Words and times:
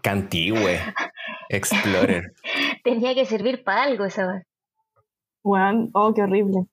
Cantigüe. 0.00 0.80
Explorer. 1.48 2.32
Tenía 2.84 3.14
que 3.14 3.26
servir 3.26 3.62
para 3.62 3.82
algo 3.82 4.04
esa 4.04 4.44
Juan, 5.42 5.90
oh, 5.92 6.14
qué 6.14 6.22
horrible. 6.22 6.66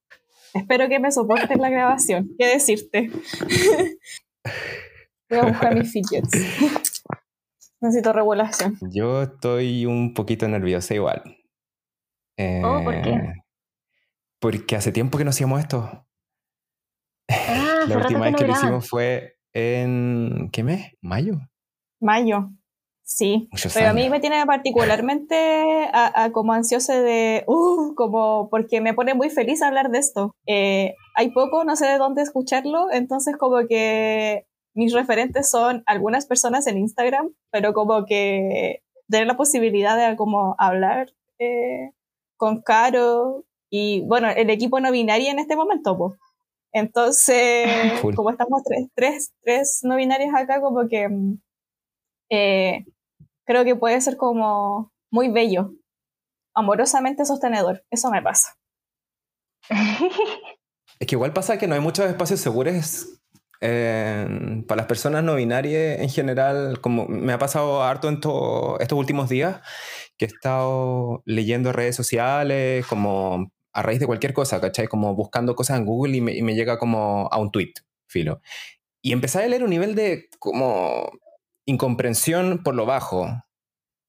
Espero 0.53 0.87
que 0.89 0.99
me 0.99 1.11
soportes 1.11 1.57
la 1.57 1.69
grabación. 1.69 2.29
¿Qué 2.37 2.47
decirte? 2.47 3.11
Voy 5.29 5.39
a 5.39 5.45
buscar 5.45 5.75
mis 5.75 5.91
fidgets. 5.91 6.31
Necesito 7.81 8.13
regulación. 8.13 8.77
Yo 8.91 9.23
estoy 9.23 9.85
un 9.85 10.13
poquito 10.13 10.47
nerviosa 10.47 10.93
igual. 10.93 11.21
oh, 12.63 12.81
¿por 12.83 13.01
qué? 13.01 13.09
Eh, 13.09 13.33
porque 14.39 14.75
hace 14.75 14.91
tiempo 14.91 15.17
que 15.17 15.23
no 15.23 15.29
hacíamos 15.31 15.59
esto. 15.59 16.07
Ah, 17.29 17.83
La 17.87 17.97
última 17.97 18.21
vez 18.21 18.31
no 18.31 18.37
que 18.37 18.47
lo 18.47 18.53
hicimos 18.53 18.89
fue 18.89 19.37
en. 19.53 20.49
¿Qué 20.51 20.63
mes? 20.63 20.93
¿Mayo? 21.01 21.39
Mayo. 22.01 22.49
Sí. 23.09 23.49
Pero 23.73 23.89
a 23.89 23.93
mí 23.93 24.07
me 24.07 24.19
tiene 24.19 24.45
particularmente 24.45 25.89
a, 25.91 26.25
a 26.25 26.31
como 26.31 26.53
ansiosa 26.53 27.01
de, 27.01 27.43
uh, 27.47 27.95
como 27.95 28.49
porque 28.51 28.81
me 28.81 28.93
pone 28.93 29.15
muy 29.15 29.31
feliz 29.31 29.63
hablar 29.63 29.89
de 29.89 29.97
esto. 29.97 30.35
Eh, 30.45 30.93
hay 31.15 31.31
poco, 31.31 31.63
no 31.63 31.75
sé 31.75 31.87
de 31.87 31.97
dónde 31.97 32.21
escucharlo, 32.21 32.91
entonces 32.91 33.35
como 33.35 33.67
que 33.67 34.45
mis 34.75 34.93
referentes 34.93 35.49
son 35.49 35.81
algunas 35.87 36.27
personas 36.27 36.67
en 36.67 36.77
Instagram, 36.77 37.33
pero 37.49 37.73
como 37.73 38.05
que 38.05 38.83
tener 39.09 39.25
la 39.25 39.37
posibilidad 39.37 39.97
de 39.97 40.15
como 40.15 40.55
hablar 40.59 41.09
eh, 41.39 41.89
con 42.37 42.61
Caro 42.61 43.43
y 43.71 44.01
bueno, 44.01 44.29
el 44.29 44.51
equipo 44.51 44.79
no 44.79 44.91
binario 44.91 45.31
en 45.31 45.39
este 45.39 45.55
momento, 45.55 45.97
pues. 45.97 46.13
Entonces, 46.73 47.67
Full. 48.01 48.13
como 48.13 48.29
estamos 48.29 48.61
tres, 48.63 48.87
tres, 48.93 49.33
tres 49.41 49.79
no 49.81 49.95
binarios 49.95 50.35
acá, 50.35 50.61
como 50.61 50.87
que 50.87 51.09
mm, 51.09 51.41
eh, 52.29 52.85
creo 53.49 53.65
que 53.65 53.75
puede 53.75 53.99
ser 53.99 54.15
como 54.15 54.93
muy 55.11 55.27
bello, 55.29 55.71
amorosamente 56.55 57.25
sostenedor. 57.25 57.83
Eso 57.89 58.11
me 58.11 58.21
pasa. 58.21 58.55
Es 60.99 61.07
que 61.07 61.15
igual 61.15 61.31
pasa 61.31 61.57
que 61.57 61.65
no 61.65 61.75
hay 61.75 61.79
muchos 61.81 62.05
espacios 62.09 62.41
seguros 62.41 63.21
eh, 63.61 64.63
para 64.67 64.79
las 64.79 64.85
personas 64.85 65.23
no 65.23 65.35
binarias 65.35 65.99
en 66.01 66.09
general, 66.09 66.81
como 66.81 67.05
me 67.07 67.31
ha 67.31 67.39
pasado 67.39 67.81
harto 67.83 68.09
en 68.09 68.19
to- 68.19 68.77
estos 68.81 68.99
últimos 68.99 69.29
días, 69.29 69.61
que 70.17 70.25
he 70.25 70.27
estado 70.27 71.23
leyendo 71.25 71.71
redes 71.71 71.95
sociales, 71.95 72.85
como 72.87 73.49
a 73.71 73.81
raíz 73.81 74.01
de 74.01 74.07
cualquier 74.07 74.33
cosa, 74.33 74.59
¿cachai? 74.59 74.87
Como 74.87 75.15
buscando 75.15 75.55
cosas 75.55 75.79
en 75.79 75.85
Google 75.85 76.17
y 76.17 76.21
me, 76.21 76.35
y 76.35 76.41
me 76.41 76.53
llega 76.53 76.77
como 76.77 77.29
a 77.31 77.37
un 77.39 77.49
tweet, 77.51 77.71
filo. 78.07 78.41
Y 79.01 79.13
empecé 79.13 79.41
a 79.41 79.47
leer 79.47 79.63
un 79.63 79.69
nivel 79.69 79.95
de 79.95 80.27
como 80.37 81.09
incomprensión 81.69 82.61
por 82.63 82.75
lo 82.75 82.85
bajo. 82.85 83.27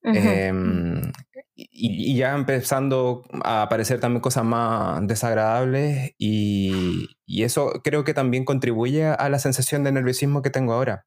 Em, 0.03 1.13
y, 1.55 2.13
y 2.13 2.17
ya 2.17 2.35
empezando 2.35 3.23
a 3.45 3.63
aparecer 3.63 4.01
también 4.01 4.23
cosas 4.23 4.45
más 4.45 5.07
desagradables 5.07 6.15
y, 6.19 7.07
y 7.27 7.43
eso 7.43 7.73
creo 7.85 8.03
que 8.03 8.15
también 8.15 8.47
contribuye 8.47 9.05
a 9.07 9.29
la 9.29 9.39
sensación 9.39 9.85
de 9.85 9.93
nerviosismo 9.93 10.41
que 10.41 10.49
tengo 10.49 10.73
ahora. 10.73 11.05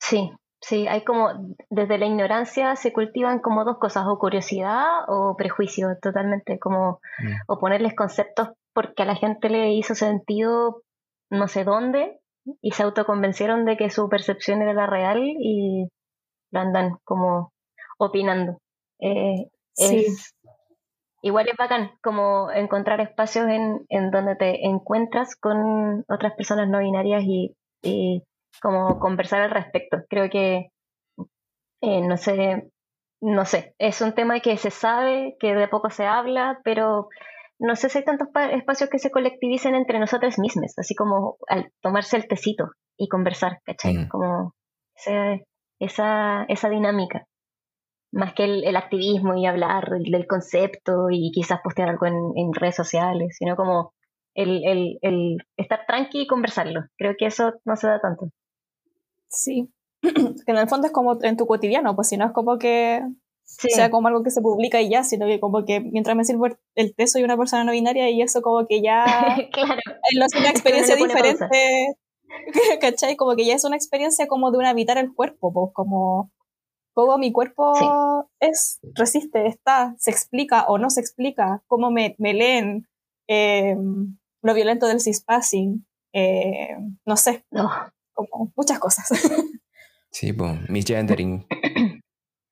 Sí, 0.00 0.32
sí, 0.60 0.88
hay 0.88 1.04
como, 1.04 1.30
desde 1.70 1.98
la 1.98 2.06
ignorancia 2.06 2.74
se 2.74 2.92
cultivan 2.92 3.38
como 3.38 3.64
dos 3.64 3.78
cosas, 3.78 4.04
o 4.08 4.18
curiosidad 4.18 4.86
o 5.06 5.36
prejuicio, 5.36 5.96
totalmente, 6.02 6.58
como, 6.58 6.98
Mm. 7.20 7.34
o 7.46 7.58
ponerles 7.60 7.94
conceptos 7.94 8.48
porque 8.74 9.02
a 9.02 9.06
la 9.06 9.14
gente 9.14 9.48
le 9.50 9.72
hizo 9.74 9.94
sentido 9.94 10.82
no 11.30 11.46
sé 11.46 11.62
dónde 11.62 12.18
y 12.60 12.72
se 12.72 12.82
autoconvencieron 12.82 13.64
de 13.64 13.76
que 13.76 13.90
su 13.90 14.08
percepción 14.08 14.62
era 14.62 14.72
la 14.74 14.86
real 14.86 15.22
y 15.22 15.88
lo 16.50 16.60
andan 16.60 16.96
como 17.04 17.52
opinando. 17.98 18.58
Eh, 19.00 19.48
Sí. 19.74 20.04
es, 20.06 20.34
igual 21.22 21.48
es 21.48 21.56
bacán 21.56 21.92
como 22.02 22.50
encontrar 22.50 23.00
espacios 23.00 23.46
en, 23.48 23.86
en 23.88 24.10
donde 24.10 24.36
te 24.36 24.66
encuentras 24.66 25.34
con 25.36 26.04
otras 26.08 26.34
personas 26.34 26.68
no 26.68 26.80
binarias 26.80 27.22
y, 27.24 27.54
y 27.82 28.22
como 28.60 28.98
conversar 28.98 29.40
al 29.40 29.50
respecto. 29.50 29.98
Creo 30.10 30.28
que, 30.28 30.68
eh, 31.80 32.00
no 32.02 32.16
sé, 32.18 32.70
no 33.22 33.44
sé, 33.46 33.74
es 33.78 34.02
un 34.02 34.12
tema 34.14 34.40
que 34.40 34.56
se 34.58 34.70
sabe, 34.70 35.36
que 35.40 35.54
de 35.54 35.68
poco 35.68 35.88
se 35.90 36.04
habla, 36.06 36.60
pero 36.64 37.08
no 37.62 37.76
sé 37.76 37.88
si 37.88 37.98
hay 37.98 38.04
tantos 38.04 38.28
pa- 38.32 38.50
espacios 38.50 38.90
que 38.90 38.98
se 38.98 39.10
colectivicen 39.10 39.74
entre 39.74 39.98
nosotras 39.98 40.38
mismas, 40.38 40.74
así 40.78 40.94
como 40.94 41.36
al 41.48 41.72
tomarse 41.80 42.16
el 42.16 42.26
tecito 42.28 42.70
y 42.98 43.08
conversar, 43.08 43.60
¿cachai? 43.64 43.94
Mm. 43.98 44.08
Como 44.08 44.54
ese- 44.94 45.46
esa, 45.80 46.44
esa 46.44 46.68
dinámica 46.68 47.26
más 48.12 48.34
que 48.34 48.44
el, 48.44 48.64
el 48.64 48.76
activismo 48.76 49.34
y 49.36 49.46
hablar 49.46 49.88
del, 49.88 50.04
del 50.10 50.26
concepto 50.26 51.08
y 51.10 51.30
quizás 51.32 51.60
postear 51.64 51.88
algo 51.88 52.04
en, 52.06 52.14
en 52.36 52.52
redes 52.52 52.76
sociales, 52.76 53.36
sino 53.38 53.56
como 53.56 53.94
el, 54.34 54.62
el, 54.66 54.98
el 55.00 55.38
estar 55.56 55.86
tranqui 55.86 56.22
y 56.22 56.26
conversarlo. 56.26 56.82
Creo 56.98 57.14
que 57.18 57.24
eso 57.26 57.54
no 57.64 57.74
se 57.76 57.86
da 57.88 58.00
tanto. 58.00 58.26
Sí. 59.28 59.72
que 60.02 60.10
en 60.46 60.56
el 60.58 60.68
fondo 60.68 60.86
es 60.88 60.92
como 60.92 61.16
en 61.22 61.36
tu 61.38 61.46
cotidiano, 61.46 61.94
pues 61.96 62.08
si 62.08 62.16
no 62.18 62.26
es 62.26 62.32
como 62.32 62.58
que 62.58 63.00
Sí, 63.44 63.68
sea 63.70 63.90
como 63.90 64.08
algo 64.08 64.22
que 64.22 64.30
se 64.30 64.40
publica 64.40 64.80
y 64.80 64.88
ya, 64.88 65.04
sino 65.04 65.26
que 65.26 65.38
como 65.38 65.64
que 65.64 65.80
mientras 65.80 66.16
me 66.16 66.24
sirvo 66.24 66.46
el 66.74 66.94
té 66.94 67.06
soy 67.06 67.22
una 67.22 67.36
persona 67.36 67.64
no 67.64 67.72
binaria 67.72 68.08
y 68.10 68.22
eso 68.22 68.40
como 68.40 68.66
que 68.66 68.80
ya 68.82 69.04
claro. 69.52 69.80
no 70.18 70.26
es 70.26 70.34
una 70.34 70.50
experiencia 70.50 70.96
diferente, 70.96 71.96
¿cachai? 72.80 73.16
Como 73.16 73.36
que 73.36 73.44
ya 73.44 73.54
es 73.54 73.64
una 73.64 73.76
experiencia 73.76 74.26
como 74.26 74.50
de 74.50 74.58
un 74.58 74.66
habitar 74.66 74.98
el 74.98 75.14
cuerpo, 75.14 75.52
pues 75.52 75.70
como 75.74 76.30
cómo 76.94 77.18
mi 77.18 77.32
cuerpo 77.32 77.72
es, 78.40 78.80
resiste, 78.94 79.46
está, 79.46 79.94
se 79.98 80.10
explica 80.10 80.64
o 80.66 80.78
no 80.78 80.90
se 80.90 81.00
explica, 81.00 81.62
cómo 81.66 81.90
me, 81.90 82.14
me 82.18 82.34
leen, 82.34 82.86
eh, 83.28 83.76
lo 84.42 84.54
violento 84.54 84.86
del 84.86 85.00
cispassing, 85.00 85.86
eh, 86.12 86.76
no 87.06 87.16
sé, 87.16 87.44
No, 87.50 87.70
como 88.12 88.52
muchas 88.56 88.78
cosas. 88.78 89.08
Sí, 90.14 90.32
pues, 90.32 90.68
misgendering. 90.68 91.46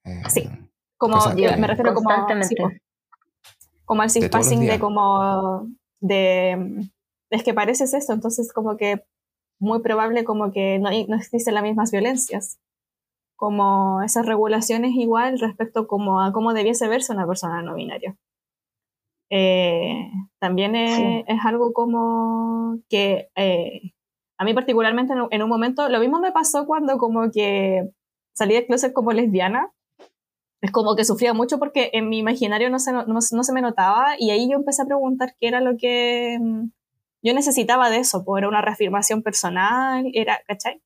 Eh, 0.02 0.22
Sí. 0.30 0.48
Como, 1.00 1.16
yo 1.36 1.56
me 1.58 1.66
refiero 1.66 1.94
como, 1.94 2.10
sí, 2.42 2.54
como 3.84 4.02
al 4.02 4.08
De 4.08 4.12
cispassing 4.12 4.60
de 4.60 4.66
días. 4.66 4.78
como, 4.78 5.66
de, 6.00 6.88
es 7.30 7.42
que 7.42 7.54
pareces 7.54 7.92
esto, 7.94 8.12
entonces 8.12 8.52
como 8.52 8.76
que 8.76 9.02
muy 9.58 9.80
probable 9.82 10.24
como 10.24 10.52
que 10.52 10.78
no, 10.78 10.90
no 11.08 11.16
existen 11.16 11.54
las 11.54 11.62
mismas 11.64 11.90
violencias. 11.90 12.58
Como 13.36 14.02
esas 14.02 14.26
regulaciones 14.26 14.92
igual 14.94 15.38
respecto 15.40 15.86
como 15.86 16.20
a 16.20 16.32
cómo 16.32 16.52
debiese 16.52 16.86
verse 16.88 17.12
una 17.12 17.26
persona 17.26 17.62
no 17.62 17.74
binaria. 17.74 18.14
Eh, 19.30 20.10
también 20.40 20.74
es, 20.76 20.96
Sí. 20.96 21.24
es 21.26 21.44
algo 21.44 21.72
como 21.72 22.78
que 22.88 23.30
eh, 23.36 23.92
a 24.38 24.44
mí 24.44 24.54
particularmente 24.54 25.12
en, 25.12 25.20
un- 25.22 25.28
en 25.30 25.42
un 25.42 25.48
momento, 25.48 25.88
lo 25.88 26.00
mismo 26.00 26.18
me 26.20 26.32
pasó 26.32 26.66
cuando 26.66 26.98
como 26.98 27.30
que 27.30 27.90
salí 28.34 28.54
del 28.54 28.66
closet 28.66 28.92
como 28.92 29.12
lesbiana. 29.12 29.70
Es 30.60 30.70
como 30.72 30.96
que 30.96 31.04
sufría 31.04 31.34
mucho 31.34 31.58
porque 31.58 31.90
en 31.92 32.08
mi 32.08 32.18
imaginario 32.18 32.70
no 32.70 32.78
se, 32.78 32.92
no, 32.92 33.04
no 33.06 33.20
se 33.20 33.52
me 33.52 33.62
notaba 33.62 34.14
y 34.18 34.30
ahí 34.30 34.48
yo 34.50 34.56
empecé 34.56 34.82
a 34.82 34.86
preguntar 34.86 35.34
qué 35.38 35.48
era 35.48 35.60
lo 35.60 35.76
que 35.76 36.38
mm, 36.40 36.70
yo 37.22 37.34
necesitaba 37.34 37.90
de 37.90 37.98
eso, 37.98 38.24
pues 38.24 38.40
era 38.40 38.48
una 38.48 38.62
reafirmación 38.62 39.22
personal, 39.22 40.10
era, 40.14 40.40
¿cachai? 40.46 40.80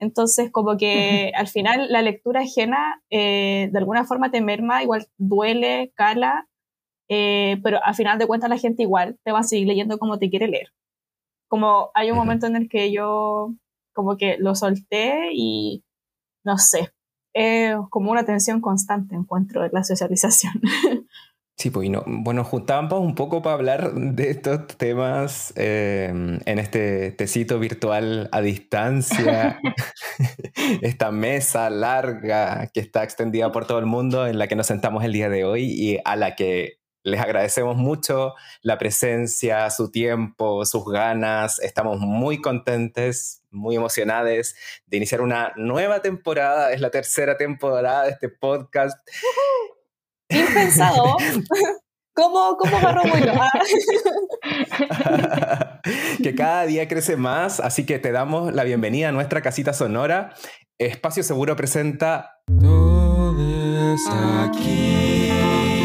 Entonces, 0.00 0.50
como 0.50 0.76
que 0.76 1.32
al 1.34 1.48
final 1.48 1.90
la 1.90 2.02
lectura 2.02 2.42
ajena 2.42 3.02
eh, 3.10 3.68
de 3.72 3.78
alguna 3.78 4.04
forma 4.04 4.30
te 4.30 4.40
merma, 4.40 4.82
igual 4.82 5.06
duele, 5.18 5.92
cala, 5.96 6.48
eh, 7.08 7.58
pero 7.62 7.82
al 7.82 7.94
final 7.94 8.18
de 8.18 8.26
cuentas 8.26 8.50
la 8.50 8.58
gente 8.58 8.82
igual 8.82 9.18
te 9.24 9.32
va 9.32 9.40
a 9.40 9.44
seguir 9.44 9.66
leyendo 9.66 9.98
como 9.98 10.18
te 10.18 10.30
quiere 10.30 10.48
leer. 10.48 10.68
Como 11.48 11.90
hay 11.94 12.10
un 12.10 12.18
momento 12.18 12.46
en 12.46 12.56
el 12.56 12.68
que 12.68 12.92
yo 12.92 13.54
como 13.94 14.16
que 14.16 14.36
lo 14.38 14.54
solté 14.54 15.30
y 15.32 15.84
no 16.44 16.58
sé, 16.58 16.92
es 17.34 17.76
como 17.90 18.10
una 18.10 18.24
tensión 18.24 18.60
constante 18.60 19.14
encuentro 19.14 19.64
en 19.64 19.70
la 19.72 19.84
socialización. 19.84 20.54
Sí, 21.56 21.70
pues, 21.70 21.86
y 21.86 21.88
no, 21.88 22.02
bueno, 22.04 22.42
juntamos 22.42 23.00
un 23.00 23.14
poco 23.14 23.40
para 23.40 23.54
hablar 23.54 23.94
de 23.94 24.30
estos 24.30 24.66
temas 24.76 25.52
eh, 25.54 26.08
en 26.08 26.58
este 26.58 27.12
tecito 27.12 27.60
virtual 27.60 28.28
a 28.32 28.40
distancia, 28.40 29.60
esta 30.82 31.12
mesa 31.12 31.70
larga 31.70 32.70
que 32.74 32.80
está 32.80 33.04
extendida 33.04 33.52
por 33.52 33.66
todo 33.66 33.78
el 33.78 33.86
mundo 33.86 34.26
en 34.26 34.36
la 34.36 34.48
que 34.48 34.56
nos 34.56 34.66
sentamos 34.66 35.04
el 35.04 35.12
día 35.12 35.28
de 35.28 35.44
hoy 35.44 35.62
y 35.62 35.98
a 36.04 36.16
la 36.16 36.34
que 36.34 36.80
les 37.04 37.20
agradecemos 37.20 37.76
mucho 37.76 38.34
la 38.62 38.76
presencia, 38.76 39.70
su 39.70 39.92
tiempo, 39.92 40.64
sus 40.64 40.84
ganas. 40.86 41.60
Estamos 41.60 42.00
muy 42.00 42.40
contentes, 42.40 43.43
muy 43.54 43.76
emocionados 43.76 44.54
de 44.86 44.96
iniciar 44.96 45.20
una 45.20 45.52
nueva 45.56 46.02
temporada. 46.02 46.72
Es 46.72 46.80
la 46.80 46.90
tercera 46.90 47.36
temporada 47.36 48.04
de 48.04 48.10
este 48.10 48.28
podcast. 48.28 48.98
Bien 50.28 50.46
pensado. 50.52 51.16
¿Cómo, 52.16 52.56
cómo 52.56 52.76
agarró 52.76 53.02
vuelo? 53.10 53.32
Ah, 53.40 53.50
que 56.22 56.34
cada 56.36 56.64
día 56.64 56.86
crece 56.86 57.16
más, 57.16 57.58
así 57.58 57.84
que 57.84 57.98
te 57.98 58.12
damos 58.12 58.54
la 58.54 58.62
bienvenida 58.62 59.08
a 59.08 59.12
nuestra 59.12 59.42
casita 59.42 59.72
sonora. 59.72 60.32
Espacio 60.78 61.24
Seguro 61.24 61.56
presenta 61.56 62.38
Todo 62.46 63.04
Todo 63.34 63.94
es 63.94 64.02
aquí. 64.08 65.83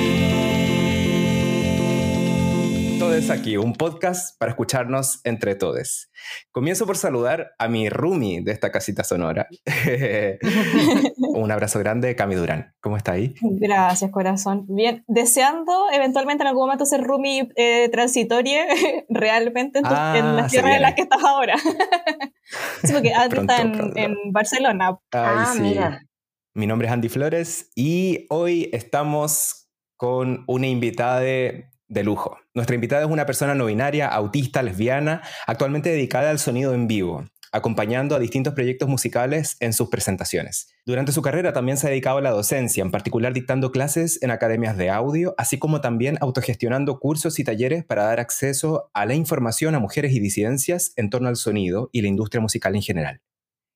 Todo 3.19 3.33
es 3.33 3.37
aquí, 3.37 3.57
un 3.57 3.73
podcast 3.73 4.39
para 4.39 4.51
escucharnos 4.51 5.19
entre 5.25 5.55
todos. 5.55 6.09
Comienzo 6.53 6.85
por 6.85 6.95
saludar 6.95 7.51
a 7.59 7.67
mi 7.67 7.89
roomie 7.89 8.41
de 8.41 8.53
esta 8.53 8.71
casita 8.71 9.03
sonora. 9.03 9.49
un 11.17 11.51
abrazo 11.51 11.79
grande, 11.79 12.15
Cami 12.15 12.35
Durán. 12.35 12.73
¿Cómo 12.79 12.95
está 12.95 13.11
ahí? 13.11 13.35
Gracias, 13.41 14.09
corazón. 14.11 14.67
Bien, 14.69 15.03
deseando 15.09 15.87
eventualmente 15.91 16.43
en 16.43 16.47
algún 16.47 16.63
momento 16.63 16.85
ser 16.85 17.01
roomie 17.01 17.49
eh, 17.57 17.89
transitoria 17.89 18.67
realmente 19.09 19.79
en, 19.79 19.85
ah, 19.87 20.33
las 20.37 20.51
tierras 20.51 20.77
en 20.77 20.81
las 20.81 20.93
que 20.93 21.01
estás 21.01 21.21
ahora. 21.21 21.57
sí, 22.83 22.93
porque 22.93 23.13
antes 23.13 23.37
está 23.37 23.61
en, 23.61 24.15
Barcelona. 24.31 24.97
ah, 25.11 25.53
mira. 25.59 26.05
Mi 26.53 26.67
nombre 26.67 26.87
es 26.87 26.93
Andy 26.93 27.09
Flores 27.09 27.69
y 27.75 28.27
hoy 28.29 28.69
estamos 28.71 29.69
con 29.97 30.45
una 30.47 30.67
invitada 30.67 31.19
de, 31.19 31.69
lujo. 31.89 32.37
Nuestra 32.53 32.75
invitada 32.75 33.03
es 33.03 33.09
una 33.09 33.25
persona 33.25 33.55
no 33.55 33.65
binaria, 33.65 34.07
autista, 34.07 34.63
lesbiana, 34.63 35.21
actualmente 35.47 35.89
dedicada 35.89 36.29
al 36.29 36.39
sonido 36.39 36.73
en 36.73 36.87
vivo, 36.87 37.25
acompañando 37.51 38.15
a 38.15 38.19
distintos 38.19 38.53
proyectos 38.53 38.87
musicales 38.87 39.57
en 39.59 39.73
sus 39.73 39.89
presentaciones. 39.89 40.73
Durante 40.85 41.11
su 41.11 41.21
carrera 41.21 41.53
también 41.53 41.77
se 41.77 41.87
ha 41.87 41.89
dedicado 41.89 42.19
a 42.19 42.21
la 42.21 42.31
docencia, 42.31 42.83
en 42.83 42.91
particular 42.91 43.33
dictando 43.33 43.71
clases 43.71 44.21
en 44.21 44.31
academias 44.31 44.77
de 44.77 44.89
audio, 44.89 45.35
así 45.37 45.57
como 45.57 45.81
también 45.81 46.17
autogestionando 46.21 46.99
cursos 46.99 47.39
y 47.39 47.43
talleres 47.43 47.83
para 47.85 48.03
dar 48.03 48.19
acceso 48.19 48.89
a 48.93 49.05
la 49.05 49.15
información 49.15 49.75
a 49.75 49.79
mujeres 49.79 50.13
y 50.13 50.19
disidencias 50.19 50.93
en 50.95 51.09
torno 51.09 51.27
al 51.27 51.35
sonido 51.35 51.89
y 51.91 52.01
la 52.01 52.07
industria 52.07 52.41
musical 52.41 52.75
en 52.75 52.81
general. 52.81 53.21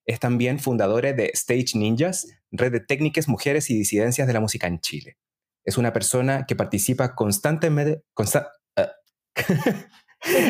Es 0.05 0.19
también 0.19 0.59
fundadora 0.59 1.13
de 1.13 1.31
Stage 1.33 1.75
Ninjas, 1.77 2.27
red 2.51 2.71
de 2.73 2.81
técnicas, 2.81 3.27
mujeres 3.27 3.69
y 3.69 3.77
disidencias 3.77 4.27
de 4.27 4.33
la 4.33 4.41
música 4.41 4.67
en 4.67 4.79
Chile. 4.79 5.17
Es 5.65 5.77
una 5.77 5.93
persona 5.93 6.45
que 6.45 6.55
participa 6.55 7.15
constantemente... 7.15 8.03
Eh, 8.75 8.87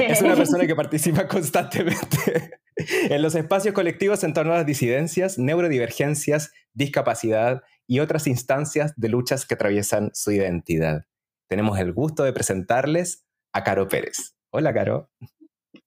es 0.10 0.22
una 0.22 0.36
persona 0.36 0.68
que 0.68 0.76
participa 0.76 1.28
constantemente 1.28 2.60
en 3.10 3.22
los 3.22 3.36
espacios 3.36 3.74
colectivos 3.74 4.24
en 4.24 4.34
torno 4.34 4.54
a 4.54 4.58
las 4.58 4.66
disidencias, 4.66 5.38
neurodivergencias, 5.38 6.52
discapacidad 6.74 7.64
y 7.88 8.00
otras 8.00 8.28
instancias 8.28 8.94
de 8.96 9.10
luchas 9.10 9.46
que 9.46 9.56
atraviesan 9.56 10.12
su 10.14 10.32
identidad. 10.32 11.06
Tenemos 11.50 11.80
el 11.80 11.94
gusto 11.94 12.24
de 12.24 12.34
presentarles 12.34 13.26
a 13.54 13.64
Caro 13.64 13.88
Pérez. 13.88 14.36
Hola, 14.52 14.74
Caro. 14.74 15.10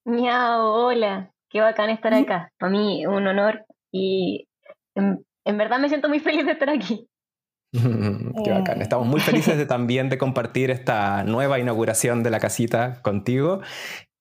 Miau, 0.04 0.62
hola. 0.62 1.32
Qué 1.50 1.60
bacán 1.60 1.90
estar 1.90 2.12
acá. 2.14 2.52
Para 2.58 2.70
mí 2.70 3.06
un 3.06 3.26
honor 3.26 3.64
y 3.92 4.48
en, 4.94 5.58
verdad 5.58 5.78
me 5.78 5.88
siento 5.88 6.08
muy 6.08 6.20
feliz 6.20 6.44
de 6.44 6.52
estar 6.52 6.70
aquí. 6.70 7.08
Qué 8.44 8.50
bacán. 8.50 8.82
Estamos 8.82 9.06
muy 9.06 9.20
felices 9.20 9.56
de 9.56 9.66
también 9.66 10.08
de 10.08 10.18
compartir 10.18 10.70
esta 10.70 11.24
nueva 11.24 11.58
inauguración 11.58 12.22
de 12.22 12.30
la 12.30 12.40
casita 12.40 13.00
contigo. 13.02 13.60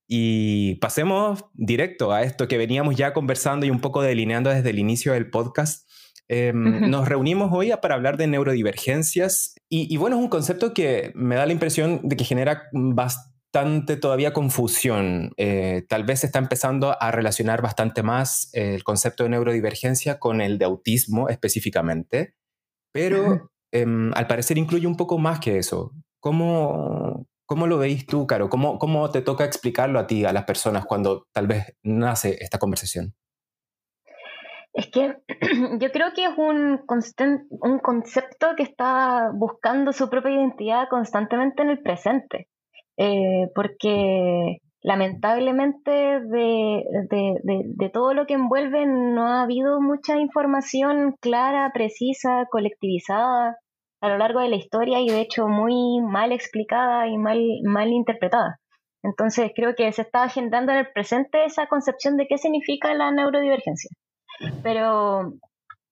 Y 0.07 0.75
pasemos 0.75 1.45
directo 1.53 2.11
a 2.11 2.21
esto 2.21 2.47
que 2.47 2.57
veníamos 2.57 2.95
ya 2.95 3.13
conversando 3.13 3.65
y 3.65 3.71
un 3.71 3.81
poco 3.81 4.01
delineando 4.01 4.49
desde 4.49 4.69
el 4.69 4.79
inicio 4.79 5.13
del 5.13 5.29
podcast. 5.29 5.89
Em, 6.27 6.89
nos 6.89 7.07
reunimos 7.07 7.51
hoy 7.53 7.71
para 7.81 7.95
hablar 7.95 8.17
de 8.17 8.27
neurodivergencias 8.27 9.55
y, 9.69 9.93
y, 9.93 9.97
bueno, 9.97 10.15
es 10.15 10.21
un 10.21 10.29
concepto 10.29 10.73
que 10.73 11.11
me 11.15 11.35
da 11.35 11.45
la 11.45 11.53
impresión 11.53 12.01
de 12.03 12.15
que 12.15 12.23
genera 12.23 12.63
bastante 12.71 13.35
todavía 13.99 14.33
confusión. 14.33 15.31
Eh, 15.37 15.85
tal 15.87 16.03
vez 16.03 16.21
se 16.21 16.25
está 16.25 16.39
empezando 16.39 17.01
a 17.01 17.11
relacionar 17.11 17.61
bastante 17.61 18.03
más 18.03 18.49
el 18.53 18.83
concepto 18.83 19.23
de 19.23 19.29
neurodivergencia 19.29 20.19
con 20.19 20.41
el 20.41 20.57
de 20.57 20.65
autismo 20.65 21.29
específicamente, 21.29 22.35
pero 22.95 23.51
em, 23.73 24.13
al 24.15 24.25
parecer 24.25 24.57
incluye 24.57 24.87
un 24.87 24.95
poco 24.95 25.17
más 25.17 25.41
que 25.41 25.57
eso. 25.57 25.91
¿Cómo, 26.21 27.27
cómo 27.45 27.67
lo 27.67 27.77
veis 27.77 28.05
tú, 28.05 28.25
Caro? 28.25 28.47
¿Cómo, 28.47 28.79
¿Cómo 28.79 29.11
te 29.11 29.21
toca 29.21 29.43
explicarlo 29.43 29.99
a 29.99 30.07
ti, 30.07 30.23
a 30.23 30.31
las 30.31 30.45
personas, 30.45 30.85
cuando 30.85 31.27
tal 31.33 31.45
vez 31.45 31.75
nace 31.83 32.37
esta 32.39 32.57
conversación? 32.57 33.13
Es 34.71 34.87
que 34.87 35.17
yo 35.81 35.91
creo 35.91 36.13
que 36.15 36.23
es 36.23 36.37
un, 36.37 36.85
un 37.49 37.79
concepto 37.79 38.47
que 38.55 38.63
está 38.63 39.29
buscando 39.33 39.91
su 39.91 40.09
propia 40.09 40.31
identidad 40.31 40.87
constantemente 40.89 41.63
en 41.63 41.71
el 41.71 41.81
presente. 41.81 42.47
Eh, 42.95 43.49
porque 43.53 44.59
lamentablemente 44.85 45.89
de, 45.89 46.83
de, 47.09 47.89
todo 47.89 48.13
lo 48.13 48.27
que 48.27 48.35
envuelve 48.35 48.85
no 48.85 49.25
ha 49.27 49.41
habido 49.41 49.81
mucha 49.81 50.17
información 50.17 51.15
clara, 51.19 51.71
precisa, 51.73 52.45
colectivizada 52.51 53.57
a 53.99 54.09
lo 54.09 54.19
largo 54.19 54.41
de 54.41 54.49
la 54.49 54.57
historia 54.57 54.99
y 55.01 55.07
de 55.07 55.21
hecho 55.21 55.47
muy 55.47 56.01
mal 56.01 56.31
explicada 56.31 57.07
y 57.07 57.17
mal, 57.17 57.41
mal 57.63 57.89
interpretada. 57.89 58.59
Entonces 59.01 59.51
creo 59.55 59.73
que 59.73 59.91
se 59.91 60.03
está 60.03 60.23
agendando 60.23 60.71
en 60.71 60.77
el 60.77 60.91
presente 60.91 61.45
esa 61.45 61.65
concepción 61.65 62.15
de 62.15 62.27
qué 62.27 62.37
significa 62.37 62.93
la 62.93 63.11
neurodivergencia. 63.11 63.89
Pero 64.61 65.33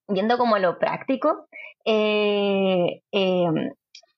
viendo 0.06 0.38
como 0.38 0.56
lo 0.58 0.78
práctico, 0.78 1.48
eh, 1.84 3.00
eh, 3.10 3.46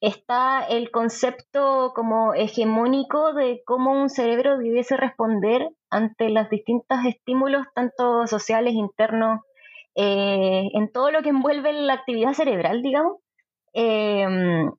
está 0.00 0.64
el 0.64 0.90
concepto 0.90 1.92
como 1.94 2.34
hegemónico 2.34 3.32
de 3.32 3.62
cómo 3.64 3.92
un 3.92 4.10
cerebro 4.10 4.58
debiese 4.58 4.96
responder 4.96 5.70
ante 5.90 6.28
los 6.30 6.50
distintos 6.50 6.98
estímulos, 7.06 7.66
tanto 7.74 8.26
sociales, 8.26 8.74
internos, 8.74 9.40
eh, 9.94 10.68
en 10.74 10.92
todo 10.92 11.10
lo 11.10 11.22
que 11.22 11.30
envuelve 11.30 11.72
la 11.72 11.94
actividad 11.94 12.34
cerebral, 12.34 12.82
digamos. 12.82 13.18
Em, 13.72 14.70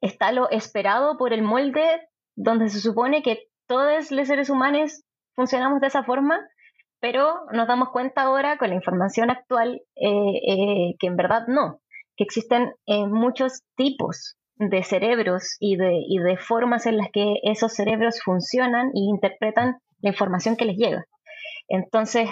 está 0.00 0.32
lo 0.32 0.50
esperado 0.50 1.16
por 1.16 1.32
el 1.32 1.42
molde 1.42 2.08
donde 2.36 2.68
se 2.68 2.80
supone 2.80 3.22
que 3.22 3.48
todos 3.66 4.10
los 4.10 4.28
seres 4.28 4.50
humanos 4.50 5.02
funcionamos 5.34 5.80
de 5.80 5.86
esa 5.86 6.04
forma, 6.04 6.40
pero 7.00 7.40
nos 7.52 7.66
damos 7.68 7.90
cuenta 7.90 8.22
ahora 8.22 8.58
con 8.58 8.70
la 8.70 8.76
información 8.76 9.30
actual 9.30 9.82
eh, 9.96 10.40
eh, 10.48 10.94
que 10.98 11.06
en 11.06 11.16
verdad 11.16 11.46
no, 11.48 11.80
que 12.16 12.24
existen 12.24 12.74
muchos 12.86 13.62
tipos 13.76 14.36
de 14.70 14.82
cerebros 14.82 15.56
y 15.60 15.76
de, 15.76 15.92
y 16.06 16.18
de 16.18 16.36
formas 16.36 16.86
en 16.86 16.96
las 16.96 17.08
que 17.12 17.36
esos 17.42 17.72
cerebros 17.72 18.20
funcionan 18.22 18.90
y 18.94 19.08
interpretan 19.08 19.78
la 20.00 20.10
información 20.10 20.56
que 20.56 20.64
les 20.64 20.76
llega. 20.76 21.04
Entonces, 21.68 22.28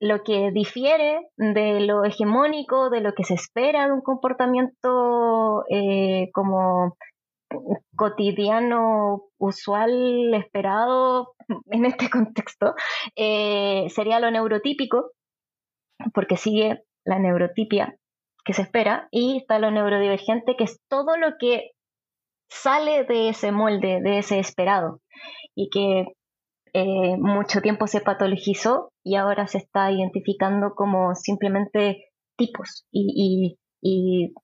lo 0.00 0.22
que 0.22 0.50
difiere 0.52 1.28
de 1.36 1.80
lo 1.80 2.04
hegemónico, 2.04 2.90
de 2.90 3.00
lo 3.00 3.12
que 3.14 3.24
se 3.24 3.34
espera 3.34 3.86
de 3.86 3.92
un 3.92 4.00
comportamiento 4.00 5.64
eh, 5.70 6.30
como 6.32 6.96
cotidiano, 7.96 9.22
usual, 9.38 10.34
esperado 10.34 11.34
en 11.70 11.84
este 11.84 12.10
contexto, 12.10 12.74
eh, 13.16 13.86
sería 13.90 14.20
lo 14.20 14.30
neurotípico, 14.30 15.10
porque 16.14 16.36
sigue 16.36 16.82
la 17.04 17.18
neurotipia, 17.18 17.96
que 18.44 18.52
se 18.52 18.62
espera, 18.62 19.08
y 19.10 19.38
está 19.38 19.58
lo 19.58 19.70
neurodivergente, 19.70 20.56
que 20.56 20.64
es 20.64 20.80
todo 20.88 21.16
lo 21.16 21.36
que 21.38 21.72
sale 22.48 23.04
de 23.04 23.28
ese 23.28 23.52
molde, 23.52 24.00
de 24.02 24.18
ese 24.18 24.38
esperado, 24.38 25.00
y 25.54 25.68
que 25.70 26.06
eh, 26.72 27.16
mucho 27.18 27.60
tiempo 27.60 27.86
se 27.86 28.00
patologizó 28.00 28.92
y 29.02 29.16
ahora 29.16 29.46
se 29.46 29.58
está 29.58 29.90
identificando 29.90 30.74
como 30.74 31.14
simplemente 31.14 32.04
tipos 32.36 32.86
y, 32.90 33.58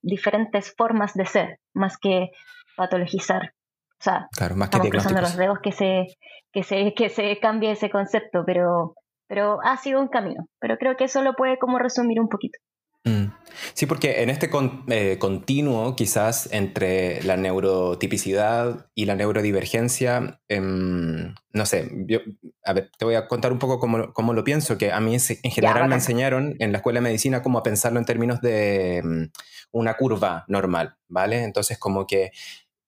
diferentes 0.02 0.74
formas 0.76 1.14
de 1.14 1.26
ser, 1.26 1.58
más 1.74 1.98
que 1.98 2.30
patologizar. 2.76 3.52
O 4.00 4.04
sea, 4.04 4.28
más 4.54 4.68
que 4.68 4.76
estamos 4.76 4.90
cruzando 4.90 5.20
los 5.20 5.36
dedos 5.36 5.58
que 5.60 5.72
se, 5.72 6.06
que 6.52 6.62
se, 6.62 6.94
que 6.94 7.08
se 7.08 7.38
cambie 7.40 7.72
ese 7.72 7.90
concepto, 7.90 8.44
pero, 8.46 8.94
pero 9.26 9.58
ha 9.64 9.76
sido 9.76 10.00
un 10.00 10.08
camino. 10.08 10.46
Pero 10.60 10.76
creo 10.78 10.96
que 10.96 11.04
eso 11.04 11.22
lo 11.22 11.34
puede 11.34 11.58
como 11.58 11.78
resumir 11.78 12.20
un 12.20 12.28
poquito. 12.28 12.58
Mm. 13.04 13.26
Sí, 13.74 13.86
porque 13.86 14.22
en 14.22 14.30
este 14.30 14.48
eh, 14.88 15.18
continuo 15.18 15.96
quizás 15.96 16.48
entre 16.52 17.20
la 17.24 17.36
neurotipicidad 17.36 18.86
y 18.94 19.06
la 19.06 19.16
neurodivergencia, 19.16 20.40
em, 20.46 21.34
no 21.52 21.66
sé, 21.66 21.90
yo, 22.06 22.20
a 22.64 22.72
ver, 22.72 22.92
te 22.96 23.04
voy 23.04 23.16
a 23.16 23.26
contar 23.26 23.52
un 23.52 23.58
poco 23.58 23.80
cómo, 23.80 24.32
lo 24.32 24.44
pienso, 24.44 24.78
que 24.78 24.92
a 24.92 25.00
mí 25.00 25.16
en 25.16 25.50
general 25.50 25.88
me 25.88 25.96
enseñaron 25.96 26.54
en 26.60 26.70
la 26.70 26.78
escuela 26.78 26.98
de 26.98 27.04
medicina 27.04 27.42
cómo 27.42 27.58
a 27.58 27.64
pensarlo 27.64 27.98
en 27.98 28.04
términos 28.04 28.40
de 28.40 28.98
em, 28.98 29.30
una 29.72 29.94
curva 29.94 30.44
normal, 30.46 30.94
¿vale? 31.08 31.42
Entonces 31.42 31.76
como 31.76 32.06
que 32.06 32.30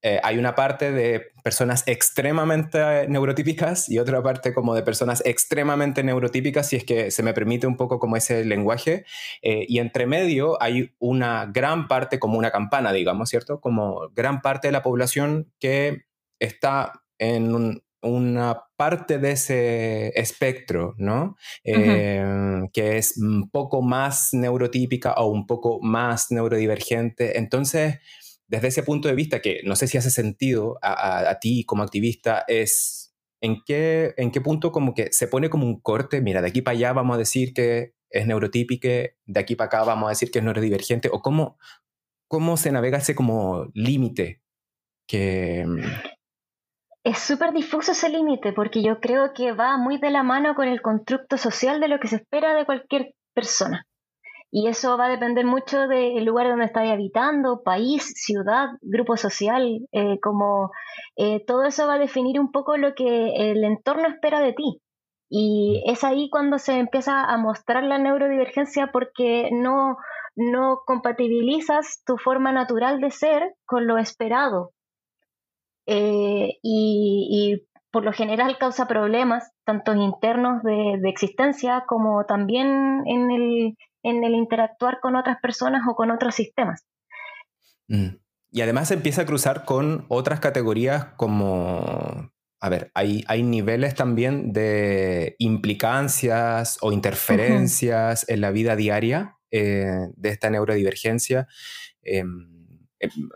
eh, 0.03 0.19
hay 0.23 0.37
una 0.37 0.53
parte 0.53 0.91
de 0.91 1.31
personas 1.43 1.83
extremadamente 1.87 3.07
neurotípicas 3.07 3.89
y 3.89 3.97
otra 3.99 4.21
parte 4.21 4.53
como 4.53 4.75
de 4.75 4.83
personas 4.83 5.23
extremadamente 5.25 6.03
neurotípicas, 6.03 6.69
si 6.69 6.75
es 6.75 6.83
que 6.83 7.09
se 7.09 7.23
me 7.23 7.33
permite 7.33 7.65
un 7.65 7.77
poco 7.77 7.99
como 7.99 8.15
ese 8.15 8.45
lenguaje. 8.45 9.05
Eh, 9.41 9.65
y 9.67 9.79
entre 9.79 10.05
medio 10.05 10.61
hay 10.61 10.93
una 10.99 11.47
gran 11.47 11.87
parte, 11.87 12.19
como 12.19 12.37
una 12.37 12.51
campana, 12.51 12.93
digamos, 12.93 13.29
¿cierto? 13.29 13.59
Como 13.59 14.09
gran 14.13 14.41
parte 14.41 14.67
de 14.67 14.71
la 14.71 14.83
población 14.83 15.51
que 15.59 16.05
está 16.39 16.93
en 17.17 17.81
una 18.03 18.63
parte 18.75 19.17
de 19.17 19.31
ese 19.31 20.09
espectro, 20.19 20.93
¿no? 20.97 21.35
Eh, 21.63 22.61
que 22.71 22.97
es 22.97 23.17
un 23.17 23.49
poco 23.49 23.81
más 23.81 24.29
neurotípica 24.33 25.13
o 25.13 25.27
un 25.27 25.47
poco 25.47 25.79
más 25.81 26.29
neurodivergente. 26.29 27.39
Entonces, 27.39 27.99
desde 28.47 28.67
ese 28.69 28.83
punto 28.83 29.07
de 29.07 29.15
vista, 29.15 29.41
que 29.41 29.61
no 29.63 29.75
sé 29.75 29.87
si 29.87 29.97
hace 29.97 30.09
sentido 30.09 30.77
a, 30.81 31.37
ti 31.39 31.65
como 31.65 31.83
activista, 31.83 32.45
es 32.47 33.13
en 33.41 33.61
qué, 33.65 34.13
en 34.17 34.31
qué 34.31 34.41
punto 34.41 34.71
como 34.71 34.93
que 34.93 35.11
se 35.11 35.27
pone 35.27 35.49
como 35.49 35.65
un 35.65 35.79
corte, 35.79 36.21
mira, 36.21 36.41
de 36.41 36.47
aquí 36.47 36.61
para 36.61 36.77
allá 36.77 36.93
vamos 36.93 37.15
a 37.15 37.19
decir 37.19 37.53
que 37.53 37.93
es 38.09 38.25
neurotípico, 38.25 38.87
de 38.87 39.39
aquí 39.39 39.55
para 39.55 39.67
acá 39.67 39.83
vamos 39.83 40.07
a 40.07 40.09
decir 40.09 40.31
que 40.31 40.39
es 40.39 40.45
neurodivergente, 40.45 41.09
o 41.11 41.21
cómo, 41.21 41.57
cómo 42.27 42.57
se 42.57 42.71
navega 42.71 42.97
ese 42.97 43.15
como 43.15 43.69
límite 43.73 44.41
que... 45.07 45.65
Mm, 45.67 45.79
es 47.03 47.19
súper 47.19 47.53
difuso 47.53 47.93
ese 47.93 48.09
límite 48.09 48.51
porque 48.51 48.83
yo 48.83 48.99
creo 48.99 49.33
que 49.33 49.53
va 49.53 49.77
muy 49.77 49.97
de 49.97 50.11
la 50.11 50.23
mano 50.23 50.55
con 50.55 50.67
el 50.67 50.81
constructo 50.81 51.37
social 51.37 51.79
de 51.79 51.87
lo 51.87 51.99
que 51.99 52.09
se 52.09 52.17
espera 52.17 52.53
de 52.53 52.65
cualquier 52.65 53.13
persona. 53.33 53.85
Y 54.49 54.67
eso 54.67 54.97
va 54.97 55.07
a 55.07 55.09
depender 55.09 55.45
mucho 55.45 55.87
del 55.87 56.23
lugar 56.23 56.47
donde 56.47 56.65
estás 56.65 56.89
habitando, 56.89 57.63
país, 57.63 58.13
ciudad, 58.15 58.69
grupo 58.81 59.17
social, 59.17 59.81
eh, 59.91 60.19
como 60.21 60.71
eh, 61.17 61.43
todo 61.45 61.63
eso 61.65 61.85
va 61.85 61.95
a 61.95 61.99
definir 61.99 62.39
un 62.39 62.51
poco 62.51 62.77
lo 62.77 62.95
que 62.95 63.51
el 63.51 63.63
entorno 63.63 64.07
espera 64.07 64.39
de 64.39 64.53
ti. 64.53 64.81
Y 65.29 65.83
es 65.85 66.03
ahí 66.05 66.29
cuando 66.29 66.57
se 66.57 66.79
empieza 66.79 67.25
a 67.25 67.37
mostrar 67.37 67.83
la 67.83 67.97
neurodivergencia 67.97 68.91
porque 68.93 69.49
no, 69.51 69.97
no 70.37 70.81
compatibilizas 70.85 72.01
tu 72.05 72.17
forma 72.17 72.53
natural 72.53 73.01
de 73.01 73.11
ser 73.11 73.55
con 73.65 73.87
lo 73.87 73.97
esperado 73.97 74.71
eh, 75.87 76.59
y, 76.61 77.63
por 77.91 78.03
lo 78.03 78.11
general 78.11 78.57
causa 78.59 78.87
problemas, 78.87 79.51
tanto 79.65 79.95
internos 79.95 80.61
de, 80.61 80.99
existencia 81.05 81.85
como 81.87 82.25
también 82.25 83.01
en 83.05 83.31
el, 83.31 83.77
en 84.03 84.23
el, 84.23 84.33
interactuar 84.33 84.99
con 85.01 85.15
otras 85.15 85.37
personas 85.41 85.81
o 85.87 85.95
con 85.95 86.11
otros 86.11 86.35
sistemas. 86.35 86.85
Mm. 87.87 88.17
Y 88.51 88.61
además 88.61 88.91
empieza 88.91 89.23
a 89.23 89.25
cruzar 89.25 89.65
con 89.65 90.05
otras 90.07 90.39
categorías 90.39 91.07
como, 91.17 92.31
a 92.59 92.69
ver, 92.69 92.91
hay, 92.93 93.23
hay 93.27 93.43
niveles 93.43 93.93
también 93.95 94.53
de 94.53 95.35
implicancias 95.39 96.77
o 96.81 96.91
interferencias 96.91 98.27
en 98.29 98.41
la 98.41 98.51
vida 98.51 98.75
diaria 98.75 99.37
eh, 99.51 100.07
de 100.15 100.29
esta 100.29 100.49
neurodivergencia. 100.49 101.47
Em, 102.01 102.49
eh, 102.51 102.56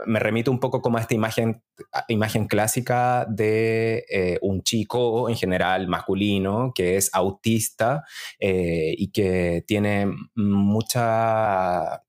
me 0.06 0.20
remito 0.20 0.52
un 0.52 0.60
poco 0.60 0.82
como 0.82 0.98
a 0.98 1.02
esta 1.02 1.14
imagen, 1.14 1.64
imagen 2.08 2.48
clásica 2.48 3.26
de 3.30 4.06
eh, 4.10 4.40
un 4.42 4.64
chico 4.64 5.30
en 5.30 5.36
general 5.36 5.88
masculino 5.88 6.72
que 6.74 6.98
es 6.98 7.10
autista 7.14 8.04
eh, 8.40 8.94
y 8.98 9.12
que 9.12 9.64
tiene 9.68 10.08
mucha 10.36 12.04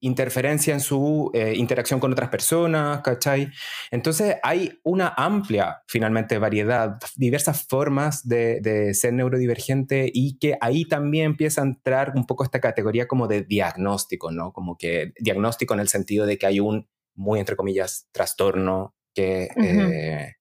interferencia 0.00 0.74
en 0.74 0.80
su 0.80 1.30
eh, 1.34 1.54
interacción 1.56 2.00
con 2.00 2.12
otras 2.12 2.30
personas, 2.30 3.02
¿cachai? 3.02 3.50
Entonces 3.90 4.36
hay 4.42 4.78
una 4.82 5.14
amplia, 5.16 5.82
finalmente, 5.86 6.38
variedad, 6.38 6.98
diversas 7.16 7.66
formas 7.66 8.26
de, 8.26 8.92
ser 8.94 9.12
neurodivergente 9.12 10.10
y 10.12 10.38
que 10.38 10.56
ahí 10.60 10.84
también 10.84 11.26
empieza 11.26 11.60
a 11.60 11.64
entrar 11.64 12.12
un 12.14 12.26
poco 12.26 12.44
esta 12.44 12.60
categoría 12.60 13.06
como 13.06 13.28
de 13.28 13.42
diagnóstico, 13.42 14.30
¿no? 14.30 14.52
Como 14.52 14.76
que 14.76 15.12
diagnóstico 15.18 15.74
en 15.74 15.80
el 15.80 15.88
sentido 15.88 16.26
de 16.26 16.38
que 16.38 16.46
hay 16.46 16.60
un, 16.60 16.88
muy 17.14 17.38
entre 17.38 17.56
comillas, 17.56 18.08
trastorno 18.12 18.94
que... 19.14 19.48
Eh, 19.56 20.34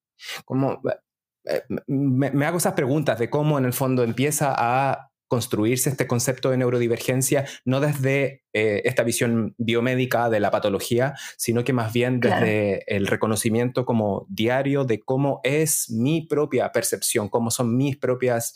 como, 0.45 0.81
eh, 1.45 1.63
me, 1.87 2.45
hago 2.45 2.57
esas 2.57 2.73
preguntas 2.73 3.17
de 3.19 3.29
cómo 3.29 3.57
en 3.57 3.65
el 3.65 3.73
fondo 3.73 4.03
empieza 4.03 4.53
a 4.55 5.08
construirse 5.29 5.89
este 5.89 6.07
concepto 6.07 6.49
de 6.49 6.57
neurodivergencia 6.57 7.45
no 7.63 7.79
desde 7.79 8.43
eh, 8.51 8.81
esta 8.83 9.03
visión 9.03 9.53
biomédica 9.59 10.27
de 10.29 10.39
la 10.39 10.49
patología, 10.49 11.13
sino 11.37 11.63
que 11.63 11.71
más 11.71 11.93
bien 11.93 12.19
desde 12.19 12.83
el 12.93 13.05
reconocimiento 13.05 13.85
como 13.85 14.25
diario 14.27 14.85
de 14.85 14.99
cómo 14.99 15.39
es 15.43 15.91
mi 15.91 16.25
propia 16.25 16.71
percepción, 16.71 17.29
cómo 17.29 17.51
son 17.51 17.77
mis 17.77 17.95
propias, 17.95 18.55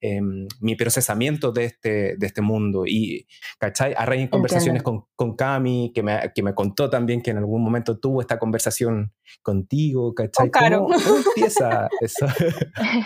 em, 0.00 0.46
mi 0.60 0.76
procesamiento 0.76 1.50
de 1.50 1.64
este, 1.64 2.16
de 2.16 2.26
este 2.26 2.40
mundo. 2.40 2.84
Y, 2.86 3.26
¿cachai? 3.58 3.92
A 3.96 4.06
raíz 4.06 4.22
de 4.22 4.30
conversaciones 4.30 4.84
con, 4.84 5.06
con, 5.16 5.34
Cami, 5.34 5.90
que 5.92 6.04
me, 6.04 6.32
que 6.32 6.42
me 6.44 6.54
contó 6.54 6.88
también 6.88 7.20
que 7.20 7.32
en 7.32 7.38
algún 7.38 7.64
momento 7.64 7.98
tuvo 7.98 8.20
esta 8.20 8.38
conversación 8.38 9.12
contigo, 9.42 10.14
¿cachai? 10.14 10.52
¿Cómo, 10.52 10.86
¿Cómo, 10.86 11.16
empieza 11.34 11.88
eso? 12.00 12.26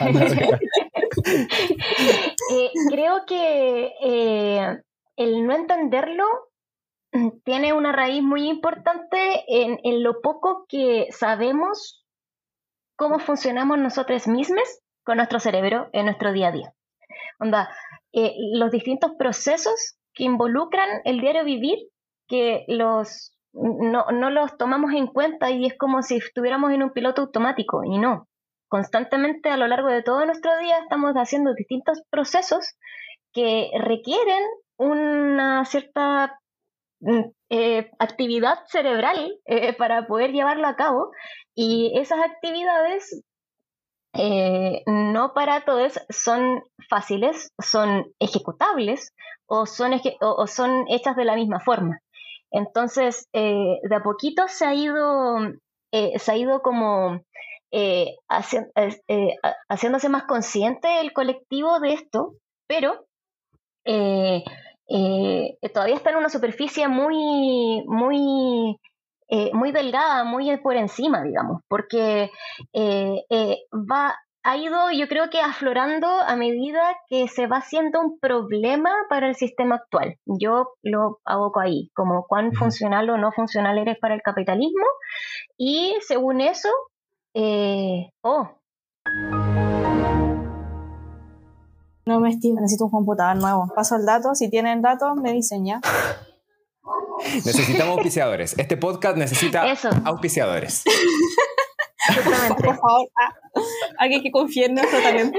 Eh, 2.49 2.71
creo 2.89 3.27
que 3.27 3.93
eh, 4.01 4.79
el 5.17 5.47
no 5.47 5.55
entenderlo 5.55 6.25
mm, 7.13 7.29
tiene 7.45 7.73
una 7.73 7.93
raíz 7.93 8.23
muy 8.23 8.49
importante 8.49 9.45
en, 9.49 10.03
lo 10.03 10.21
poco 10.21 10.65
que 10.69 11.09
sabemos 11.11 12.05
cómo 12.97 13.19
funcionamos 13.19 13.79
nosotros 13.79 14.29
mismos 14.29 14.63
con 15.05 15.17
nuestro 15.17 15.41
cerebro 15.41 15.89
en 15.93 16.07
nuestro 16.07 16.33
día 16.33 16.49
a 16.49 16.53
día. 16.53 16.73
Onda, 17.41 17.69
eh, 18.13 18.33
los 18.53 18.71
distintos 18.71 19.13
procesos 19.19 19.97
que 20.15 20.25
involucran 20.25 20.89
el 21.05 21.21
diario 21.21 21.45
vivir, 21.45 21.79
que 22.29 22.65
los 22.69 23.37
no, 23.53 24.07
no 24.13 24.31
los 24.31 24.57
tomamos 24.57 24.93
en 24.93 25.07
cuenta 25.07 25.51
y 25.51 25.67
es 25.67 25.77
como 25.77 26.03
si 26.03 26.17
estuviéramos 26.17 26.73
en 26.73 26.83
un 26.83 26.93
piloto 26.93 27.23
automático 27.23 27.83
y 27.85 27.99
no 27.99 28.29
constantemente 28.69 29.49
a 29.49 29.57
lo 29.57 29.67
largo 29.67 29.89
de 29.89 30.03
todo 30.03 30.25
nuestro 30.27 30.57
día 30.59 30.79
estamos 30.79 31.15
haciendo 31.15 31.55
distintos 31.55 32.03
procesos 32.11 32.75
que 33.33 33.71
requieren 33.79 34.43
una 34.79 35.65
cierta 35.65 36.39
mm, 37.01 37.21
eh, 37.51 37.91
actividad 37.99 38.59
cerebral 38.67 39.39
eh, 39.45 39.73
para 39.75 40.07
poder 40.07 40.33
llevarlo 40.33 40.67
a 40.67 40.77
cabo 40.77 41.11
y 41.55 41.93
esas 41.99 42.19
actividades 42.21 43.23
eh, 44.15 44.83
no 44.87 45.35
para 45.35 45.65
todos 45.65 46.01
son 46.09 46.63
fáciles, 46.89 47.53
son 47.63 48.07
ejecutables 48.19 49.13
o 49.47 49.67
son, 49.67 49.93
o 50.21 50.47
son 50.47 50.87
hechas 50.89 51.17
de 51.17 51.25
la 51.27 51.37
misma 51.37 51.61
forma. 51.61 52.01
Entonces, 52.51 53.29
de 53.33 53.95
a 53.95 54.03
poquito 54.03 54.49
se 54.49 54.65
ha 54.65 54.73
ido, 54.73 55.37
se 55.93 56.33
ha 56.33 56.37
ido 56.37 56.63
como 56.63 57.21
eh, 57.73 58.17
eh, 59.09 59.35
haciéndose 59.69 60.09
más 60.09 60.25
consciente 60.25 61.01
el 61.01 61.13
colectivo 61.13 61.81
de 61.81 61.95
esto, 61.95 62.35
pero 62.69 63.07
eh, 63.85 64.45
todavía 65.75 65.97
está 65.97 66.11
en 66.11 66.17
una 66.17 66.29
superficie 66.29 66.89
muy, 66.89 67.83
muy, 67.87 68.77
muy 69.53 69.73
delgada, 69.73 70.25
muy 70.25 70.57
por 70.59 70.77
encima, 70.77 71.23
digamos, 71.23 71.63
porque 71.69 72.31
va, 72.75 74.15
ha 74.45 74.57
ido, 74.57 74.93
yo 74.93 75.09
creo 75.09 75.29
que 75.29 75.41
aflorando 75.41 76.07
a 76.07 76.37
medida 76.37 76.97
que 77.09 77.27
se 77.27 77.49
va 77.49 77.57
haciendo 77.57 78.01
un 78.01 78.21
problema 78.21 78.93
para 79.09 79.27
el 79.27 79.35
sistema 79.35 79.75
actual. 79.75 80.15
Yo 80.25 80.69
lo 80.85 81.19
aboco 81.25 81.59
ahí, 81.59 81.91
como 81.95 82.27
cuán 82.29 82.53
funcional 82.53 83.11
o 83.11 83.19
no 83.19 83.33
funcional 83.33 83.77
eres 83.79 83.99
para 83.99 84.15
el 84.15 84.23
capitalismo, 84.23 84.87
y 85.59 85.97
según 86.07 86.41
eso, 86.41 86.69
eh, 87.39 88.11
oh. 88.23 88.49
No 92.07 92.21
me 92.21 92.31
estimo, 92.31 92.61
necesito 92.61 92.87
un 92.87 92.91
computador 92.91 93.37
nuevo. 93.37 93.71
Paso 93.75 93.97
el 93.97 94.07
dato, 94.07 94.35
si 94.35 94.49
tienen 94.49 94.81
datos, 94.81 95.17
me 95.17 95.33
diseña. 95.33 95.81
Necesitamos 97.35 97.97
auspiciadores. 97.97 98.55
Este 98.59 98.77
podcast 98.77 99.17
necesita 99.17 99.65
auspiciadores. 100.05 100.85
Por 102.57 102.77
favor, 102.77 103.09
ah, 103.21 103.35
alguien 103.99 104.23
que 104.23 104.31
confíe 104.31 104.67
en 104.67 104.75
nuestro 104.75 105.01
talento. 105.03 105.39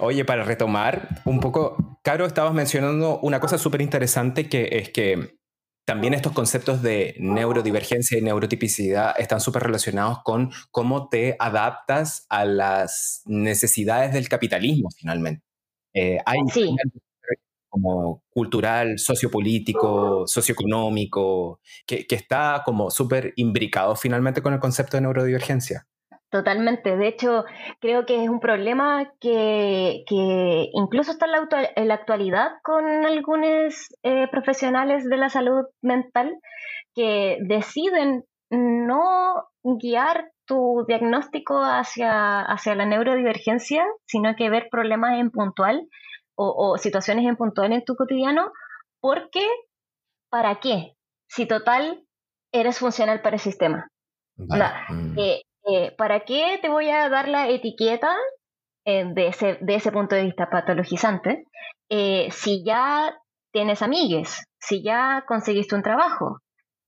Oye, 0.00 0.24
para 0.24 0.42
retomar 0.44 1.20
un 1.24 1.38
poco, 1.40 1.98
Caro, 2.02 2.24
estabas 2.24 2.54
mencionando 2.54 3.18
una 3.20 3.40
cosa 3.40 3.58
súper 3.58 3.82
interesante 3.82 4.48
que 4.48 4.68
es 4.72 4.88
que 4.88 5.36
también 5.84 6.14
estos 6.14 6.32
conceptos 6.32 6.82
de 6.82 7.14
neurodivergencia 7.18 8.18
y 8.18 8.22
neurotipicidad 8.22 9.14
están 9.18 9.40
súper 9.40 9.64
relacionados 9.64 10.18
con 10.22 10.50
cómo 10.70 11.08
te 11.08 11.36
adaptas 11.38 12.26
a 12.28 12.44
las 12.44 13.22
necesidades 13.26 14.12
del 14.12 14.28
capitalismo, 14.28 14.88
finalmente. 14.96 15.42
Eh, 15.92 16.18
hay 16.24 16.38
sí. 16.52 16.74
como 17.68 18.22
cultural, 18.30 18.98
sociopolítico, 18.98 20.26
socioeconómico, 20.26 21.60
que, 21.86 22.06
que 22.06 22.14
está 22.14 22.62
como 22.64 22.90
súper 22.90 23.32
imbricado 23.36 23.94
finalmente 23.94 24.42
con 24.42 24.54
el 24.54 24.60
concepto 24.60 24.96
de 24.96 25.02
neurodivergencia. 25.02 25.86
Totalmente. 26.34 26.96
De 26.96 27.06
hecho, 27.06 27.44
creo 27.80 28.06
que 28.06 28.24
es 28.24 28.28
un 28.28 28.40
problema 28.40 29.08
que, 29.20 30.02
incluso 30.72 31.12
está 31.12 31.26
en 31.26 31.86
la, 31.86 31.94
actualidad 31.94 32.54
con 32.64 32.84
algunos 33.06 33.86
eh, 34.02 34.26
profesionales 34.32 35.08
de 35.08 35.16
la 35.16 35.28
salud 35.28 35.64
mental 35.80 36.36
que 36.92 37.38
deciden 37.46 38.24
no 38.50 39.44
guiar 39.62 40.32
tu 40.44 40.84
diagnóstico 40.88 41.62
hacia, 41.62 42.40
hacia 42.40 42.74
la 42.74 42.84
neurodivergencia, 42.84 43.84
sino 44.04 44.34
que 44.34 44.50
ver 44.50 44.66
problemas 44.72 45.20
en 45.20 45.30
puntual 45.30 45.86
o, 46.34 46.76
situaciones 46.78 47.26
en 47.26 47.36
puntual 47.36 47.72
en 47.72 47.84
tu 47.84 47.94
cotidiano, 47.94 48.50
porque 49.00 49.46
¿para 50.30 50.58
qué? 50.58 50.96
Si 51.28 51.46
total 51.46 52.02
eres 52.50 52.80
funcional 52.80 53.22
para 53.22 53.36
el 53.36 53.40
sistema. 53.40 53.86
Mm. 54.36 55.16
Eh, 55.16 55.42
eh, 55.66 55.94
¿Para 55.96 56.20
qué 56.20 56.58
te 56.60 56.68
voy 56.68 56.90
a 56.90 57.08
dar 57.08 57.28
la 57.28 57.48
etiqueta 57.48 58.14
eh, 58.84 59.04
de, 59.06 59.28
ese, 59.28 59.58
de 59.60 59.74
ese 59.74 59.92
punto 59.92 60.14
de 60.14 60.24
vista 60.24 60.48
patologizante 60.50 61.44
si 62.30 62.64
ya 62.64 63.14
tienes 63.52 63.82
amigues, 63.82 64.44
si 64.58 64.82
ya 64.82 65.24
conseguiste 65.28 65.76
un 65.76 65.82
trabajo, 65.82 66.40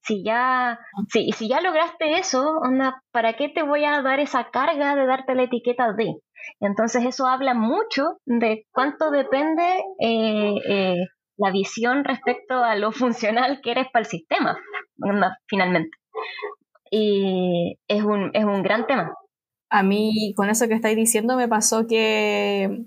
si 0.07 0.23
ya, 0.25 0.79
si, 1.09 1.33
si 1.33 1.49
ya 1.49 1.61
lograste 1.61 2.19
eso, 2.19 2.59
onda, 2.63 3.03
¿para 3.13 3.35
qué 3.35 3.49
te 3.49 3.63
voy 3.63 3.85
a 3.85 4.03
dar 4.03 4.21
esa 4.21 4.51
carga 4.51 4.95
de 4.95 5.07
darte 5.07 5.35
la 5.35 5.45
etiqueta 5.45 5.93
de? 5.93 6.15
Entonces 6.61 7.05
eso 7.05 7.27
habla 7.27 7.55
mucho 7.55 8.19
de 8.25 8.67
cuánto 8.71 9.11
depende 9.11 9.83
eh, 10.01 10.55
eh, 10.69 11.07
la 11.37 11.51
visión 11.51 12.05
respecto 12.05 12.55
a 12.55 12.77
lo 12.77 12.93
funcional 12.93 13.61
que 13.63 13.73
eres 13.73 13.89
para 13.93 14.05
el 14.05 14.11
sistema, 14.11 14.57
finalmente. 15.49 15.97
Y 16.91 17.79
es 17.89 18.05
un, 18.05 18.31
es 18.35 18.45
un 18.45 18.63
gran 18.63 18.87
tema. 18.87 19.15
A 19.71 19.83
mí, 19.83 20.33
con 20.37 20.49
eso 20.49 20.69
que 20.69 20.75
estáis 20.75 20.97
diciendo, 20.97 21.37
me 21.37 21.49
pasó 21.49 21.87
que 21.87 22.85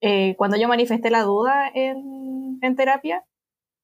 eh, 0.00 0.34
cuando 0.36 0.56
yo 0.56 0.68
manifesté 0.68 1.10
la 1.10 1.22
duda 1.22 1.68
en, 1.74 2.58
en 2.62 2.76
terapia, 2.76 3.24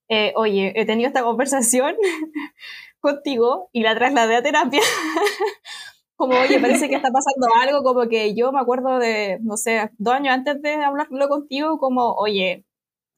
eh, 0.08 0.32
oye, 0.36 0.72
he 0.74 0.86
tenido 0.86 1.08
esta 1.08 1.22
conversación 1.22 1.94
contigo 3.00 3.68
y 3.72 3.82
la 3.82 3.94
trasladé 3.94 4.36
a 4.36 4.42
terapia. 4.42 4.80
como, 6.16 6.36
oye, 6.38 6.58
parece 6.60 6.88
que 6.88 6.96
está 6.96 7.10
pasando 7.12 7.46
algo, 7.60 7.82
como 7.84 8.08
que 8.08 8.34
yo 8.34 8.50
me 8.52 8.60
acuerdo 8.60 8.98
de, 8.98 9.38
no 9.42 9.56
sé, 9.56 9.90
dos 9.98 10.14
años 10.14 10.34
antes 10.34 10.60
de 10.62 10.74
hablarlo 10.74 11.28
contigo, 11.28 11.78
como, 11.78 12.14
oye, 12.14 12.64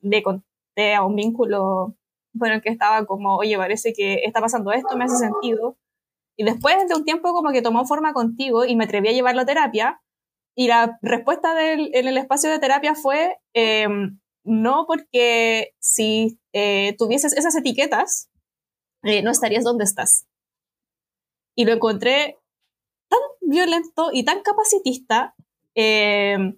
le 0.00 0.22
conté 0.22 0.94
a 0.94 1.04
un 1.04 1.16
vínculo 1.16 1.96
bueno, 2.32 2.56
el 2.56 2.62
que 2.62 2.70
estaba 2.70 3.04
como, 3.06 3.36
oye, 3.36 3.56
parece 3.56 3.92
que 3.92 4.22
está 4.24 4.40
pasando 4.40 4.72
esto, 4.72 4.96
me 4.96 5.04
hace 5.04 5.16
sentido. 5.16 5.76
Y 6.40 6.42
después 6.42 6.74
de 6.88 6.94
un 6.94 7.04
tiempo 7.04 7.34
como 7.34 7.52
que 7.52 7.60
tomó 7.60 7.84
forma 7.84 8.14
contigo 8.14 8.64
y 8.64 8.74
me 8.74 8.84
atreví 8.84 9.10
a 9.10 9.12
llevarlo 9.12 9.42
a 9.42 9.44
terapia. 9.44 10.00
Y 10.56 10.68
la 10.68 10.98
respuesta 11.02 11.52
en 11.70 12.08
el 12.08 12.16
espacio 12.16 12.48
de 12.48 12.58
terapia 12.58 12.94
fue, 12.94 13.36
em, 13.52 14.18
no 14.42 14.86
porque 14.86 15.74
si 15.80 16.40
eh, 16.54 16.96
tuvieses 16.96 17.34
esas 17.34 17.54
etiquetas, 17.56 18.30
eh, 19.02 19.20
no 19.20 19.30
estarías 19.30 19.64
donde 19.64 19.84
estás. 19.84 20.26
Y 21.54 21.66
lo 21.66 21.74
encontré 21.74 22.38
tan 23.10 23.20
violento 23.42 24.08
y 24.10 24.24
tan 24.24 24.40
capacitista, 24.40 25.34
eh, 25.74 26.54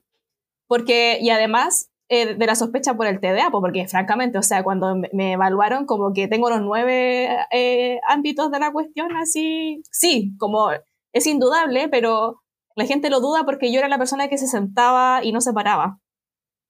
porque, 0.68 1.18
y 1.20 1.30
además 1.30 1.90
de 2.12 2.46
la 2.46 2.54
sospecha 2.54 2.94
por 2.94 3.06
el 3.06 3.20
TDA, 3.20 3.50
porque 3.50 3.88
francamente, 3.88 4.38
o 4.38 4.42
sea, 4.42 4.62
cuando 4.62 4.96
me 5.12 5.32
evaluaron 5.32 5.86
como 5.86 6.12
que 6.12 6.28
tengo 6.28 6.50
los 6.50 6.60
nueve 6.60 7.38
ámbitos 8.06 8.50
de 8.50 8.58
la 8.58 8.70
cuestión, 8.70 9.16
así, 9.16 9.82
sí, 9.90 10.34
como 10.38 10.70
es 11.12 11.26
indudable, 11.26 11.88
pero 11.88 12.42
la 12.74 12.86
gente 12.86 13.10
lo 13.10 13.20
duda 13.20 13.44
porque 13.44 13.72
yo 13.72 13.78
era 13.78 13.88
la 13.88 13.98
persona 13.98 14.28
que 14.28 14.38
se 14.38 14.46
sentaba 14.46 15.20
y 15.22 15.32
no 15.32 15.40
se 15.40 15.52
paraba 15.52 15.98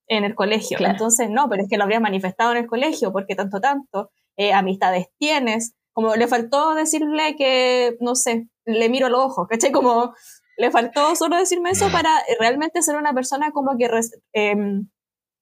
en 0.09 0.25
el 0.25 0.35
colegio. 0.35 0.79
Entonces, 0.81 1.31
no, 1.31 1.49
pero 1.49 1.63
es 1.63 1.69
que 1.69 1.77
lo 1.77 1.85
habrías 1.85 2.03
manifestado 2.03 2.53
en 2.53 2.59
el 2.59 2.67
colegio, 2.67 3.13
porque 3.13 3.35
tanto, 3.35 3.61
tanto, 3.61 4.11
eh, 4.37 4.53
amistades 4.53 5.07
tienes, 5.19 5.75
como 5.93 6.17
le 6.17 6.27
faltó 6.27 6.75
decirle 6.75 7.37
que, 7.37 7.97
no 8.01 8.15
sé, 8.15 8.49
le 8.65 8.89
miro 8.89 9.09
los 9.09 9.21
ojos, 9.21 9.47
¿cachai? 9.49 9.73
Como 9.73 10.15
le 10.57 10.71
faltó 10.71 11.15
solo 11.17 11.37
decirme 11.37 11.71
eso 11.71 11.91
para 11.91 12.11
realmente 12.39 12.83
ser 12.83 12.97
una 12.97 13.13
persona 13.15 13.51
como 13.53 13.77
que 13.77 13.89
em, 14.33 14.89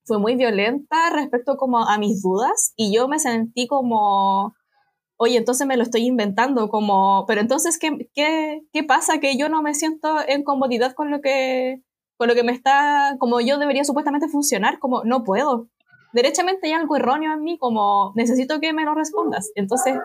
fue 0.04 0.18
muy 0.18 0.36
violenta 0.36 1.10
respecto 1.10 1.56
como 1.56 1.86
a 1.88 1.98
mis 1.98 2.22
dudas 2.22 2.72
y 2.76 2.94
yo 2.94 3.08
me 3.08 3.18
sentí 3.18 3.66
como, 3.66 4.54
oye, 5.16 5.36
entonces 5.36 5.66
me 5.66 5.76
lo 5.76 5.82
estoy 5.82 6.06
inventando, 6.06 6.68
como, 6.68 7.24
pero 7.26 7.40
entonces, 7.40 7.78
¿qué, 7.78 8.10
qué, 8.14 8.62
qué 8.72 8.84
pasa 8.84 9.20
que 9.20 9.36
yo 9.36 9.48
no 9.48 9.62
me 9.62 9.74
siento 9.74 10.16
en 10.26 10.44
comodidad 10.44 10.94
con 10.94 11.10
lo 11.10 11.20
que 11.20 11.82
con 12.20 12.28
lo 12.28 12.34
que 12.34 12.42
me 12.42 12.52
está, 12.52 13.16
como 13.18 13.40
yo 13.40 13.58
debería 13.58 13.82
supuestamente 13.82 14.28
funcionar, 14.28 14.78
como 14.78 15.02
no 15.04 15.24
puedo. 15.24 15.68
Derechamente 16.12 16.66
hay 16.66 16.74
algo 16.74 16.94
erróneo 16.94 17.32
en 17.32 17.42
mí, 17.42 17.56
como 17.56 18.12
necesito 18.14 18.60
que 18.60 18.74
me 18.74 18.84
lo 18.84 18.94
respondas. 18.94 19.50
Entonces, 19.54 19.96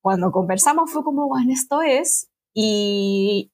cuando 0.00 0.30
conversamos 0.30 0.92
fue 0.92 1.02
como, 1.02 1.26
bueno, 1.26 1.52
esto 1.52 1.82
es, 1.82 2.30
y 2.54 3.50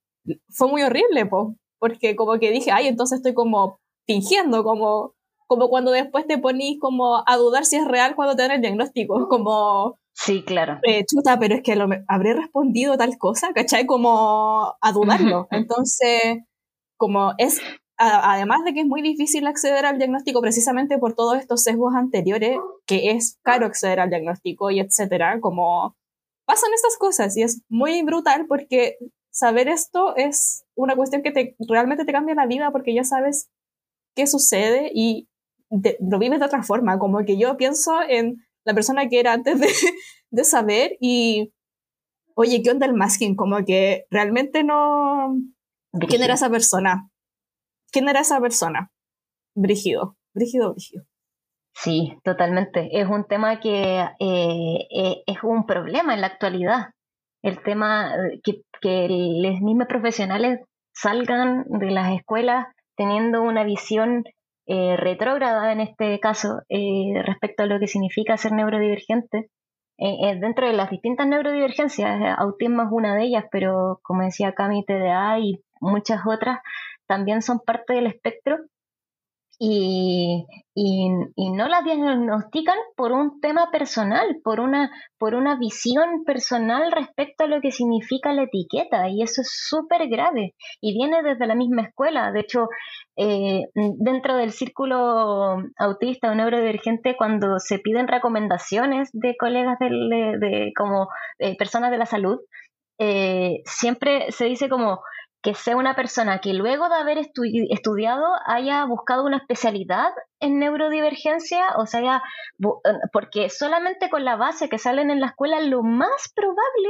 fue 0.51 0.69
muy 0.69 0.83
horrible, 0.83 1.25
po, 1.25 1.57
porque 1.79 2.15
como 2.15 2.39
que 2.39 2.51
dije, 2.51 2.71
ay, 2.71 2.87
entonces 2.87 3.21
estoy 3.21 3.33
como 3.33 3.81
fingiendo, 4.07 4.63
como, 4.63 5.15
como 5.47 5.69
cuando 5.69 5.91
después 5.91 6.27
te 6.27 6.39
ponís 6.39 6.79
como 6.81 7.23
a 7.27 7.37
dudar 7.37 7.65
si 7.65 7.77
es 7.77 7.87
real 7.87 8.15
cuando 8.15 8.37
te 8.37 8.43
dan 8.43 8.53
el 8.53 8.61
diagnóstico, 8.61 9.15
como... 9.29 9.99
Sí, 10.15 10.43
claro. 10.43 10.79
Eh, 10.83 11.05
chuta, 11.07 11.39
pero 11.39 11.55
es 11.55 11.63
que 11.63 11.75
lo, 11.75 11.89
habré 12.07 12.35
respondido 12.35 12.99
tal 12.99 13.17
cosa, 13.17 13.53
¿cachai? 13.55 13.87
Como 13.87 14.75
a 14.79 14.93
dudarlo. 14.93 15.49
Entonces, 15.51 16.45
como 16.99 17.33
es 17.39 17.61
además 17.97 18.65
de 18.65 18.75
que 18.75 18.81
es 18.81 18.87
muy 18.87 19.03
difícil 19.03 19.47
acceder 19.47 19.87
al 19.87 19.99
diagnóstico 19.99 20.41
precisamente 20.41 20.99
por 20.99 21.15
todos 21.15 21.39
estos 21.39 21.63
sesgos 21.63 21.95
anteriores, 21.95 22.59
que 22.87 23.13
es 23.13 23.39
caro 23.43 23.67
acceder 23.67 24.01
al 24.01 24.11
diagnóstico 24.11 24.71
y 24.71 24.81
etcétera, 24.81 25.41
como 25.41 25.97
pasan 26.45 26.73
estas 26.75 26.97
cosas 26.97 27.37
y 27.37 27.43
es 27.43 27.63
muy 27.69 28.03
brutal 28.03 28.47
porque 28.49 28.97
saber 29.31 29.69
esto 29.69 30.17
es 30.17 30.65
una 30.75 30.97
cuestión 30.97 31.23
que 31.23 31.31
te, 31.31 31.57
realmente 31.69 32.05
te 32.05 32.13
cambia 32.13 32.35
la 32.35 32.47
vida 32.47 32.71
porque 32.73 32.95
ya 32.95 33.05
sabes 33.05 33.49
qué 34.15 34.27
sucede 34.27 34.91
y 34.93 35.29
lo 36.01 36.19
vives 36.19 36.41
de 36.41 36.47
otra 36.47 36.63
forma, 36.63 36.99
como 36.99 37.25
que 37.25 37.39
yo 37.39 37.57
pienso 37.57 38.01
en 38.07 38.45
la 38.65 38.75
persona 38.75 39.09
que 39.09 39.21
era 39.21 39.33
antes 39.33 39.59
de, 39.59 39.69
de 40.31 40.45
saber 40.45 40.97
y, 41.01 41.53
oye, 42.35 42.63
¿qué 42.63 42.71
onda 42.71 42.87
el 42.87 42.95
masking? 42.95 43.37
Como 43.37 43.65
que 43.65 44.05
realmente 44.11 44.65
no... 44.65 45.35
¿Quién 46.09 46.23
era 46.23 46.35
esa 46.35 46.49
persona? 46.49 47.11
¿Quién 47.91 48.09
era 48.09 48.21
esa 48.21 48.41
persona? 48.41 48.91
Brígido, 49.55 50.17
brígido, 50.35 50.73
brígido. 50.73 51.05
Sí, 51.75 52.17
totalmente. 52.25 52.89
Es 52.99 53.09
un 53.09 53.25
tema 53.27 53.61
que 53.61 54.01
eh, 54.01 54.89
eh, 54.91 55.23
es 55.27 55.43
un 55.43 55.67
problema 55.67 56.15
en 56.15 56.21
la 56.23 56.29
actualidad. 56.29 56.91
El 57.43 57.63
tema 57.63 58.15
que, 58.43 58.63
que 58.81 59.09
los 59.09 59.61
mismos 59.61 59.87
profesionales 59.89 60.61
salgan 60.95 61.65
de 61.67 61.91
las 61.91 62.15
escuelas 62.15 62.67
teniendo 62.97 63.43
una 63.43 63.65
visión 63.65 64.25
eh, 64.67 64.97
retrógrada 64.97 65.73
en 65.73 65.81
este 65.81 66.19
caso 66.21 66.61
respecto 67.25 67.63
a 67.63 67.67
lo 67.67 67.79
que 67.79 67.87
significa 67.87 68.37
ser 68.37 68.53
neurodivergente. 68.53 69.51
dentro 69.99 70.67
de 70.67 70.73
las 70.73 70.91
distintas 70.91 71.27
neurodivergencias, 71.27 72.37
autismo 72.39 72.83
es 72.83 72.89
una 72.91 73.15
de 73.15 73.25
ellas, 73.25 73.45
pero 73.51 74.01
como 74.03 74.23
decía 74.23 74.55
Cami, 74.55 74.85
TDA 74.85 75.39
y 75.39 75.63
muchas 75.81 76.21
otras, 76.27 76.61
también 77.07 77.43
son 77.43 77.61
parte 77.61 77.95
del 77.95 78.07
espectro 78.07 78.59
y, 79.65 80.45
y, 80.75 81.51
no 81.53 81.69
las 81.69 81.85
diagnostican 81.85 82.77
por 82.97 83.13
un 83.13 83.41
tema 83.41 83.71
personal, 83.71 84.41
por 84.43 84.59
una, 84.59 84.91
por 85.19 85.37
una 85.37 85.57
visión 85.57 86.25
personal 86.25 86.91
respecto 86.91 87.45
a 87.45 87.47
lo 87.47 87.61
que 87.61 87.71
significa 87.71 88.33
la 88.33 88.43
etiqueta, 88.43 89.09
y 89.09 89.23
eso 89.23 89.43
es 89.43 89.53
súper 89.69 90.09
grave, 90.09 90.57
y 90.81 90.95
viene 90.95 91.23
desde 91.23 91.47
la 91.47 91.55
misma 91.55 91.83
escuela. 91.83 92.33
De 92.33 92.41
hecho, 92.41 92.71
eh, 93.17 93.61
dentro 93.75 94.37
del 94.37 94.51
círculo 94.51 95.63
autista 95.79 96.33
o 96.33 96.35
neurodivergente, 96.35 97.15
cuando 97.17 97.61
se 97.61 97.79
piden 97.79 98.09
recomendaciones 98.09 99.11
de 99.13 99.37
colegas 99.37 99.79
de, 99.79 100.73
como 100.77 101.07
eh, 101.39 101.57
personas 101.57 101.93
de 101.93 101.99
la 101.99 102.07
salud, 102.07 102.41
eh, 102.99 103.63
siempre 103.65 104.33
se 104.33 104.47
dice 104.47 104.69
como 104.69 105.03
que 105.43 105.55
sea 105.55 105.77
una 105.77 105.97
persona 105.97 106.41
que 106.41 106.55
luego 106.55 106.89
de 106.89 106.95
haber 106.95 107.19
estudiado 107.19 108.25
haya 108.47 108.85
buscado 108.85 109.25
una 109.25 109.39
especialidad 109.39 110.13
en 110.41 110.59
neurodivergencia, 110.61 111.67
o 111.79 111.87
sea, 111.87 112.23
eh, 112.61 112.93
porque 113.13 113.51
solamente 113.51 114.09
con 114.09 114.25
la 114.25 114.37
base 114.37 114.69
que 114.69 114.79
salen 114.79 115.11
en 115.11 115.21
la 115.21 115.29
escuela 115.29 115.61
lo 115.61 115.83
más 115.83 116.33
probable 116.35 116.89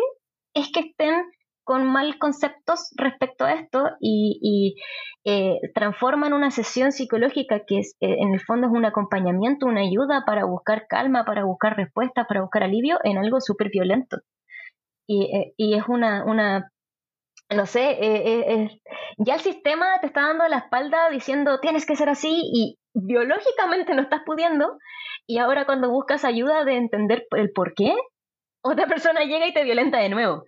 es 0.54 0.70
que 0.70 0.80
estén 0.80 1.24
con 1.64 1.86
mal 1.86 2.18
conceptos 2.18 2.90
respecto 2.96 3.44
a 3.44 3.52
esto 3.52 3.84
y, 4.00 4.76
eh, 5.24 5.60
transforman 5.74 6.32
una 6.32 6.50
sesión 6.50 6.90
psicológica 6.90 7.62
que 7.66 7.78
es, 7.78 7.94
eh, 8.00 8.16
en 8.18 8.34
el 8.34 8.40
fondo 8.40 8.66
es 8.66 8.72
un 8.72 8.84
acompañamiento, 8.84 9.66
una 9.66 9.82
ayuda 9.82 10.24
para 10.26 10.44
buscar 10.44 10.86
calma, 10.88 11.24
para 11.24 11.44
buscar 11.44 11.76
respuestas, 11.76 12.26
para 12.26 12.42
buscar 12.42 12.64
alivio 12.64 12.98
en 13.04 13.16
algo 13.16 13.40
súper 13.40 13.70
violento. 13.70 14.18
Y, 15.06 15.52
y, 15.56 15.74
es 15.74 15.84
una 15.88 16.71
no 17.50 17.66
sé, 17.66 17.90
eh, 17.90 18.44
eh, 18.48 18.80
ya 19.18 19.34
el 19.34 19.40
sistema 19.40 20.00
te 20.00 20.06
está 20.06 20.22
dando 20.22 20.48
la 20.48 20.58
espalda 20.58 21.10
diciendo 21.10 21.60
tienes 21.60 21.86
que 21.86 21.96
ser 21.96 22.08
así 22.08 22.40
y 22.52 22.78
biológicamente 22.94 23.94
no 23.94 24.02
estás 24.02 24.22
pudiendo 24.24 24.78
y 25.26 25.38
ahora 25.38 25.66
cuando 25.66 25.90
buscas 25.90 26.24
ayuda 26.24 26.64
de 26.64 26.76
entender 26.76 27.26
el 27.36 27.52
por 27.52 27.74
qué, 27.74 27.94
otra 28.62 28.86
persona 28.88 29.24
llega 29.24 29.46
y 29.46 29.52
te 29.52 29.64
violenta 29.64 29.98
de 29.98 30.08
nuevo. 30.08 30.44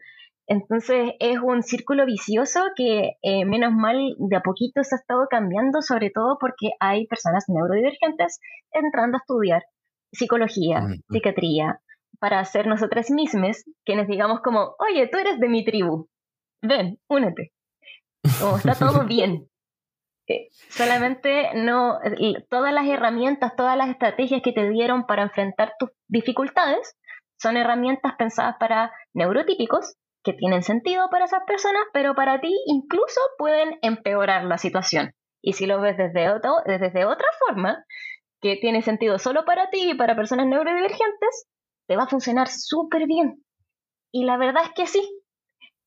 Entonces 0.47 1.13
es 1.21 1.39
un 1.39 1.63
círculo 1.63 2.05
vicioso 2.05 2.61
que 2.77 3.13
eh, 3.23 3.45
menos 3.47 3.73
mal 3.73 3.97
de 4.19 4.37
a 4.37 4.41
poquito 4.41 4.83
se 4.85 4.95
ha 4.95 4.99
estado 4.99 5.27
cambiando, 5.31 5.81
sobre 5.81 6.11
todo 6.11 6.37
porque 6.39 6.71
hay 6.81 7.07
personas 7.07 7.45
neurodivergentes 7.49 8.41
entrando 8.73 9.17
a 9.17 9.21
estudiar 9.23 9.63
psicología, 10.13 10.83
psiquiatría, 11.11 11.81
para 12.21 12.45
ser 12.45 12.67
nosotras 12.67 13.11
mismas 13.11 13.65
quienes 13.85 14.07
digamos 14.07 14.41
como, 14.41 14.75
oye, 14.79 15.09
tú 15.09 15.19
eres 15.19 15.41
de 15.41 15.49
mi 15.49 15.65
tribu, 15.65 16.09
ven, 16.67 16.99
únete. 17.09 17.53
Está 18.23 18.75
todo 18.75 19.05
bien. 19.07 19.49
Eh, 20.27 20.49
solamente 20.71 21.51
no, 21.55 21.99
todas 22.49 22.73
las 22.73 22.87
herramientas, 22.87 23.55
todas 23.57 23.77
las 23.77 23.91
estrategias 23.91 24.41
que 24.43 24.53
te 24.53 24.71
dieron 24.71 25.07
para 25.07 25.23
enfrentar 25.23 25.75
tus 25.79 25.91
dificultades 26.09 26.97
son 27.37 27.59
herramientas 27.59 28.15
pensadas 28.17 28.57
para 28.59 28.91
neurotípicos 29.13 29.97
que 30.23 30.33
tienen 30.33 30.63
sentido 30.63 31.11
para 31.11 31.27
esas 31.27 31.43
personas, 31.47 31.83
pero 31.93 32.15
para 32.15 32.41
ti 32.41 32.53
incluso 32.67 33.21
pueden 33.37 33.79
empeorar 33.83 34.45
la 34.45 34.57
situación. 34.57 35.13
Y 35.43 35.53
si 35.53 35.67
lo 35.67 35.81
ves 35.83 35.99
desde, 35.99 36.31
otro, 36.31 36.55
desde 36.65 37.05
otra 37.05 37.29
forma, 37.39 37.85
que 38.41 38.57
tiene 38.57 38.81
sentido 38.81 39.19
solo 39.19 39.45
para 39.45 39.69
ti 39.69 39.91
y 39.91 39.95
para 39.95 40.17
personas 40.17 40.47
neurodivergentes, 40.47 41.47
te 41.87 41.97
va 41.97 42.05
a 42.05 42.09
funcionar 42.09 42.49
súper 42.49 43.07
bien. 43.07 43.45
Y 44.11 44.25
la 44.25 44.39
verdad 44.39 44.65
es 44.65 44.73
que 44.75 44.87
sí. 44.87 45.23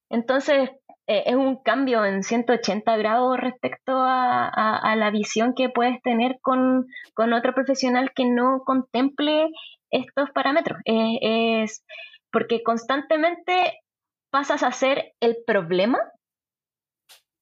Entonces, 0.10 0.70
eh, 1.08 1.24
es 1.26 1.36
un 1.36 1.58
cambio 1.58 2.06
en 2.06 2.24
180 2.24 2.98
grados 2.98 3.38
respecto 3.38 3.94
a, 3.96 4.96
la 4.96 5.12
visión 5.12 5.54
que 5.56 5.70
puedes 5.70 6.02
tener 6.02 6.40
con, 6.42 6.88
otro 7.16 7.54
profesional 7.54 8.12
que 8.14 8.26
no 8.26 8.64
contemple 8.66 9.50
estos 9.92 10.30
parámetros. 10.32 10.80
es 10.86 11.84
porque 12.32 12.62
constantemente 12.62 13.80
pasas 14.32 14.64
a 14.64 14.72
ser 14.72 15.14
el 15.22 15.38
problema 15.46 16.00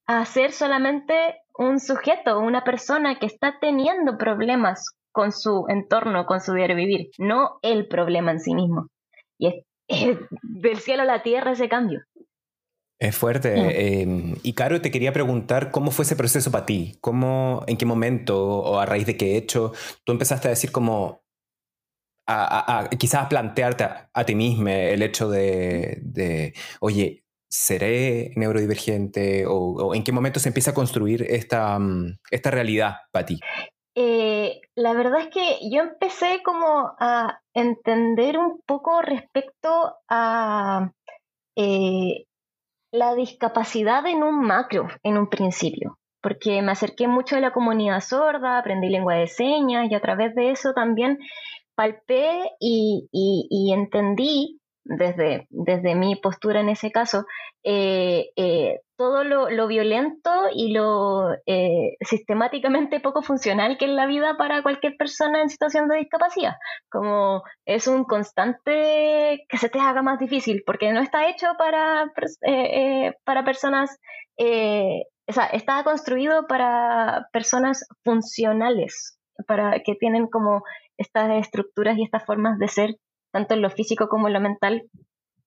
a 0.08 0.23
ser 0.25 0.51
solamente 0.51 1.41
un 1.58 1.80
sujeto, 1.80 2.39
una 2.39 2.63
persona 2.63 3.17
que 3.17 3.25
está 3.25 3.58
teniendo 3.60 4.17
problemas 4.17 4.86
con 5.12 5.32
su 5.32 5.65
entorno, 5.69 6.25
con 6.25 6.41
su 6.41 6.54
diario 6.54 6.75
vivir, 6.75 7.10
no 7.17 7.58
el 7.62 7.88
problema 7.88 8.32
en 8.32 8.39
sí 8.39 8.54
mismo. 8.54 8.88
Y 9.39 9.47
es, 9.47 9.65
del 10.43 10.78
cielo 10.78 11.04
a 11.04 11.06
la 11.06 11.23
tierra 11.23 11.51
ese 11.51 11.69
cambio. 11.69 12.01
Es 12.99 13.15
fuerte. 13.15 13.55
Mm. 13.55 13.69
Em, 13.71 14.36
y 14.43 14.53
Caro, 14.53 14.81
te 14.81 14.91
quería 14.91 15.12
preguntar 15.12 15.71
cómo 15.71 15.91
fue 15.91 16.03
ese 16.03 16.15
proceso 16.15 16.51
para 16.51 16.65
ti. 16.65 16.97
¿Cómo, 17.01 17.63
en 17.67 17.77
qué 17.77 17.86
momento 17.86 18.41
o 18.41 18.79
a 18.79 18.86
raíz 18.86 19.05
de 19.05 19.17
qué 19.17 19.38
hecho 19.38 19.73
tú 20.03 20.13
empezaste 20.13 20.47
a 20.47 20.51
decir 20.51 20.71
como, 20.71 21.25
a, 22.27 22.89
quizás 22.97 23.25
a 23.25 23.29
plantearte 23.29 23.86
a, 24.13 24.23
ti 24.25 24.36
mismo 24.36 24.69
el 24.69 25.01
hecho 25.01 25.29
de, 25.29 26.53
oye, 26.79 27.23
¿seré 27.49 28.31
neurodivergente? 28.36 29.45
O, 29.47 29.93
en 29.93 30.03
qué 30.03 30.12
momento 30.12 30.39
se 30.39 30.49
empieza 30.49 30.71
a 30.71 30.75
construir 30.75 31.23
esta, 31.23 31.77
mm, 31.77 32.17
esta 32.31 32.51
realidad 32.51 32.95
para 33.12 33.25
ti? 33.25 33.39
Eh, 33.97 34.60
la 34.75 34.93
verdad 34.93 35.21
es 35.21 35.27
que 35.27 35.69
yo 35.69 35.81
empecé 35.81 36.41
como 36.43 36.95
a 36.99 37.39
entender 37.53 38.38
un 38.38 38.60
poco 38.65 39.01
respecto 39.01 39.95
a 40.10 40.91
eh, 41.55 42.25
la 42.95 43.13
discapacidad 43.15 44.05
en 44.05 44.23
un 44.23 44.41
macro, 44.41 44.88
en 45.03 45.17
un 45.17 45.29
principio, 45.29 45.97
porque 46.21 46.62
me 46.62 46.71
acerqué 46.71 47.08
mucho 47.08 47.36
a 47.36 47.39
la 47.39 47.51
comunidad 47.51 47.99
sorda, 47.99 48.58
aprendí 48.58 48.89
lengua 48.89 49.15
de 49.15 49.27
señas 49.27 49.88
y 49.89 49.95
a 49.95 50.01
través 50.01 50.34
de 50.36 50.51
eso 50.51 50.73
también 50.73 51.19
palpé 51.75 52.51
y, 52.60 53.73
entendí 53.73 54.60
desde, 54.86 55.48
desde 55.50 55.95
mi 55.95 56.15
postura 56.15 56.62
en 56.62 56.69
ese 56.69 56.91
caso, 56.91 57.26
eh, 57.63 58.28
eh, 58.36 58.80
todo 58.98 59.24
lo, 59.24 59.67
violento 59.67 60.32
y 60.54 60.71
lo 60.71 61.34
eh, 61.48 61.98
sistemáticamente 62.00 63.00
poco 63.00 63.24
funcional 63.24 63.78
que 63.78 63.86
es 63.86 63.91
la 63.91 64.06
vida 64.06 64.38
para 64.38 64.62
cualquier 64.62 64.95
persona 64.95 65.41
en 65.41 65.50
situación 65.50 65.89
de 65.89 65.98
discapacidad. 65.98 66.54
Como 66.89 67.41
es 67.65 67.88
un 67.88 68.06
constante 68.06 69.45
que 69.50 69.58
se 69.58 69.69
te 69.69 69.80
haga 69.80 70.04
más 70.04 70.19
difícil, 70.19 70.63
porque 70.65 70.93
no 70.93 71.02
está 71.02 71.28
hecho 71.28 71.48
para, 71.58 72.13
para 73.26 73.43
personas, 73.43 73.98
o 74.38 75.34
sea, 75.34 75.45
está 75.48 75.84
construido 75.84 76.45
para 76.48 77.28
personas 77.34 77.86
funcionales, 78.04 79.19
para 79.48 79.82
que 79.84 79.95
tienen 79.95 80.28
como 80.28 80.62
estas 80.98 81.45
estructuras 81.45 81.98
y 81.98 82.04
estas 82.04 82.26
formas 82.26 82.58
de 82.60 82.67
ser, 82.67 82.95
tanto 83.36 83.54
en 83.54 83.62
lo 83.62 83.69
físico 83.69 84.08
como 84.08 84.28
en 84.28 84.34
lo 84.34 84.39
mental, 84.39 84.84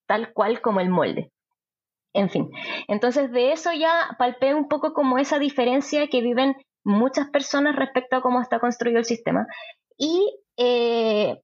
tal 0.06 0.34
cual 0.34 0.60
como 0.60 0.80
el 0.80 0.90
molde. 0.90 1.32
En 2.12 2.28
fin, 2.28 2.50
entonces 2.86 3.32
de 3.32 3.52
eso 3.52 3.72
ya 3.72 4.14
palpé 4.18 4.52
un 4.52 4.68
poco 4.68 4.92
como 4.92 5.16
esa 5.16 5.38
diferencia 5.38 6.06
que 6.08 6.20
viven 6.20 6.54
muchas 6.84 7.30
personas 7.30 7.76
respecto 7.76 8.16
a 8.16 8.20
cómo 8.20 8.42
está 8.42 8.60
construido 8.60 8.98
el 8.98 9.06
sistema. 9.06 9.46
Y 9.96 10.38
eh, 10.58 11.40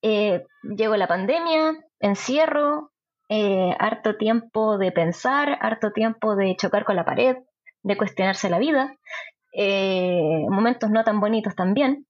eh, 0.00 0.42
llegó 0.74 0.96
la 0.96 1.06
pandemia, 1.06 1.84
encierro, 2.00 2.92
eh, 3.28 3.76
harto 3.78 4.16
tiempo 4.16 4.78
de 4.78 4.90
pensar, 4.90 5.58
harto 5.60 5.92
tiempo 5.92 6.34
de 6.34 6.56
chocar 6.56 6.86
con 6.86 6.96
la 6.96 7.04
pared, 7.04 7.36
de 7.82 7.96
cuestionarse 7.98 8.48
la 8.48 8.58
vida, 8.58 8.96
momentos 10.48 10.88
no 10.88 11.04
tan 11.04 11.20
bonitos 11.20 11.54
también. 11.54 12.06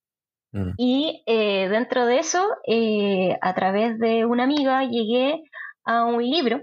Y 0.76 1.22
eh, 1.26 1.68
dentro 1.68 2.06
de 2.06 2.18
eso, 2.18 2.46
eh, 2.66 3.36
a 3.40 3.54
través 3.54 3.98
de 3.98 4.24
una 4.24 4.44
amiga, 4.44 4.84
llegué 4.84 5.42
a 5.84 6.04
un 6.04 6.22
libro 6.22 6.60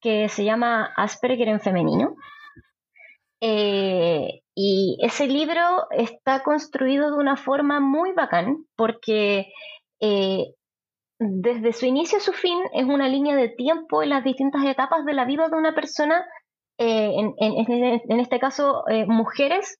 que 0.00 0.28
se 0.28 0.44
llama 0.44 0.92
Asperger 0.96 1.48
en 1.48 1.60
femenino. 1.60 2.14
Eh, 3.40 4.42
y 4.54 4.98
ese 5.02 5.26
libro 5.26 5.86
está 5.90 6.42
construido 6.42 7.10
de 7.10 7.16
una 7.16 7.36
forma 7.36 7.80
muy 7.80 8.12
bacán 8.12 8.66
porque 8.76 9.46
desde 11.18 11.72
su 11.72 11.86
inicio 11.86 12.18
a 12.18 12.22
su 12.22 12.32
fin 12.32 12.58
es 12.72 12.84
una 12.84 13.08
línea 13.08 13.36
de 13.36 13.48
tiempo 13.48 14.02
en 14.02 14.10
las 14.10 14.24
distintas 14.24 14.64
etapas 14.64 15.04
de 15.04 15.14
la 15.14 15.24
vida 15.24 15.48
de 15.48 15.56
una 15.56 15.74
persona, 15.74 16.26
en, 16.78 17.34
en, 17.38 18.20
este 18.20 18.38
caso 18.38 18.84
mujeres 19.06 19.78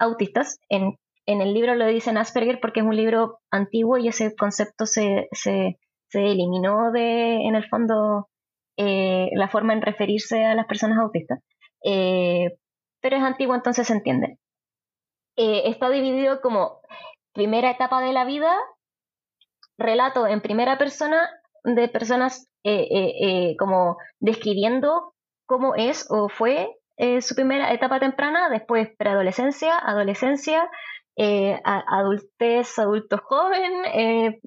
autistas 0.00 0.58
en 0.68 0.96
en 1.26 1.40
el 1.42 1.52
libro 1.52 1.74
lo 1.74 1.86
dicen 1.86 2.16
Asperger 2.16 2.60
porque 2.60 2.80
es 2.80 2.86
un 2.86 2.96
libro 2.96 3.40
antiguo 3.50 3.98
y 3.98 4.08
ese 4.08 4.34
concepto 4.36 4.86
se, 4.86 5.28
se, 5.32 5.76
eliminó 6.12 6.92
de, 6.92 7.46
en 7.46 7.56
el 7.56 7.68
fondo, 7.68 8.28
eh, 8.78 9.28
la 9.34 9.48
forma 9.48 9.72
en 9.72 9.82
referirse 9.82 10.44
a 10.44 10.54
las 10.54 10.66
personas 10.66 10.98
autistas. 10.98 11.40
Eh, 11.84 12.56
pero 13.02 13.16
es 13.16 13.22
antiguo, 13.22 13.54
entonces 13.54 13.88
se 13.88 13.92
entiende. 13.92 14.38
Eh, 15.36 15.64
está 15.66 15.90
dividido 15.90 16.40
como 16.40 16.80
primera 17.34 17.70
etapa 17.70 18.00
de 18.00 18.12
la 18.12 18.24
vida, 18.24 18.56
relato 19.76 20.26
en 20.26 20.40
primera 20.40 20.78
persona 20.78 21.28
de 21.64 21.88
personas 21.88 22.48
como 23.58 23.96
describiendo 24.18 25.14
cómo 25.46 25.76
es 25.76 26.06
o 26.10 26.28
fue 26.28 26.68
su 27.20 27.36
primera 27.36 27.72
etapa 27.72 28.00
temprana, 28.00 28.48
después 28.48 28.88
preadolescencia, 28.98 29.78
adolescencia, 29.78 30.68
eh, 31.18 31.58
adultez, 31.64 32.78
adulto 32.78 33.16
joven, 33.24 33.72
eh, 33.86 34.38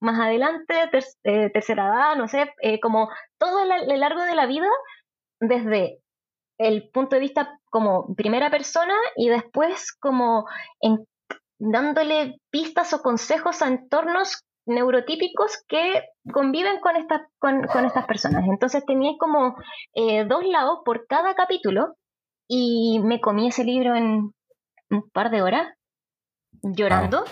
más 0.00 0.18
adelante, 0.18 0.74
eh, 1.22 1.50
tercera 1.50 1.86
edad, 1.86 2.16
no 2.16 2.26
sé, 2.26 2.52
como 2.82 3.08
todo 3.38 3.62
el 3.62 4.00
largo 4.00 4.22
de 4.22 4.34
la 4.34 4.46
vida, 4.46 4.66
desde 5.38 6.00
el 6.58 6.90
punto 6.90 7.14
de 7.14 7.20
vista 7.20 7.60
como 7.70 8.12
primera 8.16 8.50
persona 8.50 8.94
y 9.14 9.28
después 9.28 9.92
como 10.00 10.46
dándole 11.58 12.40
pistas 12.50 12.92
o 12.92 13.02
consejos 13.02 13.62
a 13.62 13.68
entornos 13.68 14.42
neurotípicos 14.66 15.62
que 15.68 16.02
conviven 16.32 16.80
con, 16.80 16.96
estas 16.96 17.20
con, 17.38 17.64
estas 17.84 18.06
personas. 18.06 18.44
Entonces 18.48 18.84
tenía 18.84 19.12
como 19.18 19.54
dos 19.94 20.44
lados 20.44 20.80
por 20.84 21.06
cada 21.06 21.34
capítulo 21.34 21.94
y 22.48 23.00
me 23.04 23.20
comí 23.20 23.48
ese 23.48 23.62
libro 23.62 23.94
en 23.94 24.32
un 24.90 25.10
par 25.12 25.30
de 25.30 25.42
horas 25.42 25.76
llorando, 26.62 27.24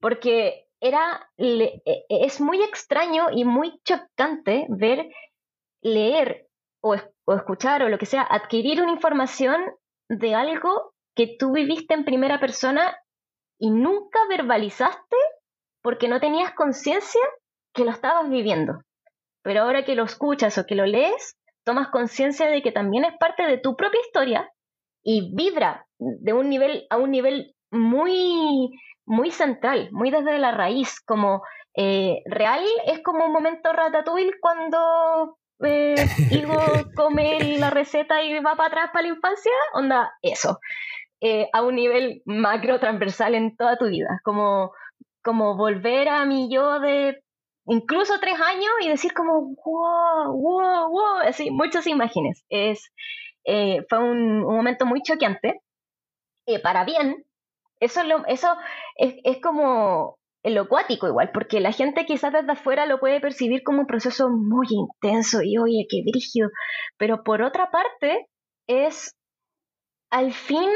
porque 0.00 0.66
era, 0.80 1.30
e, 1.38 1.82
e, 1.86 2.04
es 2.08 2.40
muy 2.40 2.62
extraño 2.62 3.26
y 3.32 3.44
muy 3.44 3.80
chocante 3.84 4.66
ver, 4.68 5.08
leer 5.82 6.48
o, 6.82 6.96
o 7.24 7.34
escuchar 7.34 7.82
o 7.82 7.88
lo 7.88 7.98
que 7.98 8.06
sea, 8.06 8.22
adquirir 8.22 8.82
una 8.82 8.92
información 8.92 9.62
de 10.08 10.34
algo 10.34 10.94
que 11.16 11.36
tú 11.38 11.52
viviste 11.52 11.94
en 11.94 12.04
primera 12.04 12.40
persona 12.40 12.96
y 13.58 13.70
nunca 13.70 14.18
verbalizaste 14.28 15.16
porque 15.82 16.08
no 16.08 16.20
tenías 16.20 16.52
conciencia 16.54 17.20
que 17.74 17.84
lo 17.84 17.90
estabas 17.90 18.28
viviendo. 18.28 18.80
Pero 19.42 19.62
ahora 19.62 19.84
que 19.84 19.94
lo 19.94 20.04
escuchas 20.04 20.56
o 20.58 20.66
que 20.66 20.74
lo 20.74 20.86
lees, 20.86 21.36
tomas 21.64 21.88
conciencia 21.88 22.46
de 22.48 22.62
que 22.62 22.72
también 22.72 23.04
es 23.04 23.14
parte 23.18 23.46
de 23.46 23.58
tu 23.58 23.76
propia 23.76 24.00
historia 24.00 24.50
y 25.02 25.34
vibra 25.34 25.86
de 25.98 26.32
un 26.32 26.48
nivel 26.48 26.86
a 26.90 26.96
un 26.96 27.10
nivel 27.10 27.54
muy, 27.74 28.70
muy 29.06 29.30
central, 29.30 29.88
muy 29.92 30.10
desde 30.10 30.38
la 30.38 30.52
raíz, 30.52 31.00
como 31.00 31.42
Eh, 31.76 32.22
real 32.26 32.64
es 32.86 33.00
como 33.02 33.26
un 33.26 33.32
momento 33.32 33.72
ratatouille 33.72 34.38
cuando 34.40 35.36
eh, 35.64 35.96
Igo 36.30 36.60
come 36.94 37.58
la 37.58 37.70
receta 37.70 38.22
y 38.22 38.38
va 38.38 38.54
para 38.56 38.68
atrás 38.68 38.90
para 38.92 39.08
la 39.08 39.14
infancia, 39.14 39.52
onda, 39.74 40.12
eso. 40.22 40.58
Eh, 41.20 41.48
a 41.52 41.62
un 41.62 41.76
nivel 41.76 42.22
macro 42.26 42.78
transversal 42.80 43.34
en 43.34 43.56
toda 43.56 43.78
tu 43.78 43.86
vida, 43.86 44.20
como, 44.24 44.72
como 45.22 45.56
volver 45.56 46.08
a 46.08 46.24
mi 46.26 46.52
yo 46.52 46.80
de 46.80 47.22
incluso 47.66 48.20
tres 48.20 48.38
años 48.40 48.72
y 48.82 48.88
decir 48.88 49.14
como, 49.14 49.54
wow, 49.64 50.32
wow, 50.32 50.90
wow, 50.90 51.18
así, 51.26 51.50
muchas 51.50 51.86
imágenes. 51.86 52.44
Es, 52.48 52.92
eh, 53.44 53.84
fue 53.88 53.98
un, 53.98 54.40
momento 54.42 54.86
muy 54.86 55.02
choqueante, 55.02 55.60
eh, 56.46 56.60
para 56.60 56.84
bien. 56.84 57.24
Eso, 57.80 58.02
lo, 58.04 58.24
eso 58.26 58.56
es, 58.96 59.14
es 59.24 59.40
como 59.40 60.16
lo 60.44 60.62
acuático 60.62 61.06
igual, 61.08 61.30
porque 61.32 61.60
la 61.60 61.72
gente 61.72 62.04
quizás 62.04 62.32
desde 62.32 62.52
afuera 62.52 62.86
lo 62.86 63.00
puede 63.00 63.20
percibir 63.20 63.62
como 63.62 63.80
un 63.80 63.86
proceso 63.86 64.28
muy 64.28 64.66
intenso 64.70 65.40
y 65.42 65.56
oye, 65.58 65.86
qué 65.88 66.02
brígido, 66.06 66.50
pero 66.98 67.24
por 67.24 67.42
otra 67.42 67.70
parte 67.70 68.28
es 68.66 69.14
al 70.10 70.32
fin 70.32 70.70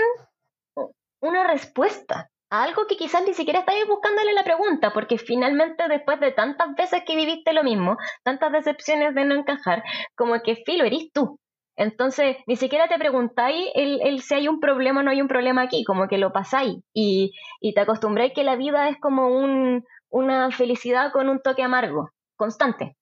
una 1.20 1.46
respuesta 1.46 2.30
a 2.50 2.62
algo 2.62 2.86
que 2.86 2.96
quizás 2.96 3.22
ni 3.26 3.34
siquiera 3.34 3.60
estáis 3.60 3.86
buscándole 3.86 4.32
la 4.32 4.44
pregunta, 4.44 4.92
porque 4.92 5.18
finalmente 5.18 5.86
después 5.88 6.18
de 6.20 6.32
tantas 6.32 6.74
veces 6.74 7.02
que 7.06 7.16
viviste 7.16 7.52
lo 7.52 7.62
mismo, 7.62 7.96
tantas 8.24 8.52
decepciones 8.52 9.14
de 9.14 9.24
no 9.26 9.34
encajar, 9.34 9.82
como 10.16 10.40
que 10.42 10.56
filo, 10.64 10.84
eres 10.84 11.12
tú. 11.12 11.38
Entonces, 11.78 12.36
ni 12.48 12.56
siquiera 12.56 12.88
te 12.88 12.98
preguntáis 12.98 13.70
el, 13.76 14.20
si 14.20 14.34
hay 14.34 14.48
un 14.48 14.58
problema 14.58 14.98
o 14.98 15.02
no 15.04 15.12
hay 15.12 15.22
un 15.22 15.28
problema 15.28 15.62
aquí, 15.62 15.84
como 15.84 16.08
que 16.08 16.18
lo 16.18 16.32
pasáis. 16.32 16.78
Y, 16.92 17.32
y 17.60 17.72
te 17.72 17.82
acostumbráis 17.82 18.32
que 18.34 18.42
la 18.42 18.56
vida 18.56 18.88
es 18.88 18.98
como 19.00 19.28
un, 19.28 19.84
una 20.10 20.50
felicidad 20.50 21.12
con 21.12 21.28
un 21.28 21.40
toque 21.40 21.62
amargo, 21.62 22.10
constante, 22.34 22.96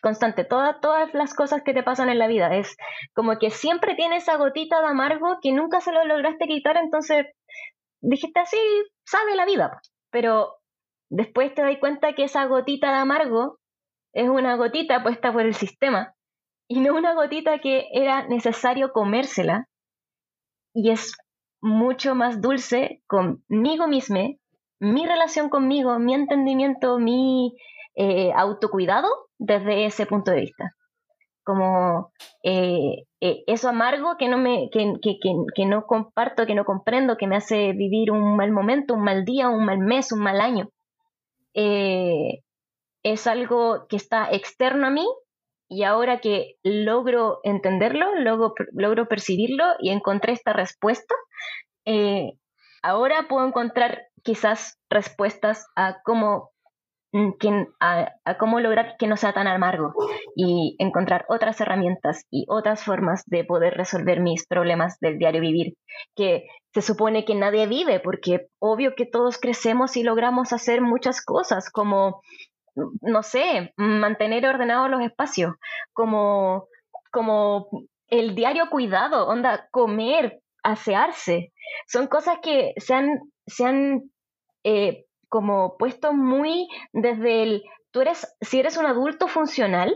constante. 0.00 0.44
Todas, 0.44 0.80
todas 0.80 1.12
las 1.12 1.34
cosas 1.34 1.62
que 1.62 1.74
te 1.74 1.82
pasan 1.82 2.08
en 2.08 2.18
la 2.18 2.26
vida 2.26 2.56
es 2.56 2.74
como 3.12 3.38
que 3.38 3.50
siempre 3.50 3.94
tienes 3.96 4.22
esa 4.22 4.38
gotita 4.38 4.80
de 4.80 4.86
amargo 4.86 5.36
que 5.42 5.52
nunca 5.52 5.82
se 5.82 5.92
lo 5.92 6.02
lograste 6.06 6.46
quitar, 6.46 6.78
entonces 6.78 7.26
dijiste 8.00 8.40
así, 8.40 8.56
sabe 9.04 9.36
la 9.36 9.44
vida, 9.44 9.78
pero 10.10 10.54
después 11.10 11.54
te 11.54 11.60
das 11.60 11.76
cuenta 11.78 12.14
que 12.14 12.24
esa 12.24 12.46
gotita 12.46 12.92
de 12.92 12.98
amargo 12.98 13.58
es 14.14 14.30
una 14.30 14.56
gotita 14.56 15.02
puesta 15.02 15.34
por 15.34 15.42
el 15.42 15.54
sistema 15.54 16.14
y 16.72 16.80
no 16.80 16.94
una 16.94 17.12
gotita 17.12 17.58
que 17.58 17.88
era 17.92 18.26
necesario 18.28 18.92
comérsela 18.92 19.68
y 20.72 20.90
es 20.90 21.14
mucho 21.60 22.14
más 22.14 22.40
dulce 22.40 23.02
conmigo 23.06 23.86
misma, 23.88 24.30
mi 24.80 25.04
relación 25.04 25.50
conmigo, 25.50 25.98
mi 25.98 26.14
entendimiento, 26.14 26.98
mi 26.98 27.54
eh, 27.94 28.32
autocuidado 28.34 29.06
desde 29.38 29.84
ese 29.84 30.06
punto 30.06 30.30
de 30.30 30.40
vista. 30.40 30.74
Como 31.44 32.10
eh, 32.42 33.04
eh, 33.20 33.44
eso 33.46 33.68
amargo 33.68 34.16
que 34.16 34.28
no 34.28 34.38
me 34.38 34.70
que, 34.72 34.94
que, 35.02 35.18
que, 35.54 35.66
no 35.66 35.84
comparto 35.84 36.46
que 36.46 36.54
no 36.54 36.64
comprendo 36.64 37.18
que 37.18 37.26
me 37.26 37.36
hace 37.36 37.72
vivir 37.74 38.10
un 38.10 38.34
mal 38.34 38.50
momento 38.50 38.94
un 38.94 39.04
mal 39.04 39.26
día 39.26 39.50
un 39.50 39.66
mal 39.66 39.78
mes 39.78 40.10
un 40.10 40.20
mal 40.20 40.40
año. 40.40 40.70
Eh, 41.52 42.40
es 43.02 43.26
algo 43.26 43.86
que 43.88 43.96
está 43.96 44.30
externo 44.32 44.86
a 44.86 44.90
mí 44.90 45.06
y 45.72 45.84
ahora 45.84 46.20
que 46.20 46.56
logro 46.62 47.40
entenderlo 47.42 48.14
logro, 48.16 48.54
logro 48.72 49.08
percibirlo 49.08 49.64
y 49.80 49.90
encontré 49.90 50.32
esta 50.32 50.52
respuesta 50.52 51.14
ahora 52.82 53.26
puedo 53.28 53.46
encontrar 53.46 54.06
quizás 54.22 54.78
respuestas 54.88 55.66
a 55.74 56.02
cómo 56.04 56.52
Mm, 57.14 57.32
a, 57.78 58.10
cómo 58.38 58.58
lograr 58.60 58.96
que 58.98 59.06
no 59.06 59.18
sea 59.18 59.34
tan 59.34 59.46
amargo 59.46 59.92
y 60.34 60.76
encontrar 60.78 61.26
otras 61.28 61.60
herramientas 61.60 62.24
y 62.30 62.46
otras 62.48 62.84
formas 62.84 63.22
de 63.26 63.44
poder 63.44 63.74
resolver 63.74 64.20
mis 64.20 64.46
problemas 64.46 64.98
del 64.98 65.18
diario 65.18 65.42
vivir, 65.42 65.74
que 66.16 66.46
se 66.72 66.80
supone 66.80 67.26
que 67.26 67.34
nadie 67.34 67.66
vive, 67.66 68.00
porque 68.00 68.46
obvio 68.58 68.94
que 68.94 69.04
todos 69.04 69.38
crecemos 69.38 69.98
y 69.98 70.04
logramos 70.04 70.54
hacer 70.54 70.80
muchas 70.80 71.22
cosas, 71.22 71.68
como, 71.70 72.22
no 72.74 73.22
sé, 73.22 73.72
mantener 73.76 74.46
ordenados 74.46 74.90
los 74.90 75.02
espacios, 75.02 75.54
como, 75.92 76.68
como 77.10 77.68
el 78.08 78.34
diario 78.34 78.68
cuidado, 78.70 79.26
onda, 79.26 79.68
comer, 79.70 80.40
asearse, 80.62 81.52
son 81.86 82.06
cosas 82.06 82.38
que 82.42 82.72
se 82.76 82.94
han, 82.94 83.20
se 83.46 83.64
han 83.64 84.02
eh, 84.64 85.04
como 85.28 85.76
puesto 85.76 86.12
muy 86.12 86.68
desde 86.92 87.42
el, 87.42 87.62
tú 87.90 88.00
eres, 88.00 88.34
si 88.40 88.60
eres 88.60 88.76
un 88.76 88.86
adulto 88.86 89.28
funcional, 89.28 89.94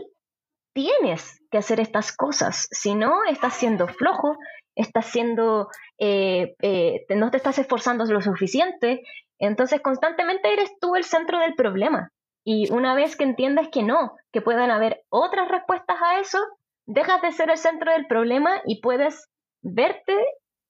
tienes 0.73 1.41
que 1.49 1.57
hacer 1.57 1.79
estas 1.79 2.15
cosas, 2.15 2.67
si 2.71 2.93
no, 2.93 3.23
estás 3.29 3.55
siendo 3.55 3.87
flojo, 3.87 4.37
estás 4.75 5.07
siendo, 5.07 5.69
eh, 5.97 6.55
eh, 6.61 7.05
no 7.15 7.31
te 7.31 7.37
estás 7.37 7.57
esforzando 7.57 8.05
lo 8.05 8.21
suficiente, 8.21 9.01
entonces 9.39 9.81
constantemente 9.81 10.53
eres 10.53 10.71
tú 10.79 10.95
el 10.95 11.03
centro 11.03 11.39
del 11.39 11.55
problema. 11.55 12.11
Y 12.49 12.71
una 12.71 12.95
vez 12.95 13.17
que 13.17 13.25
entiendes 13.25 13.67
que 13.73 13.83
no, 13.83 14.13
que 14.31 14.39
pueden 14.39 14.71
haber 14.71 15.03
otras 15.09 15.49
respuestas 15.49 15.97
a 16.01 16.21
eso, 16.21 16.39
dejas 16.85 17.21
de 17.21 17.33
ser 17.33 17.49
el 17.49 17.57
centro 17.57 17.91
del 17.91 18.07
problema 18.07 18.61
y 18.65 18.79
puedes 18.79 19.27
verte 19.61 20.13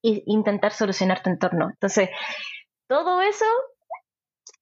e 0.02 0.24
intentar 0.26 0.72
solucionar 0.72 1.22
tu 1.22 1.30
entorno. 1.30 1.70
Entonces, 1.70 2.10
todo 2.90 3.22
eso 3.22 3.46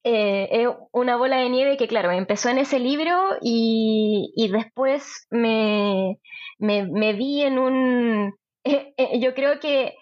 eh, 0.04 0.49
es 0.51 0.67
una 0.91 1.15
bola 1.15 1.38
de 1.38 1.49
nieve 1.49 1.78
que, 1.78 1.88
claro, 1.88 2.12
empezó 2.12 2.49
en 2.49 2.58
ese 2.58 2.80
libro 2.80 3.38
y, 3.41 4.49
después 4.51 5.25
me, 5.30 6.19
me, 6.60 7.13
vi 7.13 7.43
en 7.43 7.60
un... 7.60 8.34
Eh, 8.67 8.95
eh, 8.97 9.19
yo 9.19 9.36
creo 9.36 9.60
que 9.60 9.93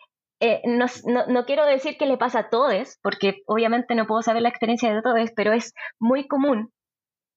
no, 0.64 0.86
no, 1.28 1.46
quiero 1.46 1.66
decir 1.66 1.98
que 1.98 2.06
le 2.06 2.16
pasa 2.16 2.40
a 2.40 2.50
todos, 2.50 2.98
porque 3.04 3.42
obviamente 3.46 3.94
no 3.94 4.08
puedo 4.08 4.22
saber 4.22 4.42
la 4.42 4.48
experiencia 4.48 4.96
de 4.96 5.02
todos, 5.02 5.30
pero 5.36 5.52
es 5.52 5.74
muy 6.00 6.30
común 6.30 6.73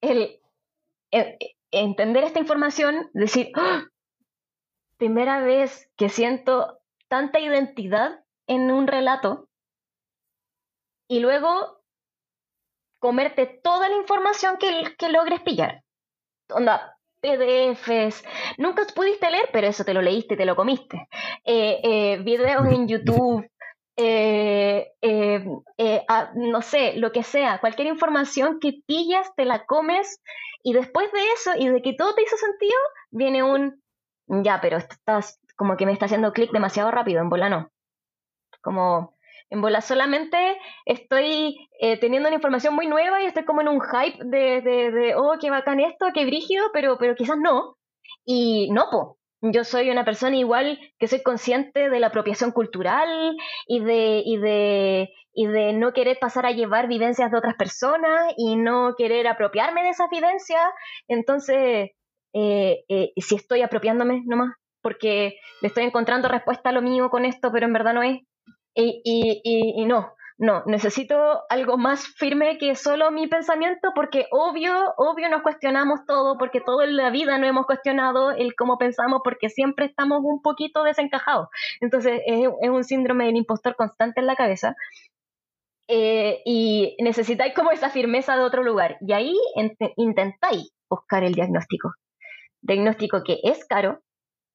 el, 0.01 0.39
entender 1.71 2.23
esta 2.23 2.39
información, 2.39 3.09
decir, 3.13 3.51
¡Ah! 3.55 3.85
primera 4.97 5.41
vez 5.41 5.89
que 5.95 6.09
siento 6.09 6.79
tanta 7.07 7.39
identidad 7.39 8.23
en 8.47 8.71
un 8.71 8.87
relato, 8.87 9.47
y 11.07 11.19
luego 11.19 11.81
comerte 12.99 13.45
toda 13.45 13.89
la 13.89 13.95
información 13.95 14.57
que, 14.57 14.95
que 14.97 15.09
logres 15.09 15.41
pillar. 15.41 15.83
Onda, 16.49 16.97
PDFs, 17.21 18.23
nunca 18.57 18.85
pudiste 18.93 19.29
leer, 19.29 19.49
pero 19.51 19.67
eso 19.67 19.83
te 19.83 19.93
lo 19.93 20.01
leíste 20.01 20.33
y 20.33 20.37
te 20.37 20.45
lo 20.45 20.55
comiste. 20.55 21.07
Eh, 21.45 21.79
eh, 21.83 22.17
videos 22.23 22.65
en 22.67 22.87
YouTube, 22.87 23.45
eh, 23.97 24.93
no 26.35 26.61
sé, 26.61 26.93
lo 26.97 27.11
que 27.11 27.23
sea, 27.23 27.59
cualquier 27.59 27.87
información 27.87 28.59
que 28.59 28.81
pillas, 28.85 29.33
te 29.35 29.45
la 29.45 29.65
comes 29.65 30.21
y 30.63 30.73
después 30.73 31.11
de 31.11 31.19
eso 31.35 31.51
y 31.57 31.69
de 31.69 31.81
que 31.81 31.93
todo 31.93 32.13
te 32.13 32.23
hizo 32.23 32.37
sentido, 32.37 32.77
viene 33.11 33.43
un, 33.43 33.81
ya, 34.27 34.61
pero 34.61 34.77
estás 34.77 35.39
como 35.55 35.75
que 35.75 35.85
me 35.85 35.91
está 35.91 36.05
haciendo 36.05 36.31
clic 36.33 36.51
demasiado 36.51 36.91
rápido, 36.91 37.21
en 37.21 37.29
bola 37.29 37.49
no. 37.49 37.71
Como, 38.61 39.17
en 39.49 39.61
bola 39.61 39.81
solamente 39.81 40.57
estoy 40.85 41.69
eh, 41.79 41.99
teniendo 41.99 42.29
una 42.29 42.35
información 42.35 42.75
muy 42.75 42.87
nueva 42.87 43.21
y 43.21 43.25
estoy 43.25 43.43
como 43.45 43.61
en 43.61 43.69
un 43.69 43.81
hype 43.81 44.23
de, 44.23 44.61
de, 44.61 45.15
oh, 45.15 45.37
qué 45.41 45.49
bacán 45.49 45.79
esto, 45.79 46.07
qué 46.13 46.25
brígido, 46.25 46.65
pero, 46.73 46.97
pero 46.97 47.15
quizás 47.15 47.37
no. 47.37 47.77
Y 48.25 48.69
no, 48.71 48.85
po. 48.91 49.16
Yo 49.41 49.63
soy 49.63 49.89
una 49.89 50.03
persona 50.03 50.35
igual 50.35 50.79
que 50.99 51.07
soy 51.07 51.21
consciente 51.21 51.89
de 51.89 51.99
la 51.99 52.07
apropiación 52.07 52.51
cultural 52.51 53.35
y 53.67 53.79
de, 53.79 54.21
y 54.25 54.37
de, 54.37 55.09
y 55.33 55.45
de 55.45 55.73
no 55.73 55.93
querer 55.93 56.17
pasar 56.19 56.45
a 56.47 56.51
llevar 56.51 56.87
vivencias 56.87 57.31
de 57.31 57.37
otras 57.37 57.55
personas 57.55 58.33
y 58.35 58.55
no 58.55 58.95
querer 58.97 59.27
apropiarme 59.27 59.83
de 59.83 59.89
esas 59.89 60.09
vivencias. 60.09 60.63
Entonces, 61.07 61.91
eh, 62.33 62.83
eh, 62.89 63.11
si 63.17 63.35
estoy 63.35 63.61
apropiándome 63.61 64.23
nomás, 64.25 64.55
porque 64.81 65.37
le 65.61 65.67
estoy 65.67 65.83
encontrando 65.83 66.27
respuesta 66.27 66.69
a 66.69 66.73
lo 66.73 66.81
mío 66.81 67.09
con 67.09 67.25
esto, 67.25 67.51
pero 67.51 67.67
en 67.67 67.73
verdad 67.73 67.93
no 67.93 68.03
es, 68.03 68.21
y, 68.73 69.01
y, 69.03 69.81
y, 69.81 69.85
no, 69.85 70.13
no, 70.39 70.63
necesito 70.67 71.43
algo 71.49 71.77
más 71.77 72.05
firme 72.07 72.59
que 72.59 72.75
solo 72.75 73.09
mi 73.09 73.27
pensamiento 73.27 73.91
porque 73.95 74.27
obvio, 74.29 74.93
obvio 74.97 75.29
nos 75.29 75.41
cuestionamos 75.41 76.05
todo, 76.05 76.37
porque 76.37 76.61
toda 76.61 76.85
la 76.85 77.09
vida 77.09 77.39
no 77.39 77.47
hemos 77.47 77.65
cuestionado 77.65 78.31
el 78.31 78.53
cómo 78.55 78.77
pensamos 78.77 79.21
porque 79.23 79.49
siempre 79.49 79.87
estamos 79.87 80.19
un 80.23 80.41
poquito 80.43 80.83
desencajados. 80.83 81.47
Entonces 81.81 82.21
es, 82.27 82.47
es 82.61 82.69
un 82.69 82.83
síndrome 82.83 83.25
del 83.25 83.37
impostor 83.37 83.75
constante 83.75 84.19
en 84.19 84.27
la 84.27 84.35
cabeza. 84.35 84.75
Eh, 85.89 86.41
y 86.45 86.95
necesitáis 86.99 87.53
como 87.55 87.71
esa 87.71 87.89
firmeza 87.89 88.35
de 88.35 88.43
otro 88.43 88.61
lugar. 88.61 88.97
Y 89.01 89.13
ahí 89.13 89.35
intentáis 89.95 90.71
buscar 90.87 91.23
el 91.23 91.33
diagnóstico. 91.33 91.93
Diagnóstico 92.61 93.23
que 93.23 93.39
es 93.43 93.65
caro, 93.65 94.01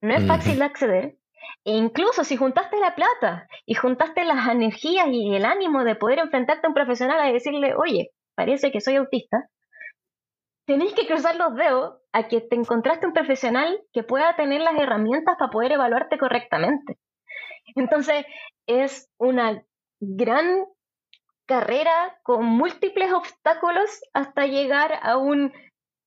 no 0.01 0.15
es 0.15 0.27
fácil 0.27 0.59
de 0.59 0.65
acceder, 0.65 1.17
e 1.65 1.73
incluso 1.73 2.25
si 2.25 2.37
juntaste 2.37 2.79
la 2.79 2.95
plata 2.95 3.49
y 3.67 3.75
juntaste 3.75 4.25
las 4.25 4.49
energías 4.49 5.07
y 5.11 5.35
el 5.35 5.45
ánimo 5.45 5.85
de 5.85 5.97
poder 5.97 6.19
enfrentarte 6.19 6.67
a 6.67 6.71
un 6.71 6.75
profesional 6.75 7.21
a 7.21 7.33
decirle, 7.33 7.75
oye, 7.75 8.11
parece 8.35 8.73
que 8.73 8.81
soy 8.81 8.97
autista, 8.97 9.49
tenéis 10.67 10.95
que 10.95 11.07
cruzar 11.07 11.37
los 11.37 11.55
dedos 11.55 11.99
a 12.13 12.29
que 12.29 12.41
te 12.41 12.57
encontraste 12.57 13.07
un 13.07 13.13
profesional 13.13 13.81
que 13.93 14.03
pueda 14.03 14.37
tener 14.37 14.61
las 14.61 14.79
herramientas 14.79 15.37
para 15.39 15.51
poder 15.51 15.73
evaluarte 15.73 16.19
correctamente. 16.19 16.99
Entonces, 17.75 18.27
es 18.67 19.09
una 19.19 19.63
gran 20.01 20.65
carrera 21.47 22.19
con 22.23 22.45
múltiples 22.45 23.13
obstáculos 23.13 24.01
hasta 24.13 24.47
llegar 24.47 24.99
a 25.03 25.17
un 25.17 25.53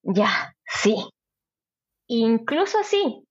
ya, 0.03 0.55
sí. 0.65 0.95
Incluso 2.07 2.79
así, 2.79 3.25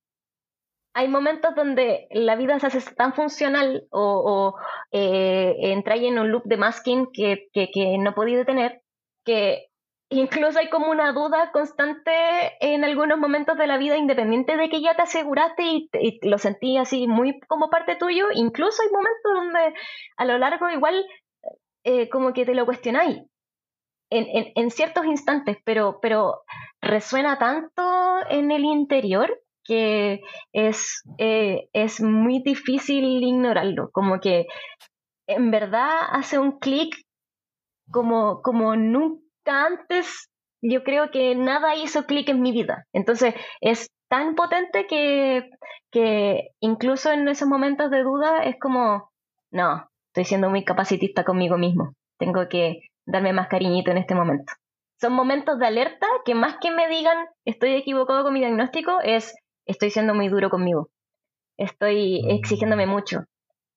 hay 0.95 1.09
momentos 1.09 1.55
donde 1.57 2.07
la 2.13 2.37
vida 2.37 2.59
se 2.61 2.69
hace 2.69 2.95
tan 2.95 3.13
funcional 3.15 3.85
o, 3.91 4.55
eh, 4.93 5.55
entra 5.59 5.97
en 5.97 6.21
un 6.21 6.31
loop 6.31 6.45
de 6.45 6.57
masking 6.57 7.09
que, 7.13 7.49
que, 7.53 7.99
no 7.99 8.15
podía 8.15 8.39
detener, 8.39 8.81
que 9.25 9.67
incluso 10.09 10.61
hay 10.61 10.71
como 10.71 10.91
una 10.91 11.13
duda 11.13 11.51
constante 11.51 12.13
en 12.61 12.85
algunos 12.85 13.19
momentos 13.19 13.59
de 13.59 13.67
la 13.67 13.77
vida, 13.77 13.97
independiente 13.97 14.57
de 14.57 14.69
que 14.69 14.81
ya 14.81 14.95
te 14.95 15.03
aseguraste 15.03 15.65
y, 15.65 15.91
lo 16.23 16.39
sentí 16.39 16.79
así 16.79 17.09
muy 17.09 17.41
como 17.49 17.71
parte 17.71 17.97
tuyo, 17.97 18.27
incluso 18.33 18.81
hay 18.83 18.91
momentos 18.91 19.33
donde 19.35 19.75
a 20.17 20.25
lo 20.25 20.39
largo 20.39 20.71
igual 20.71 21.05
eh, 21.83 22.09
como 22.09 22.33
que 22.33 22.47
te 22.47 22.55
lo 22.55 22.67
cuestionáis. 22.67 23.19
En, 24.11 24.53
en, 24.55 24.71
ciertos 24.71 25.07
instantes, 25.07 25.57
pero, 25.65 25.99
pero 26.01 26.43
resuena 26.81 27.37
tanto 27.37 27.83
en 28.29 28.53
el 28.53 28.65
interior 28.65 29.44
que 29.65 30.23
es, 30.53 31.03
eh, 31.19 31.69
es 31.73 32.01
muy 32.01 32.43
difícil 32.43 33.05
ignorarlo, 33.23 33.91
como 33.91 34.21
que 34.21 34.47
en 35.27 35.51
verdad 35.51 36.01
hace 36.11 36.39
un 36.39 36.59
clic 36.59 36.95
como, 37.91 38.43
como 38.43 38.77
nunca 38.77 39.23
antes, 39.67 40.31
yo 40.63 40.83
creo 40.85 41.11
que 41.11 41.35
nada 41.35 41.77
hizo 41.77 42.07
clic 42.07 42.29
en 42.29 42.41
mi 42.41 42.53
vida. 42.53 42.87
Entonces 42.93 43.35
es 43.61 43.91
tan 44.09 44.35
potente 44.35 44.87
que, 44.87 45.51
que 45.91 46.51
incluso 46.61 47.11
en 47.11 47.29
esos 47.29 47.49
momentos 47.49 47.91
de 47.91 48.03
duda 48.03 48.45
es 48.45 48.57
como, 48.59 49.11
no, 49.51 49.89
estoy 50.09 50.25
siendo 50.25 50.51
muy 50.51 50.65
capacitista 50.65 51.25
conmigo 51.25 51.59
mismo, 51.59 51.95
tengo 52.19 52.49
que 52.49 52.81
darme 53.07 53.33
más 53.33 53.49
cariñito 53.49 53.91
en 53.91 53.99
este 53.99 54.15
momento. 54.15 54.53
Son 55.01 55.13
momentos 55.13 55.59
de 55.59 55.67
alerta 55.67 56.07
que 56.25 56.35
más 56.35 56.57
que 56.61 56.71
me 56.71 56.89
digan 56.89 57.27
estoy 57.45 57.75
equivocado 57.75 58.23
con 58.23 58.33
mi 58.33 58.41
diagnóstico 58.41 59.01
es 59.03 59.35
estoy 59.67 59.91
siendo 59.91 60.15
muy 60.15 60.29
duro 60.29 60.51
conmigo. 60.51 60.89
Estoy 61.57 62.23
exigiéndome 62.29 62.87
mucho. 62.87 63.25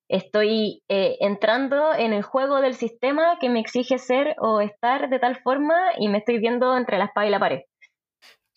Estoy 0.09 0.83
eh, 0.87 1.17
entrando 1.19 1.93
en 1.93 2.13
el 2.13 2.23
juego 2.23 2.61
del 2.61 2.75
sistema 2.75 3.37
que 3.39 3.49
me 3.49 3.59
exige 3.59 3.97
ser 3.97 4.35
o 4.39 4.61
estar 4.61 5.09
de 5.09 5.19
tal 5.19 5.37
forma 5.41 5.75
y 5.97 6.07
me 6.07 6.19
estoy 6.19 6.39
viendo 6.39 6.77
entre 6.77 6.97
la 6.97 7.05
espada 7.05 7.27
y 7.27 7.29
la 7.29 7.39
pared. 7.39 7.59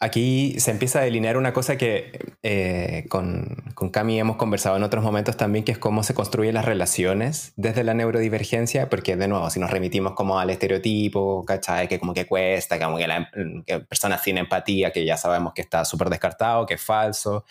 Aquí 0.02 0.58
se 0.58 0.70
empieza 0.70 1.00
a 1.00 1.02
delinear 1.02 1.36
una 1.36 1.52
cosa 1.52 1.76
que 1.76 2.10
eh, 2.42 3.04
con, 3.10 3.56
con 3.74 3.90
Cami 3.90 4.18
hemos 4.18 4.36
conversado 4.36 4.78
en 4.78 4.82
otros 4.82 5.04
momentos 5.04 5.36
también, 5.36 5.62
que 5.62 5.72
es 5.72 5.78
cómo 5.78 6.02
se 6.02 6.14
construyen 6.14 6.54
las 6.54 6.64
relaciones 6.64 7.52
desde 7.56 7.84
la 7.84 7.92
neurodivergencia, 7.92 8.88
porque 8.88 9.16
de 9.16 9.28
nuevo, 9.28 9.50
si 9.50 9.60
nos 9.60 9.70
remitimos 9.70 10.14
como 10.14 10.38
al 10.38 10.48
estereotipo, 10.48 11.44
¿cachai? 11.44 11.86
Que 11.86 11.98
como 11.98 12.14
que 12.14 12.24
cuesta, 12.24 12.78
como 12.78 12.96
que, 12.96 13.06
la, 13.06 13.30
que 13.66 13.80
personas 13.80 14.22
sin 14.22 14.38
empatía, 14.38 14.90
que 14.90 15.04
ya 15.04 15.18
sabemos 15.18 15.52
que 15.52 15.60
está 15.60 15.84
súper 15.84 16.08
descartado, 16.08 16.64
que 16.64 16.74
es 16.74 16.82
falso, 16.82 17.44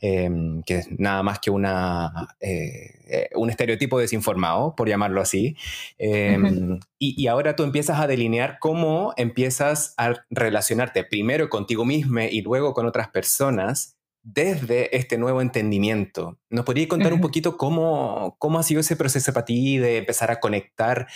em, 0.00 0.62
que 0.62 0.76
es 0.76 0.88
nada 1.00 1.24
más 1.24 1.40
que 1.40 1.50
una, 1.50 2.36
eh, 2.38 3.00
eh, 3.08 3.30
un 3.34 3.50
estereotipo 3.50 3.98
desinformado, 3.98 4.76
por 4.76 4.88
llamarlo 4.88 5.20
así. 5.20 5.56
Y, 6.98 7.20
y 7.20 7.26
ahora 7.26 7.56
tú 7.56 7.62
empiezas 7.62 8.00
a 8.00 8.06
delinear 8.06 8.58
cómo 8.58 9.12
empiezas 9.16 9.94
a 9.98 10.14
relacionarte 10.30 11.04
primero 11.04 11.48
contigo 11.48 11.84
mismo, 11.84 12.20
y 12.20 12.42
luego 12.42 12.72
con 12.74 12.86
otras 12.86 13.08
personas 13.08 13.96
desde 14.22 14.96
este 14.96 15.18
nuevo 15.18 15.40
entendimiento. 15.40 16.38
¿Nos 16.50 16.64
podrías 16.64 16.88
contar 16.88 17.12
un 17.12 17.20
poquito 17.20 17.56
cómo, 17.56 18.34
cómo 18.38 18.58
ha 18.58 18.64
sido 18.64 18.80
ese 18.80 18.96
proceso 18.96 19.32
para 19.32 19.44
ti 19.44 19.78
de 19.78 19.98
empezar 19.98 20.32
a 20.32 20.40
conectar 20.40 21.06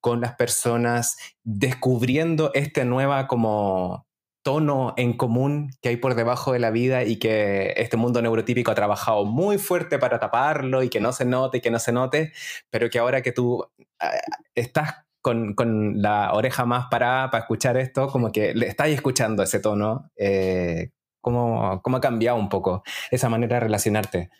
con 0.00 0.20
las 0.20 0.34
personas, 0.34 1.16
descubriendo 1.44 2.50
este 2.54 2.84
nuevo 2.84 3.14
como 3.26 4.06
tono 4.42 4.92
en 4.98 5.16
común 5.16 5.70
que 5.80 5.88
hay 5.88 5.96
por 5.96 6.14
debajo 6.14 6.52
de 6.52 6.58
la 6.58 6.70
vida 6.70 7.04
y 7.04 7.18
que 7.18 7.72
este 7.76 7.96
mundo 7.96 8.20
neurotípico 8.20 8.70
ha 8.70 8.74
trabajado 8.74 9.24
muy 9.24 9.56
fuerte 9.56 9.98
para 9.98 10.18
taparlo 10.18 10.82
y 10.82 10.90
que 10.90 11.00
no 11.00 11.12
se 11.12 11.24
note 11.24 11.58
y 11.58 11.60
que 11.62 11.70
no 11.70 11.78
se 11.78 11.92
note, 11.92 12.32
pero 12.70 12.90
que 12.90 12.98
ahora 12.98 13.22
que 13.22 13.32
tú 13.32 13.66
ah, 13.98 14.10
estás 14.54 15.03
con, 15.24 15.54
con, 15.54 16.02
la 16.02 16.34
oreja 16.34 16.66
más 16.66 16.88
parada 16.90 17.30
para 17.30 17.44
escuchar 17.44 17.78
esto, 17.78 18.08
como 18.08 18.30
que 18.30 18.54
le 18.54 18.66
estáis 18.66 18.94
escuchando 18.94 19.42
ese 19.42 19.58
tono, 19.58 20.10
eh, 20.16 20.90
¿cómo, 21.22 21.80
¿cómo, 21.82 21.96
ha 21.96 22.00
cambiado 22.02 22.36
un 22.36 22.50
poco 22.50 22.82
esa 23.10 23.30
manera 23.30 23.54
de 23.56 23.60
relacionarte? 23.60 24.30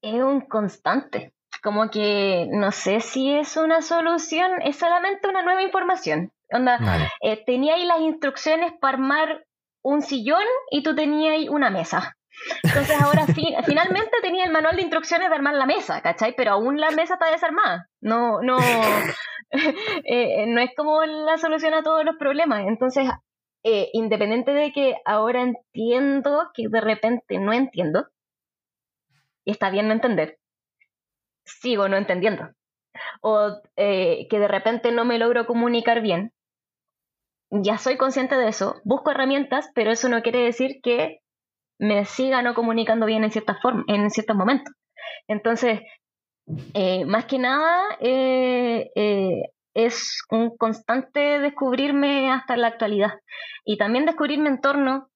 Es 0.00 0.20
un 0.20 0.40
constante, 0.40 1.34
como 1.62 1.88
que 1.88 2.48
no 2.50 2.72
sé 2.72 2.98
si 2.98 3.32
es 3.32 3.56
una 3.56 3.80
solución, 3.80 4.50
es 4.64 4.74
solamente 4.74 5.28
una 5.28 5.42
nueva 5.42 5.62
información. 5.62 6.32
Onda, 6.50 7.08
eh, 7.20 7.40
teníais 7.46 7.86
las 7.86 8.00
instrucciones 8.00 8.72
para 8.80 8.94
armar 8.94 9.46
un 9.82 10.02
sillón 10.02 10.42
y 10.72 10.82
tú 10.82 10.96
tenías 10.96 11.48
una 11.48 11.70
mesa. 11.70 12.16
Entonces 12.62 13.00
ahora 13.00 13.26
finalmente 13.26 14.16
tenía 14.22 14.44
el 14.44 14.52
manual 14.52 14.76
de 14.76 14.82
instrucciones 14.82 15.28
de 15.28 15.34
armar 15.34 15.54
la 15.54 15.66
mesa, 15.66 16.00
¿cachai? 16.00 16.34
Pero 16.36 16.52
aún 16.52 16.80
la 16.80 16.90
mesa 16.90 17.14
está 17.14 17.30
desarmada. 17.30 17.88
No, 18.00 18.40
no, 18.42 18.58
eh, 20.04 20.46
no 20.46 20.60
es 20.60 20.70
como 20.76 21.04
la 21.04 21.38
solución 21.38 21.74
a 21.74 21.82
todos 21.82 22.04
los 22.04 22.16
problemas. 22.16 22.66
Entonces, 22.66 23.08
eh, 23.64 23.90
independiente 23.92 24.52
de 24.52 24.72
que 24.72 24.96
ahora 25.04 25.42
entiendo 25.42 26.50
que 26.54 26.68
de 26.68 26.80
repente 26.80 27.38
no 27.38 27.52
entiendo, 27.52 28.08
y 29.44 29.52
está 29.52 29.70
bien 29.70 29.88
no 29.88 29.94
entender, 29.94 30.38
sigo 31.44 31.88
no 31.88 31.96
entendiendo. 31.96 32.50
O 33.20 33.60
eh, 33.76 34.26
que 34.28 34.38
de 34.38 34.48
repente 34.48 34.92
no 34.92 35.04
me 35.04 35.18
logro 35.18 35.46
comunicar 35.46 36.02
bien, 36.02 36.32
ya 37.50 37.78
soy 37.78 37.96
consciente 37.96 38.36
de 38.36 38.48
eso, 38.48 38.80
busco 38.84 39.10
herramientas, 39.10 39.70
pero 39.74 39.90
eso 39.90 40.08
no 40.08 40.22
quiere 40.22 40.40
decir 40.40 40.80
que 40.82 41.21
me 41.78 42.04
siga 42.04 42.42
no 42.42 42.54
comunicando 42.54 43.06
bien 43.06 43.24
en 43.24 43.30
ciertas 43.30 43.60
formas, 43.60 43.84
en 43.88 44.10
ciertos 44.10 44.36
momentos. 44.36 44.72
Entonces, 45.28 45.80
eh, 46.74 47.04
más 47.04 47.26
que 47.26 47.38
nada, 47.38 47.82
eh, 48.00 48.90
eh, 48.94 49.42
es 49.74 50.22
un 50.30 50.56
constante 50.56 51.38
descubrirme 51.38 52.30
hasta 52.30 52.56
la 52.56 52.68
actualidad. 52.68 53.20
Y 53.64 53.78
también 53.78 54.06
descubrir 54.06 54.38
mi 54.38 54.48
entorno 54.48 55.08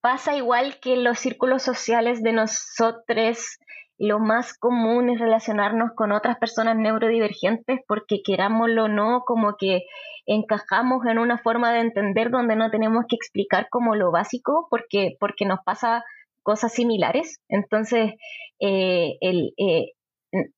pasa 0.00 0.34
igual 0.34 0.80
que 0.80 0.96
los 0.96 1.18
círculos 1.18 1.62
sociales 1.62 2.22
de 2.22 2.32
nosotros. 2.32 3.58
Lo 3.98 4.18
más 4.18 4.56
común 4.58 5.10
es 5.10 5.20
relacionarnos 5.20 5.90
con 5.94 6.12
otras 6.12 6.38
personas 6.38 6.76
neurodivergentes 6.76 7.80
porque 7.86 8.22
querámoslo 8.24 8.84
o 8.84 8.88
no, 8.88 9.24
como 9.26 9.56
que 9.58 9.82
encajamos 10.30 11.04
en 11.06 11.18
una 11.18 11.38
forma 11.38 11.72
de 11.72 11.80
entender 11.80 12.30
donde 12.30 12.54
no 12.54 12.70
tenemos 12.70 13.04
que 13.08 13.16
explicar 13.16 13.66
como 13.68 13.96
lo 13.96 14.12
básico 14.12 14.68
porque, 14.70 15.16
porque 15.18 15.44
nos 15.44 15.58
pasa 15.64 16.04
cosas 16.42 16.72
similares. 16.72 17.40
Entonces, 17.48 18.14
eh, 18.60 19.16
el, 19.20 19.52
eh, 19.58 19.92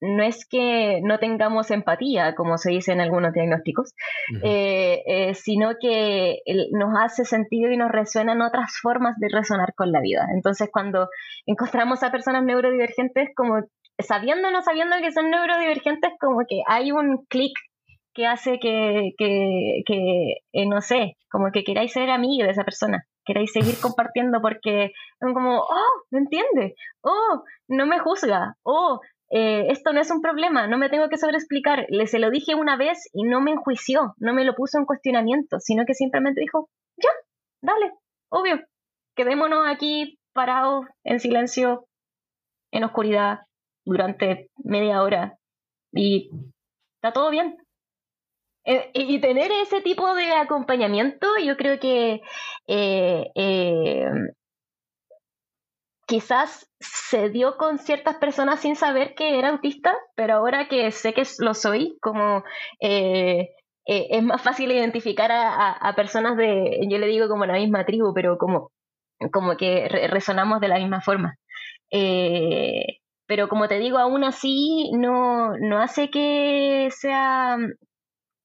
no 0.03 0.23
es 0.23 0.47
que 0.47 1.01
no 1.03 1.19
tengamos 1.19 1.71
empatía, 1.71 2.35
como 2.35 2.59
se 2.59 2.71
dice 2.71 2.93
en 2.93 3.01
algunos 3.01 3.33
diagnósticos, 3.33 3.95
eh, 4.43 5.33
sino 5.35 5.77
que 5.81 6.41
nos 6.73 6.91
hace 7.01 7.25
sentido 7.25 7.71
y 7.71 7.79
nos 7.79 7.91
resuenan 7.91 8.43
otras 8.43 8.73
formas 8.83 9.17
de 9.19 9.29
resonar 9.33 9.73
con 9.75 9.91
la 9.91 10.03
vida. 10.03 10.27
Entonces, 10.35 10.69
cuando 10.71 11.09
encontramos 11.47 12.03
a 12.03 12.13
personas 12.13 12.45
neurodivergentes, 12.45 13.31
como 13.35 13.63
sabiendo 13.99 14.49
o 14.49 14.51
no 14.51 14.61
sabiendo 14.61 14.97
que 15.01 15.13
son 15.13 15.31
neurodivergentes, 15.31 16.13
como 16.21 16.41
que 16.47 16.61
hay 16.67 16.93
un 16.93 17.25
clic 17.31 17.53
que 18.15 18.27
hace 18.27 18.59
que, 18.61 19.13
que, 19.19 19.83
que 19.87 20.67
no 20.67 20.81
sé, 20.81 21.17
como 21.31 21.51
que 21.53 21.65
queráis 21.65 21.93
ser 21.93 22.11
amigo 22.11 22.45
de 22.45 22.51
esa 22.51 22.65
persona 22.65 23.07
queréis 23.25 23.53
seguir 23.53 23.75
compartiendo 23.83 24.41
porque 24.41 24.93
son 25.21 25.35
como, 25.35 25.59
oh, 25.61 26.03
¿me 26.11 26.21
entiende? 26.21 26.75
Oh, 27.03 27.45
no 27.69 27.87
me 27.87 27.99
juzga. 27.99 28.57
Oh, 28.63 29.01
eh, 29.31 29.67
esto 29.71 29.93
no 29.93 30.01
es 30.01 30.11
un 30.11 30.21
problema, 30.21 30.67
no 30.67 30.79
me 30.79 30.91
tengo 30.91 31.09
que 31.09 31.17
sobreexplicar. 31.17 31.87
Le 31.89 32.07
se 32.07 32.19
lo 32.19 32.31
dije 32.31 32.55
una 32.55 32.77
vez 32.77 33.09
y 33.13 33.25
no 33.25 33.41
me 33.41 33.53
enjuició, 33.53 34.15
no 34.19 34.35
me 34.35 34.45
lo 34.45 34.55
puso 34.55 34.79
en 34.79 34.85
cuestionamiento, 34.85 35.59
sino 35.61 35.85
que 35.87 35.95
simplemente 35.95 36.41
dijo, 36.41 36.69
ya, 36.97 37.11
dale, 37.63 37.93
obvio, 38.31 38.61
quedémonos 39.17 39.67
aquí 39.67 40.19
parados 40.35 40.85
en 41.05 41.21
silencio, 41.21 41.87
en 42.73 42.85
oscuridad, 42.85 43.41
durante 43.85 44.49
media 44.63 45.03
hora 45.03 45.39
y 45.93 46.31
está 46.97 47.13
todo 47.13 47.31
bien. 47.31 47.57
Eh, 48.65 48.91
y 48.95 49.21
tener 49.21 49.51
ese 49.51 49.81
tipo 49.81 50.15
de 50.15 50.33
acompañamiento, 50.33 51.27
yo 51.45 51.57
creo 51.57 51.81
que 51.81 52.23
eh, 52.69 53.31
eh, 53.35 54.11
quizás 56.07 56.71
se 56.81 57.31
dio 57.31 57.57
con 57.57 57.79
ciertas 57.79 58.17
personas 58.17 58.61
sin 58.61 58.77
saber 58.77 59.15
que 59.15 59.39
era 59.39 59.49
autista, 59.49 59.97
pero 60.15 60.35
ahora 60.35 60.69
que 60.69 60.91
sé 60.93 61.13
que 61.13 61.25
lo 61.39 61.55
soy, 61.55 61.99
como 62.01 62.45
eh, 62.81 63.51
es 63.85 64.23
más 64.23 64.41
fácil 64.43 64.71
identificar 64.71 65.31
a, 65.33 65.93
personas 65.97 66.37
de, 66.37 66.87
yo 66.89 66.99
le 66.99 67.09
digo 67.09 67.29
como 67.29 67.47
la 67.47 67.55
misma 67.55 67.85
tribu, 67.85 68.15
pero 68.15 68.39
como, 68.39 68.71
como 69.33 69.57
que 69.57 69.89
resonamos 69.89 70.61
de 70.61 70.69
la 70.69 70.79
misma 70.79 71.01
forma. 71.01 71.37
Pero 73.27 73.49
como 73.49 73.67
te 73.69 73.79
digo, 73.79 73.99
aún 73.99 74.25
así 74.25 74.91
no, 74.93 75.57
no 75.59 75.81
hace 75.81 76.11
que 76.11 76.89
sea 76.93 77.57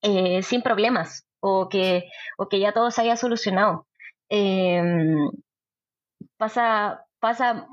eh, 0.07 0.41
sin 0.41 0.61
problemas 0.61 1.25
o 1.41 1.67
que, 1.67 2.09
o 2.37 2.47
que 2.47 2.59
ya 2.61 2.71
todo 2.71 2.91
se 2.91 3.01
haya 3.01 3.17
solucionado. 3.17 3.85
Em, 4.29 5.29
pasa, 6.37 7.05
pasa 7.19 7.67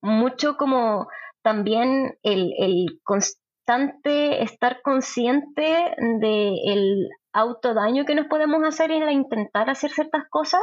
mucho 0.00 0.56
como 0.56 1.08
también 1.42 2.16
el, 2.22 2.54
el 2.58 3.00
constante 3.04 4.42
estar 4.42 4.80
consciente 4.80 5.94
del 6.20 7.10
autodaño 7.34 8.06
que 8.06 8.14
nos 8.14 8.28
podemos 8.28 8.62
hacer 8.64 8.90
en 8.90 9.10
intentar 9.10 9.68
hacer 9.68 9.90
ciertas 9.90 10.24
cosas. 10.30 10.62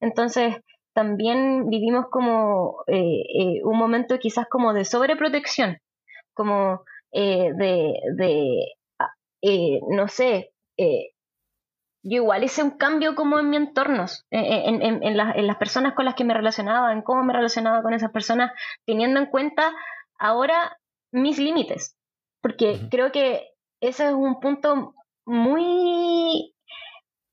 Entonces, 0.00 0.56
también 0.94 1.68
vivimos 1.68 2.06
como 2.10 2.82
eh, 2.86 3.24
eh, 3.38 3.60
un 3.64 3.76
momento 3.76 4.18
quizás 4.18 4.46
como 4.48 4.72
de 4.72 4.86
sobreprotección, 4.86 5.78
como 6.32 6.82
de, 7.12 7.52
de 8.16 8.74
ah, 8.98 9.12
no 9.90 10.08
sé, 10.08 10.51
yo 10.76 12.16
igual 12.16 12.42
hice 12.44 12.62
un 12.62 12.72
cambio 12.72 13.14
como 13.14 13.38
en 13.38 13.50
mi 13.50 13.56
entorno, 13.56 14.06
en, 14.30 14.82
en, 14.82 15.02
en, 15.02 15.16
las 15.16 15.56
personas 15.56 15.94
con 15.94 16.04
las 16.04 16.14
que 16.14 16.24
me 16.24 16.34
relacionaba, 16.34 16.92
en 16.92 17.02
cómo 17.02 17.22
me 17.22 17.32
relacionaba 17.32 17.82
con 17.82 17.94
esas 17.94 18.10
personas, 18.10 18.52
teniendo 18.84 19.20
en 19.20 19.26
cuenta 19.26 19.72
ahora 20.18 20.78
mis 21.12 21.38
límites, 21.38 21.96
porque 22.40 22.80
creo 22.90 23.12
que 23.12 23.50
ese 23.80 24.06
es 24.06 24.12
un 24.12 24.40
punto 24.40 24.94
muy, 25.24 26.54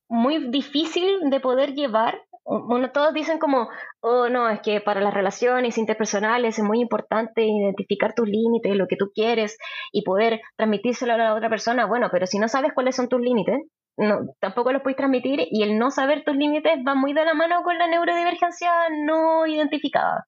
muy 0.08 0.50
difícil 0.50 1.30
de 1.30 1.40
poder 1.40 1.74
llevar 1.74 2.22
bueno, 2.46 2.92
todos 2.92 3.14
dicen 3.14 3.38
como, 3.38 3.70
oh 4.02 4.28
no, 4.30 4.50
es 4.50 4.62
que 4.62 4.82
para 4.82 5.02
las 5.02 5.14
relaciones 5.14 5.78
interpersonales 5.78 6.58
es 6.58 6.64
muy 6.64 6.80
importante 6.80 7.44
identificar 7.44 8.14
tus 8.16 8.28
límites, 8.28 8.76
lo 8.76 8.88
que 8.88 8.96
tú 8.96 9.12
quieres 9.14 9.58
y 9.92 10.04
poder 10.04 10.42
transmitírselo 10.58 11.14
a 11.14 11.18
la 11.18 11.36
otra 11.36 11.50
persona. 11.50 11.86
Bueno, 11.86 12.10
pero 12.12 12.26
si 12.26 12.40
no 12.40 12.48
sabes 12.48 12.74
cuáles 12.74 12.96
son 12.96 13.08
tus 13.08 13.22
límites, 13.22 13.60
no, 13.98 14.20
tampoco 14.40 14.72
los 14.72 14.82
puedes 14.82 14.98
transmitir 14.98 15.48
y 15.52 15.62
el 15.64 15.78
no 15.78 15.92
saber 15.92 16.24
tus 16.24 16.36
límites 16.36 16.80
va 16.88 16.96
muy 16.96 17.14
de 17.14 17.26
la 17.26 17.34
mano 17.34 17.62
con 17.64 17.78
la 17.78 17.88
neurodivergencia 17.88 18.72
no 19.06 19.46
identificada. 19.46 20.26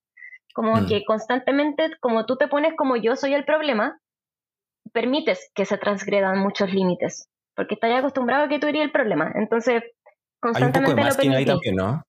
Como 0.54 0.76
mm. 0.76 0.88
que 0.88 1.04
constantemente, 1.06 1.90
como 2.02 2.26
tú 2.26 2.36
te 2.36 2.48
pones 2.48 2.74
como 2.76 2.98
yo 2.98 3.16
soy 3.16 3.34
el 3.34 3.46
problema, 3.46 3.98
permites 4.94 5.50
que 5.56 5.66
se 5.66 5.78
transgredan 5.78 6.40
muchos 6.40 6.74
límites, 6.74 7.30
porque 7.56 7.76
estás 7.76 7.92
acostumbrado 7.92 8.46
a 8.46 8.50
que 8.50 8.60
tú 8.60 8.68
eres 8.68 8.82
el 8.82 8.92
problema. 8.92 9.32
Entonces, 9.36 9.84
constantemente 10.42 11.02
Hay 11.02 11.28
un 11.28 11.46
poco 11.46 11.70
de 11.70 11.76
lo 11.76 11.84
¿no? 11.84 12.04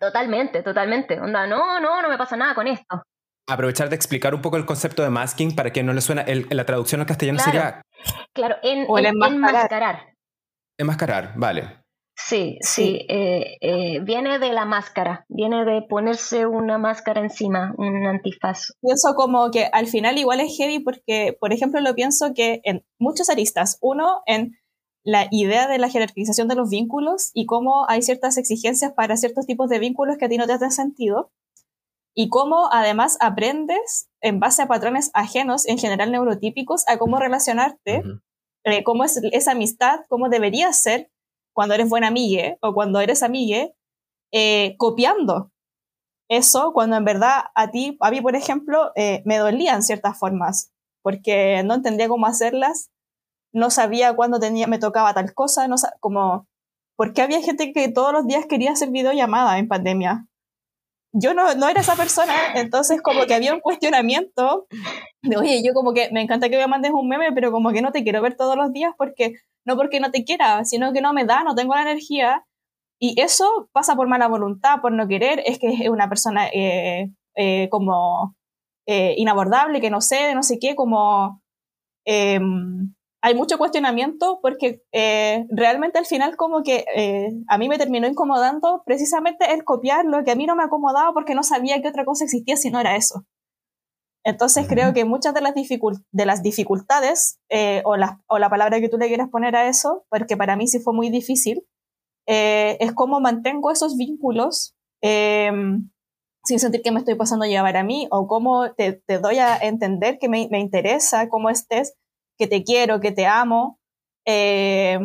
Totalmente, 0.00 0.62
totalmente. 0.62 1.20
Onda, 1.20 1.46
no, 1.46 1.80
no, 1.80 2.02
no 2.02 2.08
me 2.08 2.18
pasa 2.18 2.36
nada 2.36 2.54
con 2.54 2.66
esto. 2.66 3.02
Aprovechar 3.48 3.88
de 3.88 3.96
explicar 3.96 4.34
un 4.34 4.42
poco 4.42 4.56
el 4.56 4.66
concepto 4.66 5.02
de 5.02 5.10
masking 5.10 5.54
para 5.54 5.72
que 5.72 5.82
no 5.82 5.92
le 5.92 6.00
suena. 6.00 6.24
la 6.26 6.66
traducción 6.66 7.00
al 7.00 7.06
castellano 7.06 7.38
sería. 7.38 7.82
Claro, 8.34 8.56
en, 8.62 8.86
o 8.88 8.98
enmascarar. 8.98 10.14
enmascarar. 10.78 11.32
vale. 11.36 11.86
Sí, 12.18 12.56
sí, 12.62 13.04
eh, 13.10 13.58
eh, 13.60 14.00
viene 14.00 14.38
de 14.38 14.50
la 14.52 14.64
máscara, 14.64 15.26
viene 15.28 15.66
de 15.66 15.82
ponerse 15.82 16.46
una 16.46 16.78
máscara 16.78 17.20
encima, 17.20 17.74
un 17.76 18.06
antifaz. 18.06 18.72
Pienso 18.80 19.14
como 19.14 19.50
que 19.50 19.68
al 19.70 19.86
final 19.86 20.16
igual 20.16 20.40
es 20.40 20.56
heavy 20.56 20.78
porque, 20.78 21.36
por 21.38 21.52
ejemplo, 21.52 21.80
lo 21.82 21.94
pienso 21.94 22.32
que 22.34 22.60
en 22.64 22.84
muchos 22.98 23.28
aristas, 23.28 23.76
uno 23.82 24.22
en 24.24 24.56
la 25.06 25.28
idea 25.30 25.68
de 25.68 25.78
la 25.78 25.88
jerarquización 25.88 26.48
de 26.48 26.56
los 26.56 26.68
vínculos 26.68 27.30
y 27.32 27.46
cómo 27.46 27.88
hay 27.88 28.02
ciertas 28.02 28.36
exigencias 28.38 28.92
para 28.92 29.16
ciertos 29.16 29.46
tipos 29.46 29.68
de 29.68 29.78
vínculos 29.78 30.16
que 30.18 30.24
a 30.24 30.28
ti 30.28 30.36
no 30.36 30.46
te 30.46 30.54
hacen 30.54 30.72
sentido 30.72 31.30
y 32.12 32.28
cómo 32.28 32.68
además 32.72 33.16
aprendes 33.20 34.08
en 34.20 34.40
base 34.40 34.62
a 34.62 34.66
patrones 34.66 35.10
ajenos, 35.14 35.64
en 35.68 35.78
general 35.78 36.10
neurotípicos, 36.10 36.82
a 36.88 36.98
cómo 36.98 37.20
relacionarte, 37.20 38.02
eh, 38.64 38.82
cómo 38.82 39.04
es 39.04 39.20
esa 39.30 39.52
amistad, 39.52 40.00
cómo 40.08 40.28
debería 40.28 40.72
ser 40.72 41.08
cuando 41.54 41.74
eres 41.74 41.88
buena 41.88 42.08
amiga 42.08 42.56
o 42.60 42.74
cuando 42.74 42.98
eres 42.98 43.22
amigue, 43.22 43.76
eh, 44.32 44.74
copiando 44.76 45.52
eso 46.28 46.72
cuando 46.72 46.96
en 46.96 47.04
verdad 47.04 47.44
a 47.54 47.70
ti, 47.70 47.96
a 48.00 48.10
mí 48.10 48.20
por 48.20 48.34
ejemplo, 48.34 48.90
eh, 48.96 49.22
me 49.24 49.38
dolían 49.38 49.84
ciertas 49.84 50.18
formas 50.18 50.72
porque 51.02 51.62
no 51.64 51.74
entendía 51.74 52.08
cómo 52.08 52.26
hacerlas 52.26 52.90
no 53.56 53.70
sabía 53.70 54.14
cuándo 54.14 54.38
tenía, 54.38 54.66
me 54.66 54.78
tocaba 54.78 55.14
tal 55.14 55.32
cosa, 55.32 55.66
no 55.66 55.76
como, 56.00 56.46
porque 56.94 57.22
había 57.22 57.40
gente 57.40 57.72
que 57.72 57.88
todos 57.90 58.12
los 58.12 58.26
días 58.26 58.44
quería 58.46 58.72
hacer 58.72 58.90
videollamada 58.90 59.58
en 59.58 59.66
pandemia. 59.66 60.26
Yo 61.12 61.32
no, 61.32 61.54
no 61.54 61.66
era 61.66 61.80
esa 61.80 61.96
persona, 61.96 62.34
entonces 62.54 63.00
como 63.00 63.24
que 63.24 63.34
había 63.34 63.54
un 63.54 63.60
cuestionamiento 63.60 64.66
de, 65.22 65.38
oye, 65.38 65.62
yo 65.64 65.72
como 65.72 65.94
que 65.94 66.10
me 66.12 66.20
encanta 66.20 66.50
que 66.50 66.58
me 66.58 66.66
mandes 66.66 66.92
un 66.92 67.08
meme, 67.08 67.32
pero 67.32 67.50
como 67.50 67.72
que 67.72 67.80
no 67.80 67.92
te 67.92 68.02
quiero 68.02 68.20
ver 68.20 68.36
todos 68.36 68.56
los 68.56 68.74
días 68.74 68.92
porque, 68.98 69.32
no 69.64 69.76
porque 69.76 70.00
no 70.00 70.10
te 70.10 70.24
quiera, 70.24 70.62
sino 70.66 70.92
que 70.92 71.00
no 71.00 71.14
me 71.14 71.24
da, 71.24 71.42
no 71.42 71.54
tengo 71.54 71.74
la 71.74 71.82
energía. 71.82 72.44
Y 73.00 73.18
eso 73.18 73.70
pasa 73.72 73.96
por 73.96 74.06
mala 74.06 74.28
voluntad, 74.28 74.82
por 74.82 74.92
no 74.92 75.08
querer, 75.08 75.42
es 75.46 75.58
que 75.58 75.68
es 75.68 75.88
una 75.88 76.10
persona 76.10 76.48
eh, 76.48 77.10
eh, 77.36 77.68
como 77.70 78.36
eh, 78.86 79.14
inabordable, 79.16 79.80
que 79.80 79.90
no 79.90 80.02
sé, 80.02 80.34
no 80.34 80.42
sé 80.42 80.58
qué, 80.58 80.74
como 80.74 81.40
em, 82.04 82.94
hay 83.26 83.34
mucho 83.34 83.58
cuestionamiento 83.58 84.38
porque 84.40 84.84
eh, 84.92 85.46
realmente 85.50 85.98
al 85.98 86.06
final 86.06 86.36
como 86.36 86.62
que 86.62 86.84
eh, 86.94 87.32
a 87.48 87.58
mí 87.58 87.68
me 87.68 87.76
terminó 87.76 88.06
incomodando 88.06 88.84
precisamente 88.86 89.52
el 89.52 89.64
copiar 89.64 90.04
lo 90.04 90.22
que 90.22 90.30
a 90.30 90.36
mí 90.36 90.46
no 90.46 90.54
me 90.54 90.62
acomodaba 90.62 91.12
porque 91.12 91.34
no 91.34 91.42
sabía 91.42 91.82
que 91.82 91.88
otra 91.88 92.04
cosa 92.04 92.22
existía 92.22 92.56
si 92.56 92.70
no 92.70 92.78
era 92.78 92.94
eso. 92.94 93.24
Entonces 94.22 94.68
creo 94.68 94.92
que 94.92 95.04
muchas 95.04 95.34
de 95.34 95.40
las, 95.40 95.54
de 95.54 96.26
las 96.26 96.42
dificultades 96.44 97.40
eh, 97.50 97.82
o, 97.84 97.96
la, 97.96 98.20
o, 98.28 98.38
la, 98.38 98.48
palabra 98.48 98.78
que 98.78 98.88
tú 98.88 98.96
le 98.96 99.08
quieras 99.08 99.28
poner 99.28 99.56
a 99.56 99.66
eso, 99.66 100.06
porque 100.08 100.36
para 100.36 100.54
mí 100.54 100.68
sí 100.68 100.78
fue 100.78 100.94
muy 100.94 101.10
difícil, 101.10 101.66
es 102.28 102.92
cómo 102.92 103.18
mantengo 103.18 103.72
esos 103.72 103.96
vínculos 103.96 104.76
em, 105.00 105.90
sin 106.44 106.60
sentir 106.60 106.82
que 106.82 106.92
me 106.92 107.00
estoy 107.00 107.16
pasando 107.16 107.44
a 107.44 107.48
llevar 107.48 107.76
a 107.76 107.82
mí 107.82 108.06
o 108.12 108.28
cómo 108.28 108.72
te, 108.74 109.00
te 109.04 109.18
doy 109.18 109.38
a 109.38 109.56
entender 109.56 110.18
que 110.20 110.28
me, 110.28 110.48
me 110.50 110.60
interesa 110.60 111.28
cómo 111.28 111.50
estés 111.50 111.96
que 112.38 112.46
te 112.46 112.64
quiero, 112.64 113.00
que 113.00 113.12
te 113.12 113.26
amo. 113.26 113.78
Eh, 114.24 114.98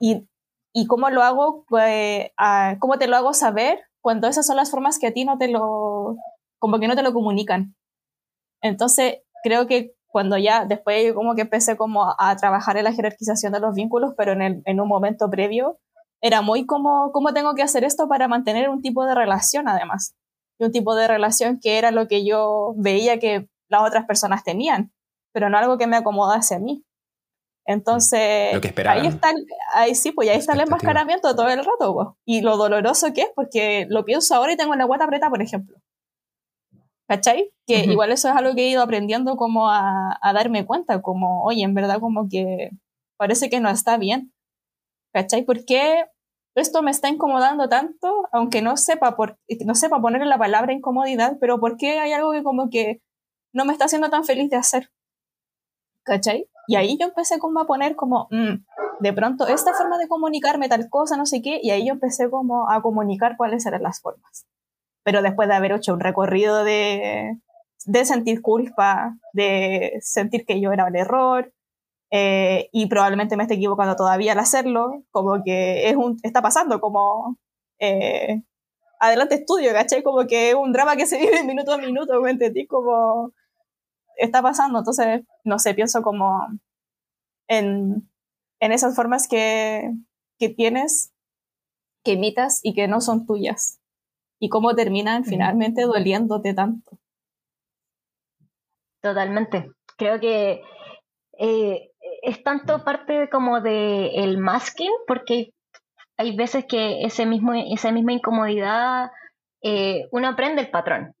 y, 0.00 0.28
y, 0.72 0.86
cómo 0.86 1.08
lo 1.10 1.22
hago, 1.22 1.64
pues, 1.68 2.30
cómo 2.78 2.98
te 2.98 3.06
lo 3.06 3.16
hago 3.16 3.32
saber 3.32 3.80
cuando 4.00 4.28
esas 4.28 4.46
son 4.46 4.56
las 4.56 4.70
formas 4.70 4.98
que 4.98 5.06
a 5.06 5.12
ti 5.12 5.24
no 5.24 5.38
te 5.38 5.48
lo, 5.48 6.16
como 6.58 6.78
que 6.78 6.88
no 6.88 6.96
te 6.96 7.02
lo 7.02 7.12
comunican. 7.12 7.74
Entonces, 8.60 9.22
creo 9.42 9.66
que 9.66 9.94
cuando 10.06 10.36
ya, 10.36 10.64
después 10.64 11.12
como 11.14 11.34
que 11.34 11.42
empecé 11.42 11.76
como 11.76 12.14
a, 12.18 12.36
trabajar 12.36 12.76
en 12.76 12.84
la 12.84 12.92
jerarquización 12.92 13.52
de 13.52 13.60
los 13.60 13.74
vínculos, 13.74 14.14
pero 14.16 14.32
en, 14.32 14.62
en 14.64 14.80
un 14.80 14.88
momento 14.88 15.30
previo, 15.30 15.78
era 16.20 16.40
muy 16.40 16.66
como, 16.66 17.12
¿cómo 17.12 17.34
tengo 17.34 17.54
que 17.54 17.62
hacer 17.62 17.84
esto 17.84 18.08
para 18.08 18.28
mantener 18.28 18.68
un 18.68 18.80
tipo 18.80 19.04
de 19.04 19.14
relación 19.14 19.68
además? 19.68 20.14
Y 20.58 20.64
un 20.64 20.72
tipo 20.72 20.94
de 20.94 21.08
relación 21.08 21.58
que 21.60 21.78
era 21.78 21.90
lo 21.90 22.08
que 22.08 22.24
yo 22.24 22.74
veía 22.76 23.18
que 23.18 23.48
las 23.68 23.82
otras 23.82 24.06
personas 24.06 24.44
tenían 24.44 24.92
pero 25.34 25.50
no 25.50 25.58
algo 25.58 25.76
que 25.76 25.86
me 25.86 25.96
acomodase 25.96 26.54
a 26.54 26.58
mí. 26.60 26.84
Entonces, 27.66 28.54
ahí 28.86 29.06
está, 29.06 29.32
ahí 29.74 29.94
sí, 29.94 30.12
pues 30.12 30.28
ahí 30.28 30.36
está 30.36 30.52
el 30.52 30.60
enmascaramiento 30.60 31.34
todo 31.34 31.48
el 31.48 31.58
rato, 31.58 31.94
pues. 31.94 32.08
Y 32.24 32.42
lo 32.42 32.56
doloroso 32.56 33.12
que 33.12 33.22
es, 33.22 33.30
porque 33.34 33.86
lo 33.88 34.04
pienso 34.04 34.34
ahora 34.34 34.52
y 34.52 34.56
tengo 34.56 34.74
la 34.74 34.84
guata 34.84 35.04
apretada, 35.04 35.30
por 35.30 35.42
ejemplo. 35.42 35.76
¿Cachai? 37.08 37.50
Que 37.66 37.84
igual 37.84 38.12
eso 38.12 38.28
es 38.28 38.36
algo 38.36 38.54
que 38.54 38.62
he 38.62 38.70
ido 38.70 38.82
aprendiendo 38.82 39.36
como 39.36 39.68
a, 39.68 40.18
a, 40.22 40.32
darme 40.32 40.64
cuenta, 40.64 41.02
como, 41.02 41.42
oye, 41.44 41.62
en 41.62 41.74
verdad 41.74 42.00
como 42.00 42.28
que 42.28 42.70
parece 43.18 43.50
que 43.50 43.60
no 43.60 43.70
está 43.70 43.96
bien. 43.98 44.32
¿Cachai? 45.12 45.42
¿Por 45.42 45.64
qué 45.64 46.04
esto 46.54 46.82
me 46.82 46.90
está 46.90 47.08
incomodando 47.08 47.68
tanto, 47.68 48.28
aunque 48.32 48.62
no 48.62 48.76
sepa, 48.76 49.16
por, 49.16 49.38
no 49.64 49.74
sepa 49.74 50.00
ponerle 50.00 50.26
la 50.26 50.38
palabra 50.38 50.72
incomodidad, 50.72 51.36
pero 51.40 51.58
por 51.58 51.76
qué 51.76 51.98
hay 51.98 52.12
algo 52.12 52.32
que 52.32 52.42
como 52.42 52.70
que 52.70 53.00
no 53.52 53.64
me 53.64 53.72
está 53.72 53.86
haciendo 53.86 54.10
tan 54.10 54.24
feliz 54.24 54.50
de 54.50 54.56
hacer? 54.56 54.90
¿Cachai? 56.04 56.48
Y 56.66 56.76
ahí 56.76 56.96
yo 56.98 57.06
empecé 57.06 57.38
como 57.38 57.60
a 57.60 57.66
poner 57.66 57.96
como, 57.96 58.28
mm, 58.30 58.64
de 59.00 59.12
pronto, 59.12 59.46
esta 59.46 59.72
forma 59.74 59.98
de 59.98 60.08
comunicarme 60.08 60.68
tal 60.68 60.88
cosa, 60.88 61.16
no 61.16 61.26
sé 61.26 61.42
qué, 61.42 61.60
y 61.62 61.70
ahí 61.70 61.86
yo 61.86 61.94
empecé 61.94 62.30
como 62.30 62.70
a 62.70 62.80
comunicar 62.82 63.36
cuáles 63.36 63.66
eran 63.66 63.82
las 63.82 64.00
formas. 64.00 64.46
Pero 65.02 65.22
después 65.22 65.48
de 65.48 65.54
haber 65.54 65.72
hecho 65.72 65.92
un 65.92 66.00
recorrido 66.00 66.64
de, 66.64 67.38
de 67.86 68.04
sentir 68.04 68.40
culpa, 68.40 69.16
de 69.32 69.98
sentir 70.00 70.46
que 70.46 70.60
yo 70.60 70.72
era 70.72 70.88
el 70.88 70.96
error, 70.96 71.52
eh, 72.10 72.68
y 72.72 72.86
probablemente 72.86 73.36
me 73.36 73.42
esté 73.42 73.54
equivocando 73.54 73.96
todavía 73.96 74.32
al 74.32 74.38
hacerlo, 74.38 75.02
como 75.10 75.42
que 75.44 75.88
es 75.88 75.96
un, 75.96 76.18
está 76.22 76.42
pasando 76.42 76.80
como 76.80 77.36
eh, 77.80 78.42
adelante 79.00 79.34
estudio, 79.34 79.72
¿cachai? 79.72 80.02
Como 80.02 80.26
que 80.26 80.50
es 80.50 80.54
un 80.54 80.72
drama 80.72 80.96
que 80.96 81.06
se 81.06 81.18
vive 81.18 81.42
minuto 81.42 81.72
a 81.72 81.78
minuto, 81.78 82.20
¿me 82.20 82.30
entendí? 82.30 82.66
Como 82.66 83.32
está 84.16 84.42
pasando. 84.42 84.78
Entonces, 84.78 85.22
no 85.44 85.58
sé, 85.58 85.74
pienso 85.74 86.02
como 86.02 86.40
en, 87.48 88.10
en 88.60 88.72
esas 88.72 88.94
formas 88.96 89.28
que, 89.28 89.90
que 90.38 90.48
tienes, 90.48 91.12
que 92.04 92.12
imitas 92.12 92.60
y 92.62 92.74
que 92.74 92.88
no 92.88 93.00
son 93.00 93.26
tuyas. 93.26 93.80
Y 94.40 94.48
cómo 94.48 94.74
terminan 94.74 95.24
finalmente 95.24 95.82
doliéndote 95.82 96.54
tanto. 96.54 96.98
Totalmente. 99.00 99.70
Creo 99.96 100.18
que 100.18 100.62
eh, 101.38 101.90
es 102.22 102.42
tanto 102.42 102.84
parte 102.84 103.28
como 103.30 103.60
de 103.60 104.08
el 104.16 104.38
masking, 104.38 104.92
porque 105.06 105.52
hay 106.16 106.36
veces 106.36 106.64
que 106.66 107.02
ese 107.02 107.26
mismo, 107.26 107.52
esa 107.54 107.90
misma 107.92 108.12
incomodidad 108.12 109.10
eh, 109.62 110.08
uno 110.10 110.28
aprende 110.28 110.62
el 110.62 110.70
patrón, 110.70 111.14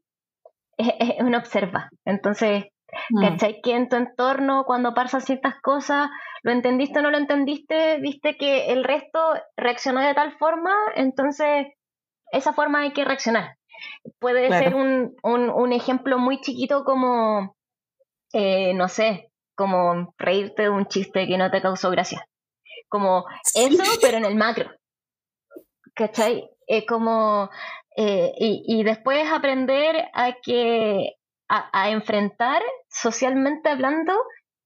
uno 1.20 1.38
observa. 1.38 1.90
Entonces, 2.04 2.64
mm. 3.10 3.20
¿cachai? 3.20 3.60
Que 3.62 3.74
en 3.74 3.88
tu 3.88 3.96
entorno, 3.96 4.64
cuando 4.64 4.94
pasan 4.94 5.20
ciertas 5.20 5.54
cosas, 5.62 6.10
lo 6.42 6.52
entendiste 6.52 6.98
o 6.98 7.02
no 7.02 7.10
lo 7.10 7.18
entendiste, 7.18 7.98
viste 8.00 8.36
que 8.36 8.72
el 8.72 8.84
resto 8.84 9.18
reaccionó 9.56 10.00
de 10.00 10.14
tal 10.14 10.36
forma, 10.38 10.74
entonces 10.94 11.66
esa 12.32 12.52
forma 12.52 12.80
hay 12.80 12.92
que 12.92 13.04
reaccionar. 13.04 13.56
Puede 14.18 14.48
ser 14.48 14.74
un, 14.74 15.14
un, 15.22 15.72
ejemplo 15.72 16.18
muy 16.18 16.40
chiquito 16.40 16.84
como, 16.84 17.56
eh, 18.32 18.72
no 18.74 18.88
sé, 18.88 19.30
como 19.56 20.14
reírte 20.18 20.62
de 20.62 20.70
un 20.70 20.86
chiste 20.86 21.26
que 21.26 21.38
no 21.38 21.50
te 21.50 21.62
causó 21.62 21.90
gracia. 21.90 22.26
Como 22.88 23.24
eso, 23.54 23.82
pero 24.00 24.18
en 24.18 24.24
el 24.24 24.36
macro. 24.36 24.70
¿Cachai? 25.94 26.48
Es 26.66 26.86
como, 26.86 27.50
eh, 27.96 28.32
y, 28.36 28.82
después 28.82 29.30
aprender 29.30 30.08
a 30.12 30.32
que, 30.42 31.14
a, 31.48 31.90
enfrentar 31.90 32.62
socialmente 32.88 33.68
hablando 33.68 34.14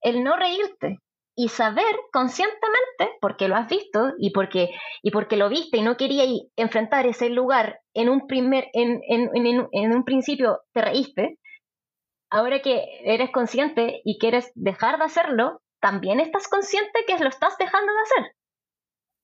el 0.00 0.22
no 0.22 0.36
reírte 0.36 0.98
y 1.36 1.48
saber 1.48 1.94
conscientemente, 2.12 3.16
porque 3.20 3.48
lo 3.48 3.56
has 3.56 3.68
visto 3.68 4.12
y 4.18 4.30
porque, 4.30 4.70
y 5.02 5.10
porque 5.10 5.36
lo 5.36 5.48
viste 5.48 5.78
y 5.78 5.82
no 5.82 5.96
quería 5.96 6.24
enfrentar 6.56 7.06
ese 7.06 7.30
lugar 7.30 7.80
en 7.94 8.08
un 8.08 8.26
primer, 8.26 8.68
en, 8.72 9.00
en, 9.08 9.30
en, 9.34 9.68
en 9.70 9.92
un 9.92 10.04
principio 10.04 10.60
te 10.72 10.82
reíste, 10.82 11.38
ahora 12.30 12.60
que 12.60 12.84
eres 13.04 13.30
consciente 13.30 14.00
y 14.04 14.18
quieres 14.18 14.50
dejar 14.54 14.98
de 14.98 15.04
hacerlo, 15.04 15.60
también 15.80 16.20
estás 16.20 16.48
consciente 16.48 17.04
que 17.06 17.18
lo 17.18 17.28
estás 17.28 17.56
dejando 17.58 17.92
de 17.92 18.00
hacer. 18.00 18.32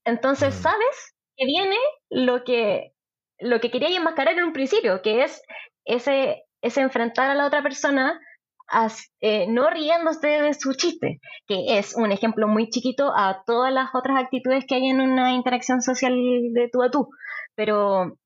Entonces 0.05 0.55
sabes 0.55 1.14
que 1.36 1.46
viene 1.46 1.76
lo 2.11 2.44
que, 2.44 2.92
lo 3.38 3.61
que 3.61 3.70
quería 3.70 3.96
enmascarar 3.96 4.34
en 4.34 4.44
un 4.44 4.52
principio, 4.52 5.02
que 5.02 5.24
es 5.24 5.42
ese, 5.84 6.43
ese 6.65 6.81
enfrentar 6.81 7.31
a 7.31 7.35
la 7.35 7.47
otra 7.47 7.62
persona 7.62 8.21
eh, 9.21 9.47
no 9.47 9.69
riéndose 9.71 10.27
de 10.27 10.55
su 10.55 10.73
chiste, 10.73 11.21
que 11.47 11.79
es 11.79 11.95
un 11.95 12.11
ejemplo 12.11 12.49
muy 12.49 12.71
chiquito 12.71 13.12
a 13.15 13.45
todas 13.47 13.73
las 13.73 13.91
otras 13.95 14.19
actitudes 14.19 14.65
que 14.67 14.77
hay 14.77 14.87
en 14.87 15.01
una 15.01 15.33
interacción 15.33 15.83
social 15.83 16.15
de 16.15 16.69
tú 16.73 16.83
a 16.83 16.91
tú. 16.91 17.09
Pero 17.55 18.17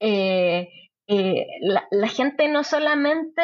eh, 0.00 0.68
eh, 1.06 1.46
la, 1.60 2.08
gente 2.08 2.48
no 2.48 2.64
solamente 2.64 3.42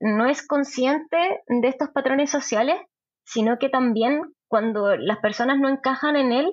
no 0.00 0.26
es 0.26 0.46
consciente 0.46 1.42
de 1.46 1.68
estos 1.68 1.90
patrones 1.90 2.30
sociales, 2.30 2.80
sino 3.24 3.58
que 3.58 3.68
también 3.68 4.22
cuando 4.48 4.96
las 4.96 5.18
personas 5.18 5.58
no 5.58 5.68
encajan 5.68 6.16
en 6.16 6.32
él, 6.32 6.50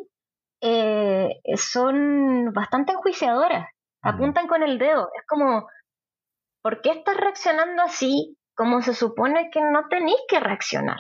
son 1.55 2.51
bastante 2.53 2.91
enjuiciadoras, 2.91 3.69
apuntan 4.01 4.47
con 4.47 4.63
el 4.63 4.77
dedo. 4.77 5.09
Es 5.15 5.25
como, 5.27 5.67
¿por 6.61 6.81
qué 6.81 6.91
estás 6.91 7.17
reaccionando 7.17 7.83
así 7.83 8.37
como 8.55 8.81
se 8.81 8.93
supone 8.93 9.49
que 9.51 9.61
no 9.61 9.87
tenéis 9.89 10.19
que 10.27 10.39
reaccionar? 10.39 10.97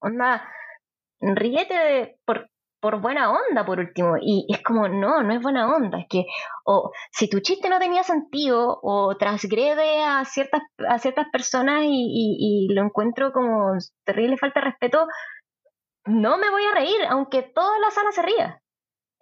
Onda, 0.00 0.48
ríete 1.20 2.18
por, 2.24 2.48
por 2.80 3.00
buena 3.00 3.30
onda, 3.30 3.64
por 3.64 3.78
último. 3.78 4.16
Y 4.20 4.46
es 4.48 4.62
como, 4.62 4.88
no, 4.88 5.22
no 5.22 5.34
es 5.34 5.42
buena 5.42 5.74
onda. 5.74 5.98
Es 5.98 6.06
que, 6.08 6.24
o 6.64 6.92
si 7.12 7.28
tu 7.28 7.40
chiste 7.40 7.68
no 7.68 7.78
tenía 7.78 8.02
sentido, 8.02 8.78
o 8.82 9.16
transgrede 9.18 10.02
a 10.02 10.24
ciertas, 10.24 10.62
a 10.88 10.98
ciertas 10.98 11.26
personas 11.32 11.82
y, 11.84 12.68
y 12.68 12.74
lo 12.74 12.82
encuentro 12.82 13.32
como 13.32 13.72
terrible 14.04 14.38
falta 14.38 14.60
de 14.60 14.66
respeto, 14.66 15.06
no 16.06 16.38
me 16.38 16.50
voy 16.50 16.64
a 16.64 16.74
reír, 16.74 17.00
aunque 17.08 17.42
toda 17.42 17.78
la 17.78 17.90
sala 17.90 18.12
se 18.12 18.22
ría. 18.22 18.62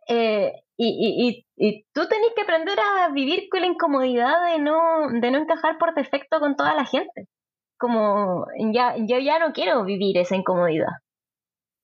Eh, 0.08 0.52
y, 0.78 1.44
tú 1.92 2.06
tenés 2.08 2.30
que 2.36 2.42
aprender 2.42 2.78
a 2.78 3.08
vivir 3.08 3.48
con 3.50 3.60
la 3.60 3.66
incomodidad 3.66 4.52
de 4.52 4.60
no, 4.60 5.08
de 5.20 5.30
no 5.30 5.38
encajar 5.38 5.76
por 5.78 5.94
defecto 5.94 6.38
con 6.38 6.56
toda 6.56 6.74
la 6.74 6.84
gente. 6.84 7.26
Como 7.78 8.46
ya, 8.72 8.94
yo 8.96 9.18
ya 9.18 9.38
no 9.38 9.52
quiero 9.52 9.84
vivir 9.84 10.18
esa 10.18 10.36
incomodidad. 10.36 10.92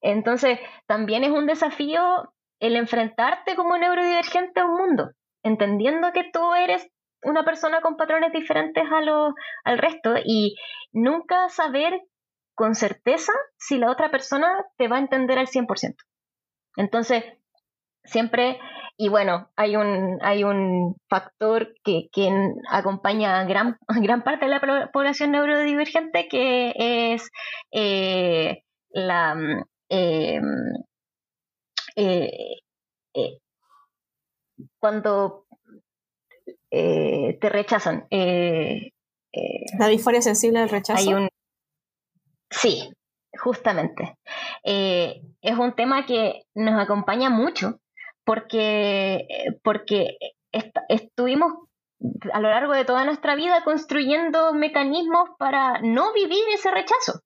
Entonces, 0.01 0.59
también 0.87 1.25
es 1.25 1.31
un 1.31 1.47
desafío 1.47 2.33
el 2.61 2.77
enfrentarte 2.77 3.57
como 3.57 3.77
neurodivergente 3.77 4.61
a 4.61 4.67
un 4.67 4.77
mundo, 4.77 5.11
entendiendo 5.43 6.13
que 6.13 6.31
tú 6.33 6.55
eres 6.55 6.89
una 7.23 7.45
persona 7.45 7.81
con 7.81 7.97
patrones 7.97 8.33
diferentes 8.33 8.85
a 8.91 9.01
lo, 9.01 9.35
al 9.65 9.79
resto 9.79 10.15
y 10.25 10.57
nunca 10.93 11.49
saber 11.49 12.01
con 12.55 12.75
certeza 12.75 13.33
si 13.57 13.79
la 13.79 13.91
otra 13.91 14.11
persona 14.11 14.65
te 14.77 14.89
va 14.89 14.97
a 14.97 15.01
entender 15.01 15.39
al 15.39 15.49
100%. 15.49 15.95
Entonces, 16.77 17.25
siempre, 18.05 18.59
y 18.97 19.09
bueno, 19.09 19.51
hay 19.57 19.77
un, 19.77 20.19
hay 20.23 20.45
un 20.45 20.97
factor 21.09 21.75
que, 21.83 22.09
acompaña 22.71 23.41
a 23.41 23.45
gran, 23.45 23.77
gran 24.03 24.23
parte 24.23 24.47
de 24.47 24.51
la 24.51 24.91
población 24.93 25.33
neurodivergente 25.33 26.29
que 26.29 26.73
es 26.77 27.31
eh, 27.73 28.63
la... 28.91 29.37
Eh, 29.89 30.41
eh, 31.97 33.39
cuando 34.79 35.47
te 36.71 37.49
rechazan. 37.49 38.07
la 38.11 39.89
disforia 39.89 40.21
sensible 40.21 40.59
al 40.59 40.69
rechazo. 40.69 41.01
Hay 41.01 41.15
un, 41.15 41.29
sí, 42.51 42.91
justamente. 43.39 44.17
es 44.65 45.59
un 45.59 45.75
tema 45.77 46.05
que 46.07 46.43
nos 46.55 46.81
acompaña 46.83 47.31
mucho 47.31 47.79
porque, 48.25 49.27
porque 49.63 50.17
estuvimos 50.89 51.53
a 52.33 52.41
lo 52.41 52.49
largo 52.49 52.73
de 52.73 52.85
toda 52.85 53.05
nuestra 53.05 53.35
vida 53.35 53.65
construyendo 53.65 54.53
mecanismos 54.53 55.31
para 55.39 55.81
no 55.81 56.13
vivir 56.13 56.43
ese 56.53 56.71
rechazo. 56.71 57.21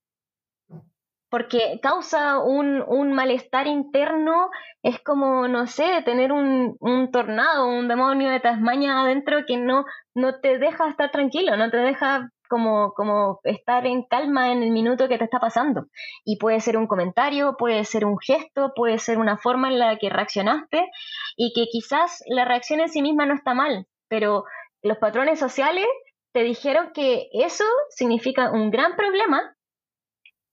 Porque 1.30 1.78
causa 1.82 2.38
un, 2.38 2.82
un 2.86 3.12
malestar 3.12 3.66
interno, 3.66 4.50
es 4.82 4.98
como, 5.02 5.46
no 5.46 5.66
sé, 5.66 6.02
tener 6.02 6.32
un, 6.32 6.76
un, 6.80 7.10
tornado, 7.10 7.68
un 7.68 7.86
demonio 7.86 8.30
de 8.30 8.40
Tasmania 8.40 9.00
adentro 9.00 9.44
que 9.46 9.58
no, 9.58 9.84
no 10.14 10.40
te 10.40 10.58
deja 10.58 10.88
estar 10.88 11.10
tranquilo, 11.10 11.56
no 11.56 11.70
te 11.70 11.76
deja 11.76 12.30
como, 12.48 12.92
como 12.94 13.40
estar 13.44 13.86
en 13.86 14.04
calma 14.04 14.52
en 14.52 14.62
el 14.62 14.70
minuto 14.70 15.08
que 15.08 15.18
te 15.18 15.24
está 15.24 15.38
pasando. 15.38 15.86
Y 16.24 16.38
puede 16.38 16.60
ser 16.60 16.76
un 16.76 16.86
comentario, 16.86 17.56
puede 17.58 17.84
ser 17.84 18.04
un 18.04 18.18
gesto, 18.18 18.72
puede 18.74 18.98
ser 18.98 19.18
una 19.18 19.36
forma 19.36 19.68
en 19.68 19.78
la 19.78 19.96
que 19.98 20.10
reaccionaste 20.10 20.88
y 21.36 21.52
que 21.54 21.66
quizás 21.70 22.22
la 22.26 22.44
reacción 22.44 22.80
en 22.80 22.88
sí 22.88 23.02
misma 23.02 23.26
no 23.26 23.34
está 23.34 23.54
mal, 23.54 23.86
pero 24.08 24.44
los 24.82 24.98
patrones 24.98 25.38
sociales 25.38 25.86
te 26.32 26.42
dijeron 26.42 26.90
que 26.94 27.28
eso 27.32 27.64
significa 27.90 28.50
un 28.50 28.70
gran 28.70 28.96
problema 28.96 29.54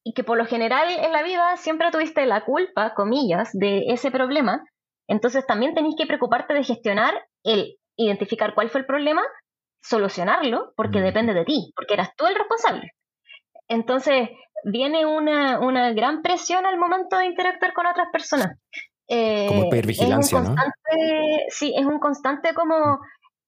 y 0.04 0.14
que 0.14 0.24
por 0.24 0.38
lo 0.38 0.46
general 0.46 0.88
en 0.90 1.12
la 1.12 1.24
vida 1.24 1.58
siempre 1.58 1.92
tuviste 1.92 2.26
la 2.26 2.46
culpa, 2.46 2.94
comillas, 2.94 3.50
de 3.54 3.86
ese 3.88 4.12
problema. 4.12 4.64
Entonces 5.08 5.46
también 5.46 5.74
tenéis 5.74 5.96
que 5.98 6.06
preocuparte 6.06 6.54
de 6.54 6.64
gestionar 6.64 7.14
el 7.44 7.78
identificar 7.98 8.54
cuál 8.54 8.70
fue 8.70 8.82
el 8.82 8.88
problema 8.88 9.24
solucionarlo 9.88 10.74
porque 10.76 11.00
depende 11.00 11.34
de 11.34 11.46
ti, 11.46 11.72
porque 11.76 11.94
eras 11.94 12.16
tú 12.16 12.26
el 12.26 12.36
responsable. 12.36 12.92
Entonces, 13.68 14.30
viene 14.64 15.06
una, 15.06 15.60
una 15.60 15.92
gran 15.94 16.22
presión 16.22 16.66
al 16.66 16.78
momento 16.78 17.18
de 17.18 17.26
interactuar 17.26 17.74
con 17.74 17.86
otras 17.86 18.08
personas. 18.12 18.58
Eh, 19.08 19.46
como 19.48 19.70
pedir 19.70 19.86
vigilancia, 19.86 20.42
¿no? 20.42 20.56
Sí, 21.50 21.76
es 21.78 21.86
un 21.86 22.00
constante 22.00 22.56
como 22.56 23.00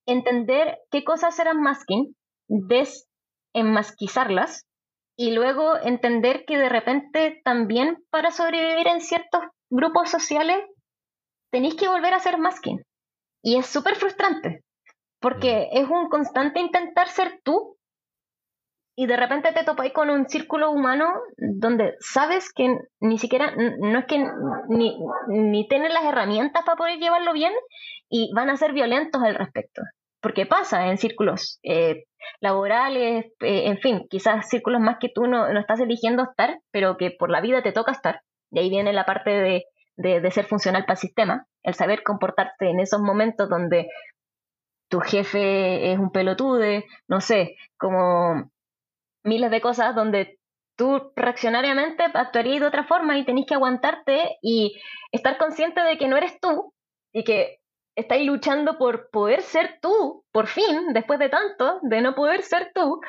entender 0.05 0.77
qué 0.91 1.03
cosas 1.03 1.37
eran 1.39 1.61
masking, 1.61 2.15
desenmasquizarlas 2.47 4.65
y 5.17 5.31
luego 5.31 5.75
entender 5.77 6.45
que 6.45 6.57
de 6.57 6.69
repente 6.69 7.41
también 7.43 7.97
para 8.11 8.31
sobrevivir 8.31 8.87
en 8.87 9.01
ciertos 9.01 9.41
grupos 9.69 10.11
sociales 10.11 10.59
tenéis 11.51 11.75
que 11.75 11.87
volver 11.87 12.13
a 12.13 12.17
hacer 12.17 12.37
masking. 12.37 12.83
Y 13.41 13.57
es 13.57 13.65
súper 13.65 13.95
frustrante, 13.95 14.61
porque 15.19 15.69
es 15.71 15.89
un 15.89 16.09
constante 16.09 16.59
intentar 16.59 17.07
ser 17.07 17.39
tú 17.43 17.77
y 18.99 19.05
de 19.05 19.15
repente 19.15 19.51
te 19.51 19.63
topáis 19.63 19.93
con 19.93 20.09
un 20.09 20.27
círculo 20.27 20.71
humano 20.71 21.07
donde 21.37 21.95
sabes 21.99 22.51
que 22.51 22.79
ni 22.99 23.19
siquiera, 23.19 23.53
no 23.55 23.99
es 23.99 24.05
que 24.05 24.25
ni, 24.69 24.97
ni 25.27 25.67
tienen 25.67 25.93
las 25.93 26.03
herramientas 26.03 26.63
para 26.65 26.77
poder 26.77 26.97
llevarlo 26.97 27.31
bien 27.33 27.53
y 28.09 28.31
van 28.33 28.49
a 28.49 28.57
ser 28.57 28.73
violentos 28.73 29.21
al 29.21 29.35
respecto. 29.35 29.83
Porque 30.19 30.47
pasa 30.47 30.87
en 30.87 30.97
círculos 30.97 31.59
eh, 31.61 32.05
laborales, 32.39 33.25
eh, 33.41 33.67
en 33.67 33.77
fin, 33.77 34.07
quizás 34.09 34.49
círculos 34.49 34.81
más 34.81 34.97
que 34.99 35.09
tú 35.13 35.27
no, 35.27 35.53
no 35.53 35.59
estás 35.59 35.79
eligiendo 35.79 36.23
estar, 36.23 36.59
pero 36.71 36.97
que 36.97 37.11
por 37.11 37.29
la 37.29 37.39
vida 37.39 37.61
te 37.61 37.71
toca 37.71 37.91
estar. 37.91 38.21
Y 38.49 38.59
ahí 38.59 38.69
viene 38.71 38.93
la 38.93 39.05
parte 39.05 39.29
de, 39.29 39.65
de, 39.97 40.31
ser 40.31 40.45
funcional 40.45 40.83
para 40.83 40.93
el 40.93 40.99
sistema, 40.99 41.45
el 41.63 41.73
saber 41.73 42.03
comportarte 42.03 42.69
en 42.69 42.79
esos 42.79 43.01
momentos 43.01 43.49
donde 43.49 43.87
tu 44.89 44.99
jefe 44.99 45.91
es 45.91 45.99
un 45.99 46.11
pelotude, 46.11 46.85
no 47.07 47.21
sé, 47.21 47.55
como 47.77 48.49
miles 49.23 49.51
de 49.51 49.61
cosas 49.61 49.95
donde 49.95 50.39
tú 50.77 51.11
reaccionariamente 51.15 52.03
actuarías 52.03 52.61
de 52.61 52.67
otra 52.67 52.85
forma 52.85 53.17
y 53.17 53.25
tenés 53.25 53.45
que 53.45 53.55
aguantarte 53.55 54.37
y 54.41 54.79
estar 55.11 55.37
consciente 55.37 55.81
de 55.81 55.97
que 55.97 56.07
no 56.07 56.17
eres 56.17 56.39
tú 56.39 56.73
y 57.11 57.23
que 57.23 57.59
estáis 57.95 58.25
luchando 58.25 58.77
por 58.77 59.09
poder 59.09 59.41
ser 59.41 59.79
tú, 59.81 60.23
por 60.31 60.47
fin, 60.47 60.93
después 60.93 61.17
de 61.19 61.29
tanto, 61.29 61.79
de 61.81 62.01
no 62.01 62.13
poder 62.13 62.43
ser 62.43 62.71
tú, 62.75 63.01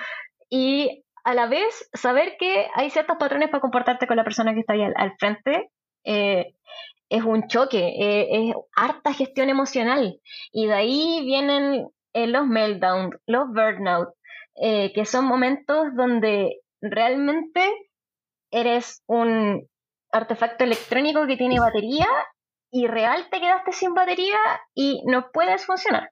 y 0.49 1.05
a 1.25 1.35
la 1.35 1.47
vez 1.47 1.91
saber 1.93 2.37
que 2.39 2.69
hay 2.75 2.89
ciertos 2.89 3.19
patrones 3.19 3.51
para 3.51 3.61
comportarte 3.61 4.07
con 4.07 4.17
la 4.17 4.25
persona 4.25 4.55
que 4.55 4.61
está 4.61 4.73
ahí 4.73 4.83
al, 4.83 5.15
frente, 5.19 5.71
eh, 6.05 6.55
es 7.09 7.25
un 7.25 7.47
choque, 7.49 7.79
eh, 7.79 8.29
es 8.31 8.55
harta 8.77 9.13
gestión 9.13 9.49
emocional, 9.49 10.21
y 10.53 10.67
de 10.67 10.75
ahí 10.75 11.23
vienen 11.25 11.89
eh, 12.13 12.27
los 12.27 12.47
meltdowns, 12.47 13.17
los 13.27 13.49
burnout, 13.49 14.09
que 14.61 15.05
son 15.05 15.27
momentos 15.27 15.87
donde 15.95 16.61
realmente 16.81 17.61
eres 18.51 19.03
un 19.07 19.69
artefacto 20.11 20.65
electrónico 20.65 21.27
que 21.29 21.37
tiene 21.37 21.61
batería 21.61 22.09
y 22.71 22.87
real 22.87 23.29
te 23.31 23.41
quedaste 23.41 23.73
sin 23.73 23.95
batería 23.95 24.39
y 24.75 25.03
no 25.07 25.31
puedes 25.33 25.65
funcionar. 25.65 26.11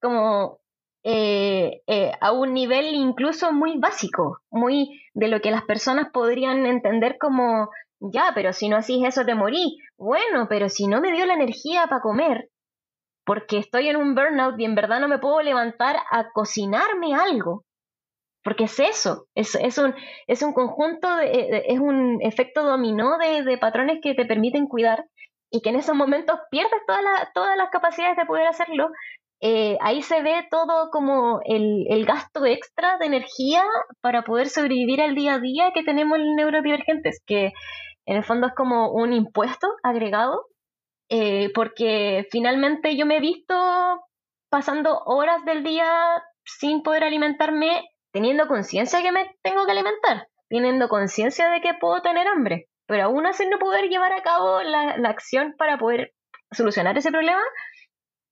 Como 0.00 0.60
eh, 1.02 1.82
eh, 1.86 2.12
a 2.20 2.32
un 2.32 2.54
nivel 2.54 2.94
incluso 2.94 3.52
muy 3.52 3.78
básico, 3.78 4.40
muy 4.50 5.02
de 5.14 5.28
lo 5.28 5.40
que 5.40 5.50
las 5.50 5.64
personas 5.64 6.08
podrían 6.12 6.66
entender 6.66 7.16
como, 7.18 7.68
ya, 8.12 8.32
pero 8.34 8.52
si 8.52 8.68
no 8.68 8.76
haces 8.76 8.98
eso 9.04 9.24
te 9.24 9.34
morí. 9.34 9.78
Bueno, 9.96 10.46
pero 10.48 10.68
si 10.68 10.86
no 10.86 11.00
me 11.00 11.12
dio 11.12 11.26
la 11.26 11.34
energía 11.34 11.86
para 11.86 12.00
comer, 12.00 12.48
porque 13.24 13.58
estoy 13.58 13.88
en 13.88 13.96
un 13.96 14.14
burnout 14.14 14.58
y 14.58 14.64
en 14.64 14.74
verdad 14.74 15.00
no 15.00 15.08
me 15.08 15.18
puedo 15.18 15.40
levantar 15.42 15.96
a 16.10 16.30
cocinarme 16.32 17.14
algo, 17.14 17.64
porque 18.42 18.64
es 18.64 18.78
eso, 18.78 19.26
es, 19.34 19.78
un, 19.78 19.94
es 20.26 20.42
un 20.42 20.52
conjunto, 20.52 21.16
de, 21.16 21.64
es 21.66 21.80
un 21.80 22.18
efecto 22.20 22.62
dominó 22.62 23.16
de, 23.18 23.56
patrones 23.58 24.00
que 24.02 24.14
te 24.14 24.26
permiten 24.26 24.66
cuidar 24.66 25.06
y 25.50 25.62
que 25.62 25.70
en 25.70 25.76
esos 25.76 25.96
momentos 25.96 26.38
pierdes 26.50 26.80
todas 26.86 27.02
las 27.02 27.32
todas 27.32 27.56
las 27.56 27.70
capacidades 27.70 28.16
de 28.16 28.26
poder 28.26 28.46
hacerlo, 28.46 28.90
eh, 29.40 29.78
ahí 29.80 30.02
se 30.02 30.22
ve 30.22 30.46
todo 30.50 30.90
como 30.90 31.40
el, 31.44 31.86
el, 31.88 32.04
gasto 32.04 32.44
extra 32.44 32.98
de 32.98 33.06
energía 33.06 33.62
para 34.00 34.22
poder 34.22 34.48
sobrevivir 34.48 35.00
al 35.00 35.14
día 35.14 35.34
a 35.34 35.38
día 35.38 35.72
que 35.72 35.82
tenemos 35.82 36.18
en 36.18 36.34
neurodivergentes, 36.36 37.22
que 37.26 37.52
en 38.06 38.16
el 38.16 38.24
fondo 38.24 38.48
es 38.48 38.54
como 38.54 38.92
un 38.92 39.12
impuesto 39.12 39.74
agregado, 39.82 40.46
eh, 41.08 41.50
porque 41.54 42.26
finalmente 42.30 42.96
yo 42.96 43.06
me 43.06 43.18
he 43.18 43.20
visto 43.20 43.54
pasando 44.50 45.00
horas 45.04 45.44
del 45.44 45.64
día 45.64 46.22
sin 46.44 46.82
poder 46.82 47.04
alimentarme, 47.04 47.88
teniendo 48.12 48.46
conciencia 48.46 49.02
que 49.02 49.12
me 49.12 49.36
tengo 49.42 49.64
que 49.66 49.72
alimentar, 49.72 50.28
teniendo 50.48 50.88
conciencia 50.88 51.50
de 51.50 51.60
que 51.60 51.74
puedo 51.74 52.02
tener 52.02 52.26
hambre 52.28 52.68
pero 52.86 53.04
aún 53.04 53.26
así 53.26 53.46
no 53.46 53.58
poder 53.58 53.88
llevar 53.88 54.12
a 54.12 54.22
cabo 54.22 54.62
la, 54.62 54.90
acción 55.08 55.54
para 55.56 55.78
poder 55.78 56.12
solucionar 56.50 56.96
ese 56.98 57.10
problema 57.10 57.42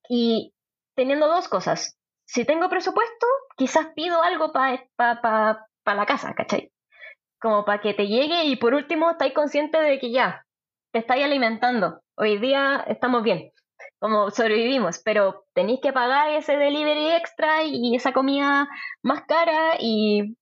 y 0.08 0.54
teniendo 0.94 1.26
dos 1.26 1.48
cosas. 1.48 1.96
Si 2.26 2.44
tengo 2.44 2.68
presupuesto, 2.68 3.26
quizás 3.56 3.88
pido 3.94 4.22
algo 4.22 4.52
para 4.52 4.86
pa, 5.82 5.94
la 5.94 6.06
casa, 6.06 6.34
¿cachai? 6.34 6.70
Como 7.42 7.64
para 7.64 7.80
que 7.80 7.92
te 7.92 8.06
llegue 8.06 8.44
y 8.44 8.56
por 8.56 8.72
último 8.72 9.10
estáis 9.10 9.34
consciente 9.34 9.78
de 9.78 9.98
que 9.98 10.12
ya, 10.12 10.46
te 10.92 11.00
estáis 11.00 11.24
alimentando. 11.24 12.00
Hoy 12.16 12.38
día 12.38 12.84
estamos 12.86 13.22
bien, 13.22 13.50
como 13.98 14.30
sobrevivimos, 14.30 15.02
pero 15.04 15.44
tenéis 15.52 15.80
que 15.82 15.92
pagar 15.92 16.30
ese 16.30 16.56
delivery 16.56 17.10
extra 17.10 17.64
y 17.64 17.94
esa 17.96 18.12
comida 18.12 18.68
más 19.02 19.22
cara 19.26 19.76
y 19.80 20.36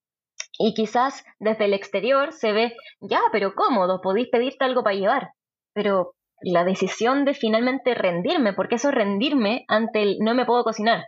y 0.62 0.74
quizás 0.74 1.24
desde 1.38 1.64
el 1.64 1.72
exterior 1.72 2.32
se 2.32 2.52
ve, 2.52 2.76
ya, 3.00 3.20
pero 3.32 3.54
cómodo, 3.54 4.02
podéis 4.02 4.28
pedirte 4.28 4.62
algo 4.62 4.82
para 4.82 4.94
llevar. 4.94 5.30
Pero 5.72 6.12
la 6.42 6.64
decisión 6.64 7.24
de 7.24 7.32
finalmente 7.32 7.94
rendirme, 7.94 8.52
porque 8.52 8.74
eso 8.74 8.90
es 8.90 8.94
rendirme 8.94 9.64
ante 9.68 10.02
el 10.02 10.18
no 10.18 10.34
me 10.34 10.44
puedo 10.44 10.62
cocinar. 10.62 11.06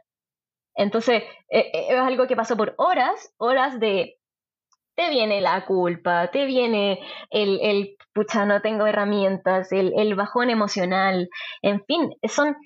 Entonces, 0.75 1.23
e, 1.51 1.59
e, 1.59 1.93
es 1.93 1.99
algo 2.01 2.27
que 2.27 2.35
pasó 2.35 2.57
por 2.57 2.75
horas, 2.79 3.35
horas 3.37 3.79
de 3.79 4.17
te 4.95 5.11
viene 5.11 5.41
la 5.41 5.65
culpa, 5.65 6.31
te 6.31 6.45
viene 6.45 7.01
el, 7.31 7.59
el 7.63 7.97
pucha, 8.15 8.45
no 8.45 8.61
tengo 8.61 8.87
herramientas, 8.87 9.73
el, 9.73 9.93
el 9.97 10.15
bajón 10.15 10.51
emocional, 10.51 11.29
en 11.63 11.85
fin, 11.85 12.11
son, 12.29 12.57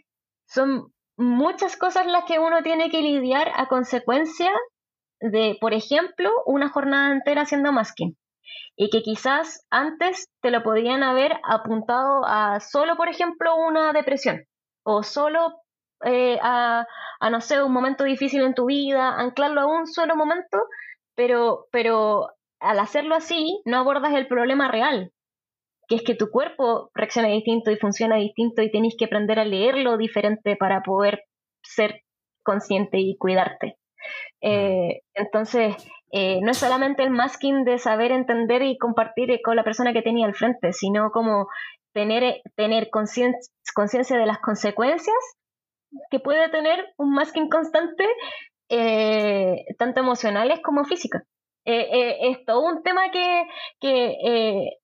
son 0.49 0.93
muchas 1.17 1.77
cosas 1.77 2.07
las 2.07 2.25
que 2.25 2.39
uno 2.39 2.63
tiene 2.63 2.91
que 2.91 3.01
lidiar 3.01 3.51
a 3.55 3.67
consecuencia 3.69 4.51
de, 5.21 5.57
por 5.61 5.73
ejemplo, 5.73 6.31
una 6.47 6.69
jornada 6.69 7.13
entera 7.13 7.43
haciendo 7.43 7.73
masking 7.73 8.17
y 8.77 8.91
que 8.91 9.03
quizás 9.03 9.65
antes 9.71 10.29
te 10.43 10.51
lo 10.51 10.63
podían 10.63 11.03
haber 11.03 11.39
apuntado 11.45 12.25
a 12.27 12.61
solo, 12.61 12.97
por 12.97 13.09
ejemplo, 13.09 13.57
una 13.57 13.93
depresión 13.93 14.45
o 14.85 15.03
solo 15.03 15.63
eh, 16.05 16.39
a, 16.43 16.87
a, 17.21 17.31
no 17.31 17.41
sé, 17.41 17.63
un 17.63 17.73
momento 17.73 18.05
difícil 18.05 18.43
en 18.43 18.55
tu 18.55 18.67
vida, 18.67 19.15
anclarlo 19.17 19.63
a 19.63 19.67
un 19.67 19.87
solo 19.87 20.15
momento, 20.15 20.59
pero, 21.17 21.67
pero 21.73 22.29
al 22.61 22.79
hacerlo 22.79 23.15
así 23.15 23.61
no 23.65 23.79
abordas 23.79 24.15
el 24.15 24.29
problema 24.29 24.71
real, 24.71 25.13
que 25.89 25.97
es 25.97 26.03
que 26.03 26.15
tu 26.15 26.31
cuerpo 26.31 26.91
reacciona 26.95 27.29
distinto 27.29 27.71
y 27.71 27.77
funciona 27.77 28.17
distinto 28.17 28.63
y 28.63 28.71
tienes 28.71 28.95
que 28.97 29.07
aprender 29.07 29.39
a 29.39 29.45
leerlo 29.45 29.97
diferente 29.97 30.57
para 30.57 30.83
poder 30.83 31.25
ser 31.63 32.03
consciente 32.45 32.99
y 32.99 33.17
cuidarte. 33.17 33.77
Eh, 34.41 35.03
entonces, 35.15 35.77
eh, 36.13 36.41
no 36.43 36.53
es 36.53 36.59
solamente 36.59 37.03
el 37.03 37.11
masking 37.11 37.65
de 37.65 37.79
saber 37.79 38.13
entender 38.13 38.63
y 38.63 38.79
compartir 38.79 39.41
con 39.45 39.57
la 39.57 39.65
persona 39.65 39.93
que 39.93 40.03
tenía 40.03 40.27
al 40.27 40.35
frente, 40.35 40.73
sino 40.73 41.11
como 41.11 41.49
tener, 41.93 42.43
tener 42.55 42.91
conciencia 42.91 44.19
de 44.19 44.27
las 44.27 44.39
consecuencias 44.39 45.17
que 46.11 46.21
puede 46.21 46.49
tener 46.51 46.85
un 46.99 47.13
masking 47.13 47.49
constante, 47.49 48.07
eh, 48.69 49.65
tanto 49.79 50.01
emocionales 50.01 50.61
como 50.63 50.85
físicas. 50.85 51.23
es 51.65 52.45
todo 52.45 52.61
un 52.61 52.83
tema 52.83 53.11
que, 53.11 53.45
que 53.81 54.79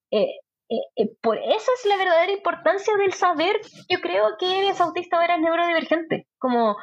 por 1.21 1.39
eso 1.39 1.71
es 1.77 1.87
la 1.87 1.97
verdadera 1.97 2.33
importancia 2.33 2.97
del 2.97 3.13
saber, 3.13 3.61
yo 3.89 4.01
creo 4.01 4.37
que 4.39 4.61
eres 4.61 4.81
autista 4.81 5.19
o 5.19 5.23
eres 5.23 5.41
neurodivergente. 5.41 6.27
Como 6.39 6.77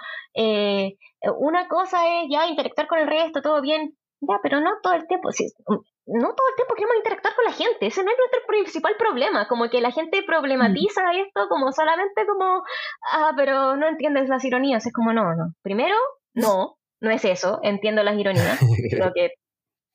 una 1.38 1.68
cosa 1.68 2.22
es 2.22 2.30
ya 2.32 2.48
interactuar 2.48 2.88
con 2.88 3.00
el 3.00 3.08
resto, 3.08 3.42
todo 3.42 3.62
bien, 3.62 3.98
ya, 4.22 4.40
pero 4.44 4.60
no 4.60 4.72
todo 4.82 4.94
el 4.94 5.08
tiempo. 5.08 5.30
no 5.30 6.36
todo 6.36 6.50
el 6.50 6.56
tiempo 6.56 6.76
queremos 6.76 6.98
interactuar 6.98 7.36
con 7.36 7.46
la 7.46 7.54
gente, 7.54 7.88
ese 7.88 8.04
no 8.04 8.12
es 8.12 8.18
nuestro 8.18 8.40
principal 8.48 8.96
problema, 8.98 9.48
como 9.48 9.70
que 9.70 9.82
la 9.82 9.92
gente 9.92 10.24
problematiza 10.24 11.04
mm. 11.04 11.16
esto 11.28 11.48
como 11.48 11.72
solamente 11.72 12.26
como, 12.28 12.64
ah, 13.12 13.34
pero 13.38 13.76
no 13.78 13.88
entiendes 13.88 14.28
las 14.28 14.44
ironías, 14.44 14.86
es 14.86 14.94
como, 14.94 15.14
no, 15.14 15.36
no. 15.36 15.54
Primero, 15.62 15.96
no, 16.34 16.79
no 17.02 17.12
es 17.12 17.26
eso, 17.26 17.60
entiendo 17.64 18.04
las 18.04 18.18
ironías, 18.18 18.60
creo 18.90 19.12
que 19.14 19.32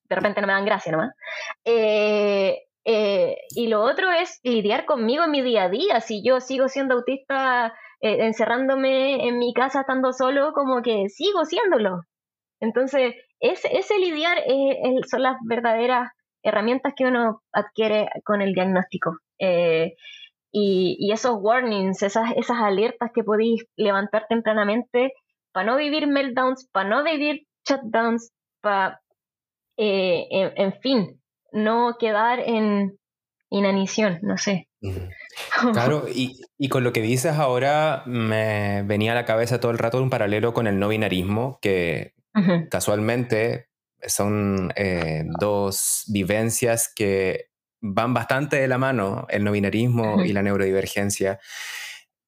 de 0.08 0.16
repente 0.16 0.40
no 0.40 0.46
me 0.46 0.52
dan 0.52 0.64
gracia 0.64 0.92
nomás. 0.92 1.14
Eh, 1.64 2.58
eh, 2.84 3.36
y 3.50 3.68
lo 3.68 3.82
otro 3.82 4.10
es 4.10 4.40
lidiar 4.42 4.84
conmigo 4.84 5.24
en 5.24 5.30
mi 5.30 5.40
día 5.40 5.64
a 5.64 5.68
día. 5.70 6.00
Si 6.00 6.22
yo 6.22 6.40
sigo 6.40 6.68
siendo 6.68 6.94
autista 6.94 7.74
eh, 8.00 8.26
encerrándome 8.26 9.26
en 9.26 9.38
mi 9.38 9.54
casa 9.54 9.80
estando 9.80 10.12
solo, 10.12 10.52
como 10.52 10.82
que 10.82 11.08
sigo 11.08 11.46
siéndolo. 11.46 12.02
Entonces, 12.60 13.14
ese, 13.40 13.76
ese 13.76 13.98
lidiar 13.98 14.38
son 15.10 15.22
las 15.22 15.36
verdaderas 15.46 16.10
herramientas 16.44 16.92
que 16.94 17.06
uno 17.06 17.42
adquiere 17.52 18.08
con 18.24 18.42
el 18.42 18.52
diagnóstico. 18.52 19.16
Eh, 19.40 19.96
y, 20.52 21.10
esos 21.12 21.36
warnings, 21.40 22.02
esas, 22.02 22.30
esas 22.36 22.58
alertas 22.58 23.10
que 23.12 23.24
podéis 23.24 23.64
levantar 23.76 24.26
tempranamente 24.28 25.12
para 25.54 25.66
no 25.66 25.76
vivir 25.76 26.08
meltdowns, 26.08 26.68
para 26.72 26.88
no 26.88 27.04
vivir 27.04 27.46
shutdowns, 27.66 28.32
para, 28.60 29.00
eh, 29.78 30.26
en, 30.30 30.72
fin, 30.80 31.22
no 31.52 31.96
quedar 31.98 32.40
en 32.40 32.98
inanición, 33.50 34.18
no 34.22 34.36
sé. 34.36 34.68
Claro, 35.72 36.06
y, 36.12 36.38
y, 36.58 36.68
con 36.68 36.84
lo 36.84 36.92
que 36.92 37.00
dices 37.00 37.36
ahora 37.36 38.02
me 38.04 38.82
venía 38.82 39.12
a 39.12 39.14
la 39.14 39.24
cabeza 39.24 39.60
todo 39.60 39.70
el 39.70 39.78
rato 39.78 40.02
un 40.02 40.10
paralelo 40.10 40.52
con 40.52 40.66
el 40.66 40.78
no 40.78 40.88
binarismo, 40.88 41.58
que 41.62 42.12
casualmente 42.68 43.68
son 44.06 44.72
eh, 44.76 45.24
dos 45.38 46.04
vivencias 46.08 46.92
que 46.94 47.46
van 47.80 48.12
bastante 48.12 48.56
de 48.56 48.68
la 48.68 48.76
mano, 48.76 49.26
el 49.30 49.44
no 49.44 49.52
binarismo 49.52 50.24
y 50.24 50.32
la 50.32 50.42
neurodivergencia, 50.42 51.38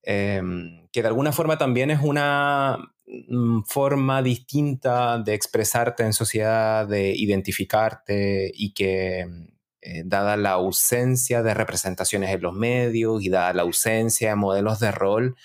em, 0.03 0.86
que 0.97 1.03
de 1.03 1.09
alguna 1.09 1.31
forma 1.31 1.59
también 1.59 1.91
es 1.91 2.01
una 2.03 2.79
mm, 3.07 3.65
forma 3.67 4.23
distinta 4.23 5.19
de 5.19 5.35
expresarte 5.35 6.05
en 6.05 6.15
sociedad, 6.15 6.89
de 6.89 7.11
identificarte 7.11 8.51
y 8.55 8.73
que 8.73 9.27
eh, 9.83 10.03
dada 10.07 10.39
la 10.39 10.53
ausencia 10.53 11.43
de 11.43 11.53
representaciones 11.53 12.31
en 12.31 12.41
los 12.41 12.55
medios 12.55 13.23
y 13.23 13.29
dada 13.29 13.53
la 13.53 13.61
ausencia 13.61 14.31
de 14.31 14.37
modelos 14.37 14.81
de 14.81 14.91
rol, 14.91 15.37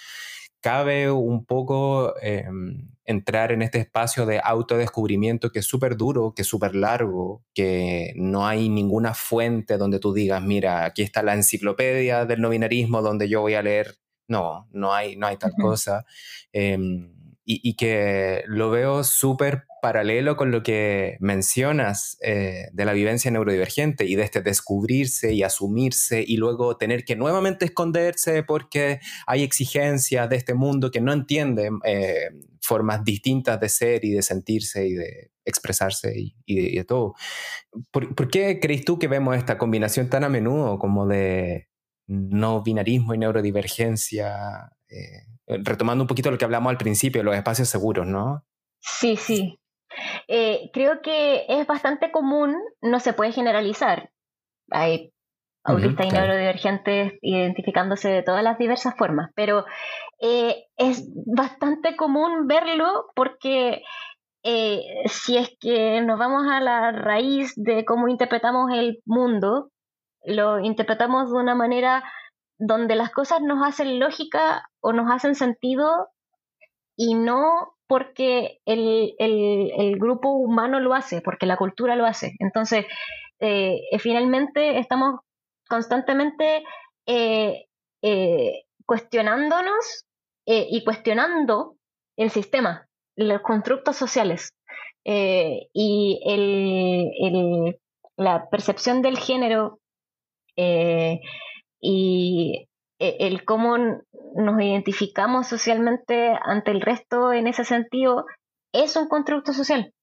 cabe 0.61 1.11
un 1.11 1.43
poco 1.43 2.13
em, 2.21 2.89
entrar 3.03 3.51
en 3.51 3.61
este 3.61 3.79
espacio 3.79 4.25
de 4.25 4.39
autodescubrimiento 4.41 5.51
que 5.51 5.59
es 5.59 5.65
súper 5.65 5.97
duro, 5.97 6.33
que 6.33 6.43
es 6.43 6.47
súper 6.47 6.75
largo, 6.75 7.43
que 7.53 8.13
no 8.15 8.47
hay 8.47 8.69
ninguna 8.69 9.13
fuente 9.13 9.77
donde 9.77 9.99
tú 9.99 10.13
digas, 10.13 10.41
mira, 10.41 10.85
aquí 10.85 11.01
está 11.01 11.23
la 11.23 11.33
enciclopedia 11.33 12.25
del 12.25 12.39
no 12.39 12.47
binarismo 12.47 13.01
donde 13.01 13.27
yo 13.27 13.41
voy 13.41 13.55
a 13.55 13.61
leer. 13.61 14.00
No, 14.27 14.67
no 14.71 14.93
hay, 14.93 15.15
no 15.15 15.27
hay 15.27 15.37
tal 15.37 15.51
cosa. 15.59 16.05
Em, 16.53 17.11
y, 17.43 17.73
que 17.75 18.43
lo 18.47 18.69
veo 18.69 19.03
súper 19.03 19.65
paralelo 19.81 20.37
con 20.37 20.51
lo 20.51 20.63
que 20.63 21.17
mencionas 21.19 22.17
eh, 22.21 22.67
de 22.71 22.85
la 22.85 22.93
vivencia 22.93 23.31
neurodivergente 23.31 24.05
y 24.05 24.15
de 24.15 24.23
este 24.23 24.41
descubrirse 24.41 25.33
y 25.33 25.43
asumirse 25.43 26.23
y 26.25 26.37
luego 26.37 26.77
tener 26.77 27.03
que 27.03 27.15
nuevamente 27.15 27.65
esconderse 27.65 28.43
porque 28.43 28.99
hay 29.25 29.43
exigencias 29.43 30.29
de 30.29 30.35
este 30.35 30.53
mundo 30.53 30.91
que 30.91 31.01
no 31.01 31.11
entiende 31.11 31.71
eh, 31.83 32.29
formas 32.61 33.03
distintas 33.03 33.59
de 33.59 33.69
ser 33.69 34.05
y 34.05 34.11
de 34.11 34.21
sentirse 34.21 34.87
y 34.87 34.93
de 34.93 35.31
expresarse 35.43 36.13
y, 36.45 36.75
de, 36.75 36.83
todo. 36.83 37.15
¿Por, 37.91 38.13
¿Por, 38.13 38.29
qué 38.29 38.59
crees 38.61 38.85
tú 38.85 38.99
que 38.99 39.07
vemos 39.07 39.35
esta 39.35 39.57
combinación 39.57 40.09
tan 40.09 40.23
a 40.23 40.29
menudo 40.29 40.77
como 40.77 41.07
de 41.07 41.70
no 42.11 42.61
binarismo 42.61 43.13
y 43.13 43.17
neurodivergencia? 43.17 44.71
Eh, 44.89 45.57
retomando 45.63 46.03
un 46.03 46.07
poquito 46.07 46.31
lo 46.31 46.37
que 46.37 46.45
hablamos 46.45 46.69
al 46.69 46.77
principio, 46.77 47.23
los 47.23 47.35
espacios 47.35 47.69
seguros, 47.69 48.05
¿no? 48.07 48.43
Sí, 48.79 49.15
sí. 49.15 49.59
Eh, 50.27 50.69
creo 50.73 51.01
que 51.01 51.45
es 51.47 51.67
bastante 51.67 52.11
común, 52.11 52.55
no 52.81 52.99
se 52.99 53.13
puede 53.13 53.31
generalizar. 53.31 54.11
Hay 54.69 55.11
autistas 55.63 56.07
y 56.07 56.09
neurodivergentes 56.09 57.13
identificándose 57.21 58.09
de 58.09 58.23
todas 58.23 58.43
las 58.43 58.57
diversas 58.57 58.95
formas, 58.97 59.29
pero 59.35 59.65
eh, 60.19 60.65
es 60.77 61.07
bastante 61.25 61.95
común 61.95 62.47
verlo 62.47 63.05
porque 63.15 63.83
eh, 64.43 64.81
si 65.05 65.37
es 65.37 65.55
que 65.59 66.01
nos 66.01 66.17
vamos 66.17 66.47
a 66.49 66.61
la 66.61 66.91
raíz 66.91 67.53
de 67.55 67.85
cómo 67.85 68.07
interpretamos 68.07 68.71
el 68.73 69.01
mundo, 69.05 69.69
lo 70.23 70.59
interpretamos 70.59 71.31
de 71.31 71.37
una 71.37 71.55
manera 71.55 72.03
donde 72.57 72.95
las 72.95 73.11
cosas 73.11 73.41
nos 73.41 73.65
hacen 73.65 73.99
lógica 73.99 74.69
o 74.81 74.93
nos 74.93 75.11
hacen 75.11 75.35
sentido 75.35 76.09
y 76.95 77.15
no 77.15 77.73
porque 77.91 78.61
el, 78.65 79.97
grupo 79.99 80.29
humano 80.29 80.79
lo 80.79 80.93
hace, 80.93 81.19
porque 81.19 81.45
la 81.45 81.57
cultura 81.57 81.97
lo 81.97 82.05
hace. 82.05 82.35
Entonces, 82.39 82.85
eh, 83.41 83.81
finalmente 83.99 84.79
estamos 84.79 85.19
constantemente 85.67 86.63
eh, 87.05 87.65
eh, 88.01 88.63
cuestionándonos 88.85 90.05
y 90.45 90.83
cuestionando 90.83 91.75
el 92.17 92.29
sistema, 92.29 92.87
los 93.17 93.41
constructos 93.41 93.97
sociales 93.97 94.53
y 95.03 96.21
el, 96.25 97.79
la 98.17 98.49
percepción 98.49 99.01
del 99.01 99.17
género 99.17 99.80
y 100.55 102.67
e, 102.99 103.17
el 103.19 103.45
cómo 103.45 103.77
nos 103.77 104.61
identificamos 104.61 105.47
socialmente 105.47 106.33
ante 106.43 106.71
el 106.71 106.81
resto 106.81 107.33
en 107.33 107.47
ese 107.47 107.65
sentido 107.65 108.25
es 108.73 108.95
un 108.95 109.07
constructo 109.07 109.53
social. 109.53 109.93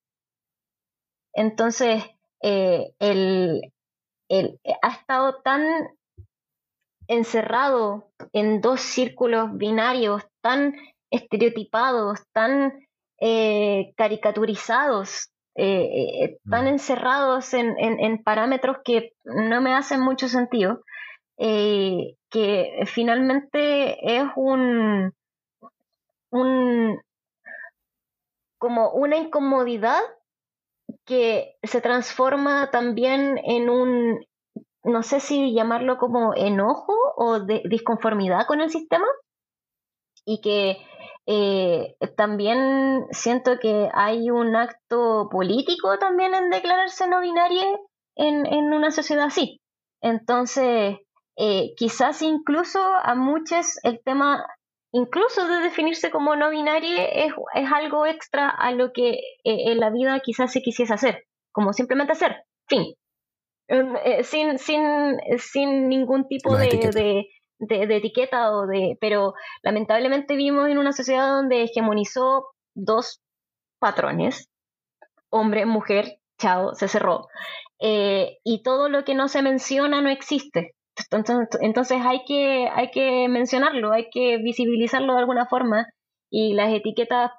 Entonces, 1.33 2.05
eh, 2.43 2.93
el, 2.99 3.73
ha 4.83 4.89
estado 4.89 5.41
tan 5.43 5.63
encerrado 7.07 8.11
en 8.33 8.61
dos 8.61 8.81
círculos 8.81 9.57
binarios 9.57 10.25
tan 10.43 10.75
estereotipados, 11.11 12.21
tan 12.33 12.87
eh, 13.21 13.95
caricaturizados, 13.97 15.31
eh, 15.61 16.39
tan 16.49 16.65
mm. 16.65 16.69
encerrados 16.69 17.53
en, 17.55 18.23
parámetros 18.23 18.79
que 18.85 19.13
no 19.25 19.61
me 19.61 19.75
hacen 19.75 20.01
mucho 20.01 20.29
sentido, 20.29 20.83
eh, 21.37 22.15
que 22.31 22.85
finalmente 22.87 24.17
es 24.17 24.25
un, 24.37 25.13
un 26.31 27.01
como 28.59 28.91
una 28.91 29.17
incomodidad 29.17 30.01
que 31.05 31.57
se 31.63 31.81
transforma 31.81 32.71
también 32.71 33.39
en 33.45 33.71
un, 33.71 34.25
no 34.85 35.03
sé 35.03 35.21
si 35.21 35.55
llamarlo 35.55 35.97
como 35.99 36.35
enojo 36.35 36.95
o 37.17 37.41
de 37.41 37.63
disconformidad 37.69 38.47
con 38.47 38.61
el 38.61 38.71
sistema, 38.71 39.07
y 40.25 40.41
que 40.41 40.77
eh, 41.31 41.95
también 42.17 43.07
siento 43.11 43.59
que 43.59 43.91
hay 43.93 44.31
un 44.31 44.57
acto 44.57 45.29
político 45.31 45.99
también 45.99 46.35
en 46.35 46.49
declararse 46.49 47.07
no 47.07 47.21
binaria 47.21 47.67
en, 48.17 48.47
en 48.47 48.73
una 48.73 48.91
sociedad 48.91 49.27
así. 49.27 49.61
Entonces, 50.01 50.97
eh, 51.37 51.75
quizás 51.77 52.23
incluso 52.23 52.81
a 52.81 53.15
muchos 53.15 53.79
el 53.83 54.01
tema, 54.03 54.43
incluso 54.91 55.47
de 55.47 55.59
definirse 55.59 56.11
como 56.11 56.35
no 56.35 56.49
binario, 56.49 56.97
es, 56.97 57.33
algo 57.75 58.07
extra 58.07 58.49
a 58.49 58.73
lo 58.73 58.95
que 58.95 59.11
eh, 59.11 59.21
en 59.45 59.81
la 59.81 59.91
vida 59.91 60.19
quizás 60.21 60.51
se 60.51 60.63
quisiese 60.63 60.95
hacer, 60.95 61.25
como 61.53 61.75
simplemente 61.75 62.13
hacer, 62.13 62.45
fin. 62.67 62.95
Eh, 63.69 64.25
sin, 64.25 64.59
sin, 64.59 65.19
sin 65.37 65.91
ningún 65.91 66.27
tipo 66.27 66.57
de, 66.57 67.29
de, 67.59 67.97
etiqueta 67.97 68.53
o 68.53 68.67
de 68.67 68.97
pero 69.01 69.35
lamentablemente 69.63 70.37
vivimos 70.37 70.69
en 70.69 70.79
una 70.79 70.93
sociedad 70.93 71.29
donde 71.29 71.63
hegemonizó 71.63 72.49
dos 72.75 73.21
patrones 73.79 74.49
hombre 75.31 75.67
mujer 75.67 76.19
chao 76.39 76.75
se 76.75 76.89
cerró 76.89 77.29
y 77.81 78.63
todo 78.63 78.89
lo 78.89 79.05
que 79.05 79.15
no 79.15 79.29
se 79.29 79.43
menciona 79.43 80.01
no 80.01 80.11
existe 80.11 80.75
entonces, 81.61 82.01
hay, 82.05 82.25
que, 82.25 82.69
hay 82.73 82.91
que 82.91 83.29
mencionarlo, 83.29 83.93
hay 83.93 84.09
que 84.11 84.39
visibilizarlo 84.39 85.15
de 85.15 85.21
alguna 85.21 85.47
forma 85.47 85.87
y 86.31 86.55
las 86.55 86.73
etiquetas, 86.73 87.31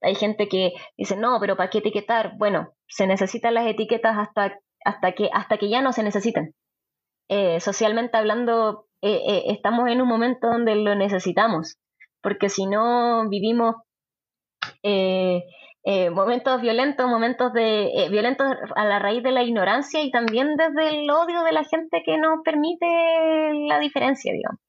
hay 0.00 0.14
gente 0.14 0.48
que 0.48 0.72
dice, 0.96 1.16
no, 1.16 1.38
pero 1.40 1.56
¿para 1.56 1.70
qué 1.70 1.78
etiquetar? 1.78 2.36
Bueno, 2.38 2.72
se 2.88 3.06
necesitan 3.06 3.54
las 3.54 3.66
etiquetas 3.66 4.16
hasta, 4.16 4.58
hasta, 4.84 5.12
que, 5.12 5.30
hasta 5.32 5.56
que 5.58 5.68
ya 5.68 5.82
no 5.82 5.92
se 5.92 6.02
necesitan. 6.02 6.54
Eh, 7.28 7.60
socialmente 7.60 8.16
hablando, 8.16 8.86
eh, 9.00 9.20
eh, 9.26 9.42
estamos 9.48 9.88
en 9.88 10.02
un 10.02 10.08
momento 10.08 10.48
donde 10.48 10.74
lo 10.74 10.94
necesitamos, 10.94 11.78
porque 12.22 12.48
si 12.48 12.66
no 12.66 13.28
vivimos 13.28 13.76
eh, 14.82 15.42
momentos 16.10 16.60
violentos, 16.62 17.06
momentos 17.06 17.52
de 17.52 18.08
violentos 18.10 18.46
a 18.74 18.84
la 18.86 18.98
raíz 18.98 19.22
de 19.22 19.32
la 19.32 19.42
ignorancia 19.42 20.02
y 20.02 20.10
también 20.10 20.56
desde 20.56 21.00
el 21.00 21.10
odio 21.10 21.42
de 21.42 21.52
la 21.52 21.64
gente 21.64 22.02
que 22.04 22.16
no 22.16 22.40
permite 22.42 22.86
la 23.68 23.78
diferencia, 23.78 24.32
digamos. 24.32 24.60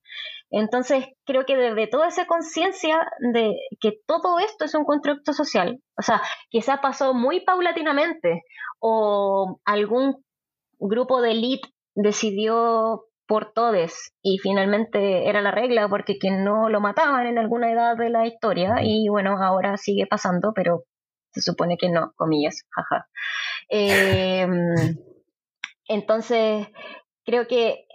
Entonces, 0.51 1.05
creo 1.25 1.45
que 1.45 1.55
desde 1.55 1.87
toda 1.87 2.07
esa 2.07 2.25
conciencia 2.27 3.07
de 3.33 3.55
que 3.79 3.93
todo 4.05 4.39
esto 4.39 4.65
es 4.65 4.75
un 4.75 4.85
constructo 4.85 5.33
social, 5.33 5.79
o 5.97 6.01
sea, 6.01 6.21
quizá 6.49 6.81
pasó 6.81 7.13
muy 7.13 7.41
paulatinamente 7.41 8.43
o 8.79 9.59
algún 9.65 10.23
grupo 10.79 11.21
de 11.21 11.31
élite 11.31 11.69
decidió 11.95 13.05
por 13.27 13.53
todes 13.53 14.13
y 14.21 14.37
finalmente 14.37 15.27
era 15.27 15.41
la 15.41 15.51
regla 15.51 15.89
porque 15.89 16.19
que 16.19 16.29
no 16.29 16.69
lo 16.69 16.79
mataban 16.79 17.25
en 17.25 17.39
alguna 17.39 17.71
edad 17.71 17.97
de 17.97 18.09
la 18.09 18.27
historia 18.27 18.75
y 18.83 19.09
bueno, 19.09 19.37
ahora 19.41 19.77
sigue 19.77 20.05
pasando, 20.05 20.53
pero 20.53 20.83
se 21.31 21.41
supone 21.41 21.77
que 21.77 21.89
no, 21.89 22.13
comillas, 22.15 22.63
jaja. 22.69 23.07
Em, 23.69 24.51
entonces, 25.87 26.67
creo 27.25 27.47
que 27.47 27.85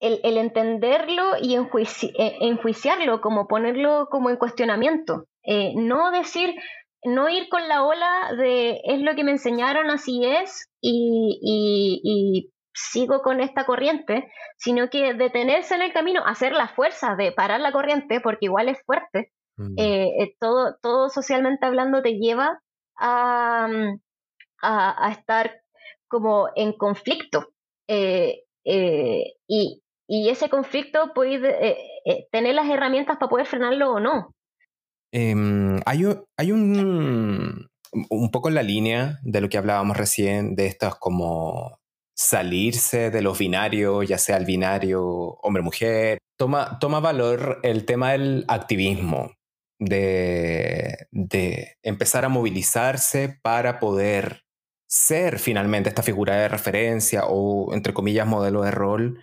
el, 0.00 0.36
entenderlo 0.36 1.36
y 1.40 1.54
e, 1.54 2.38
enjuiciarlo, 2.40 3.20
como 3.20 3.46
ponerlo 3.46 4.08
como 4.10 4.30
en 4.30 4.36
cuestionamiento, 4.36 5.26
eh, 5.44 5.72
no 5.76 6.10
decir, 6.10 6.54
no 7.04 7.28
ir 7.28 7.48
con 7.48 7.66
la 7.68 7.84
ola 7.84 8.32
de 8.36 8.80
es 8.84 9.00
lo 9.00 9.14
que 9.14 9.24
me 9.24 9.32
enseñaron, 9.32 9.90
así 9.90 10.24
es, 10.24 10.68
y, 10.80 12.50
sigo 12.74 13.22
con 13.22 13.40
esta 13.40 13.64
corriente, 13.64 14.30
sino 14.56 14.88
que 14.90 15.14
detenerse 15.14 15.74
en 15.74 15.82
el 15.82 15.92
camino, 15.92 16.24
hacer 16.24 16.52
la 16.52 16.68
fuerza 16.68 17.14
de 17.16 17.32
parar 17.32 17.60
la 17.60 17.72
corriente, 17.72 18.20
porque 18.20 18.46
igual 18.46 18.68
es 18.68 18.78
fuerte, 18.84 19.32
Mm. 19.56 19.74
Eh, 19.76 20.08
eh, 20.18 20.36
todo, 20.40 20.76
todo 20.80 21.08
socialmente 21.08 21.66
hablando 21.66 22.02
te 22.02 22.14
lleva 22.18 22.60
a, 22.98 23.68
a, 24.62 25.10
estar 25.10 25.60
como 26.08 26.48
en 26.56 26.72
conflicto. 26.72 27.52
Eh, 27.88 28.44
y, 28.64 29.82
y, 30.06 30.28
ese 30.28 30.48
conflicto 30.48 31.12
puede 31.14 31.76
tener 32.30 32.54
las 32.54 32.68
herramientas 32.68 33.16
para 33.18 33.28
poder 33.28 33.46
frenarlo 33.46 33.92
o 33.92 34.00
no. 34.00 34.34
Em, 35.12 35.80
hay, 35.84 36.04
hay 36.38 36.52
un, 36.52 37.68
un 38.08 38.30
poco 38.30 38.48
en 38.48 38.54
la 38.54 38.62
línea 38.62 39.18
de 39.22 39.40
lo 39.40 39.48
que 39.48 39.58
hablábamos 39.58 39.96
recién, 39.96 40.54
de 40.54 40.66
estos 40.66 40.94
como 40.96 41.81
salirse 42.14 43.10
de 43.10 43.22
los 43.22 43.38
binarios, 43.38 44.06
ya 44.08 44.18
sea 44.18 44.36
el 44.36 44.44
binario 44.44 45.02
hombre-mujer. 45.42 46.18
Toma, 46.36 46.78
toma 46.78 47.00
valor 47.00 47.60
el 47.62 47.84
tema 47.84 48.12
del 48.12 48.44
activismo, 48.48 49.32
de, 49.78 51.06
de 51.10 51.76
empezar 51.82 52.24
a 52.24 52.28
movilizarse 52.28 53.38
para 53.42 53.78
poder 53.78 54.42
ser 54.86 55.38
finalmente 55.38 55.88
esta 55.88 56.02
figura 56.02 56.36
de 56.36 56.48
referencia 56.48 57.24
o, 57.26 57.72
entre 57.74 57.94
comillas, 57.94 58.26
modelo 58.26 58.62
de 58.62 58.70
rol, 58.70 59.22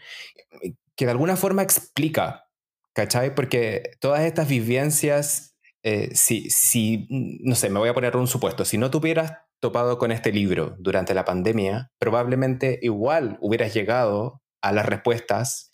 que 0.96 1.06
de 1.06 1.12
alguna 1.12 1.38
forma 1.38 1.62
explica, 1.62 2.48
¿cachai? 2.94 3.36
Porque 3.36 3.92
todas 4.00 4.22
estas 4.22 4.50
vivencias, 4.50 5.56
eh, 5.84 6.10
si, 6.16 6.50
si, 6.50 7.08
no 7.10 7.56
sé, 7.56 7.70
me 7.70 7.80
voy 7.80 7.90
a 7.90 7.94
poner 7.94 8.18
un 8.18 8.28
supuesto, 8.28 8.66
si 8.66 8.78
no 8.80 8.90
tuvieras 8.90 9.34
topado 9.60 9.98
con 9.98 10.12
este 10.12 10.32
libro 10.32 10.76
durante 10.80 11.14
la 11.14 11.26
pandemia, 11.26 11.92
probablemente 12.00 12.80
igual 12.82 13.38
hubieras 13.42 13.74
llegado 13.74 14.42
a 14.62 14.72
las 14.72 14.86
respuestas 14.86 15.70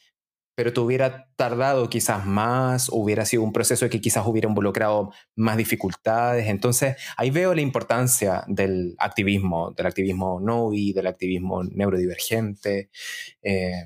pero 0.56 0.72
te 0.72 0.80
hubiera 0.80 1.28
tardado 1.36 1.90
quizás 1.90 2.26
más, 2.26 2.90
hubiera 2.90 3.26
sido 3.26 3.44
un 3.44 3.52
proceso 3.52 3.90
que 3.90 4.00
quizás 4.00 4.26
hubiera 4.26 4.48
involucrado 4.48 5.12
más 5.36 5.58
dificultades. 5.58 6.48
Entonces, 6.48 6.96
ahí 7.18 7.30
veo 7.30 7.54
la 7.54 7.62
importancia 7.62 8.44
del 8.48 8.96
activismo, 8.98 9.72
del 9.72 9.86
activismo 9.86 10.40
NOVI, 10.40 10.94
del 10.94 11.08
activismo 11.08 11.64
neurodivergente. 11.64 12.90
Eh, 13.44 13.86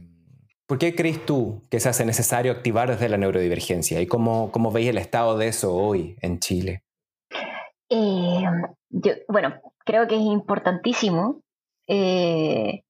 ¿Por 0.68 0.78
qué 0.78 0.94
crees 0.94 1.26
tú 1.26 1.64
que 1.72 1.80
se 1.80 1.90
hace 1.90 2.06
necesario 2.06 2.52
activar 2.52 2.92
desde 2.92 3.10
la 3.10 3.18
neurodivergencia? 3.18 4.00
¿Y 4.00 4.06
cómo, 4.06 4.52
cómo 4.52 4.72
veis 4.72 4.90
el 4.90 5.00
estado 5.00 5.40
de 5.40 5.48
eso 5.48 5.76
hoy 5.76 6.16
en 6.22 6.40
Chile? 6.40 6.84
Eh, 7.90 8.44
bueno, 9.28 9.60
creo 9.86 10.08
que 10.08 10.16
es 10.16 10.22
importantísimo. 10.22 11.42
Eh, 11.88 12.84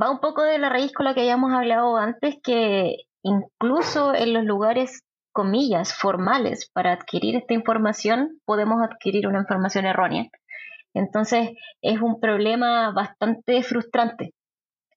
va 0.00 0.10
un 0.10 0.20
poco 0.20 0.42
de 0.42 0.58
la 0.58 0.68
raíz 0.68 0.92
con 0.92 1.04
la 1.04 1.14
que 1.14 1.20
habíamos 1.20 1.52
hablado 1.52 1.96
antes, 1.96 2.36
que 2.42 3.06
Incluso 3.24 4.14
en 4.14 4.34
los 4.34 4.44
lugares, 4.44 5.02
comillas, 5.32 5.94
formales 5.94 6.70
para 6.72 6.92
adquirir 6.92 7.36
esta 7.36 7.54
información, 7.54 8.38
podemos 8.44 8.82
adquirir 8.82 9.26
una 9.26 9.40
información 9.40 9.86
errónea. 9.86 10.26
Entonces, 10.92 11.52
es 11.80 12.00
un 12.02 12.20
problema 12.20 12.92
bastante 12.92 13.62
frustrante. 13.62 14.34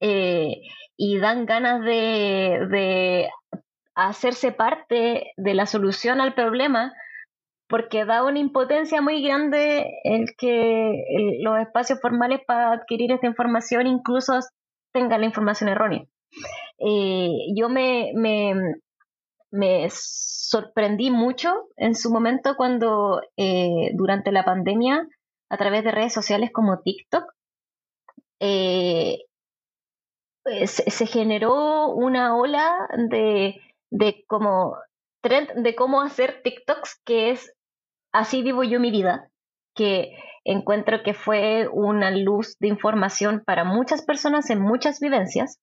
Eh, 0.02 0.58
y 0.98 1.18
dan 1.20 1.46
ganas 1.46 1.82
de, 1.84 3.30
hacerse 3.96 4.52
parte 4.52 5.32
de 5.38 5.54
la 5.54 5.66
solución 5.66 6.20
al 6.20 6.34
problema 6.36 6.94
porque 7.68 8.06
da 8.06 8.24
una 8.24 8.40
impotencia 8.40 9.02
muy 9.02 9.22
grande 9.22 10.00
el 10.04 10.36
que 10.38 11.04
los 11.42 11.60
espacios 11.60 12.00
formales 12.02 12.42
para 12.48 12.72
adquirir 12.72 13.12
esta 13.12 13.28
información 13.28 13.88
incluso 13.88 14.40
tengan 14.94 15.22
la 15.22 15.28
información 15.28 15.70
errónea. 15.70 16.06
Eh, 16.80 17.30
yo 17.56 17.70
me, 17.70 18.12
me, 19.52 19.88
sorprendí 19.90 21.12
mucho 21.12 21.68
en 21.76 21.96
su 21.96 22.12
momento 22.12 22.56
cuando 22.56 23.22
eh, 23.36 23.92
durante 23.94 24.32
la 24.32 24.46
pandemia, 24.46 25.08
a 25.50 25.58
través 25.58 25.84
de 25.84 25.92
redes 25.92 26.14
sociales 26.14 26.52
como 26.54 26.82
TikTok, 26.82 27.24
eh, 28.40 29.20
pues, 30.44 30.72
se 30.72 31.06
generó 31.06 31.90
una 31.90 32.38
ola 32.38 32.88
de, 33.10 33.60
de 33.90 34.24
como 34.28 34.78
trend 35.22 35.50
de 35.64 35.76
cómo 35.76 36.02
hacer 36.02 36.42
TikToks 36.44 37.02
que 37.04 37.32
es 37.32 37.57
así 38.18 38.42
vivo 38.42 38.64
yo 38.64 38.80
mi 38.80 38.92
vida, 38.92 39.30
que 39.76 40.18
encuentro 40.44 41.04
que 41.04 41.14
fue 41.14 41.68
una 41.72 42.12
luz 42.12 42.58
de 42.60 42.68
información 42.68 43.44
para 43.46 43.64
muchas 43.64 44.02
personas 44.04 44.50
en 44.50 44.62
muchas 44.62 45.00
vivencias 45.00 45.60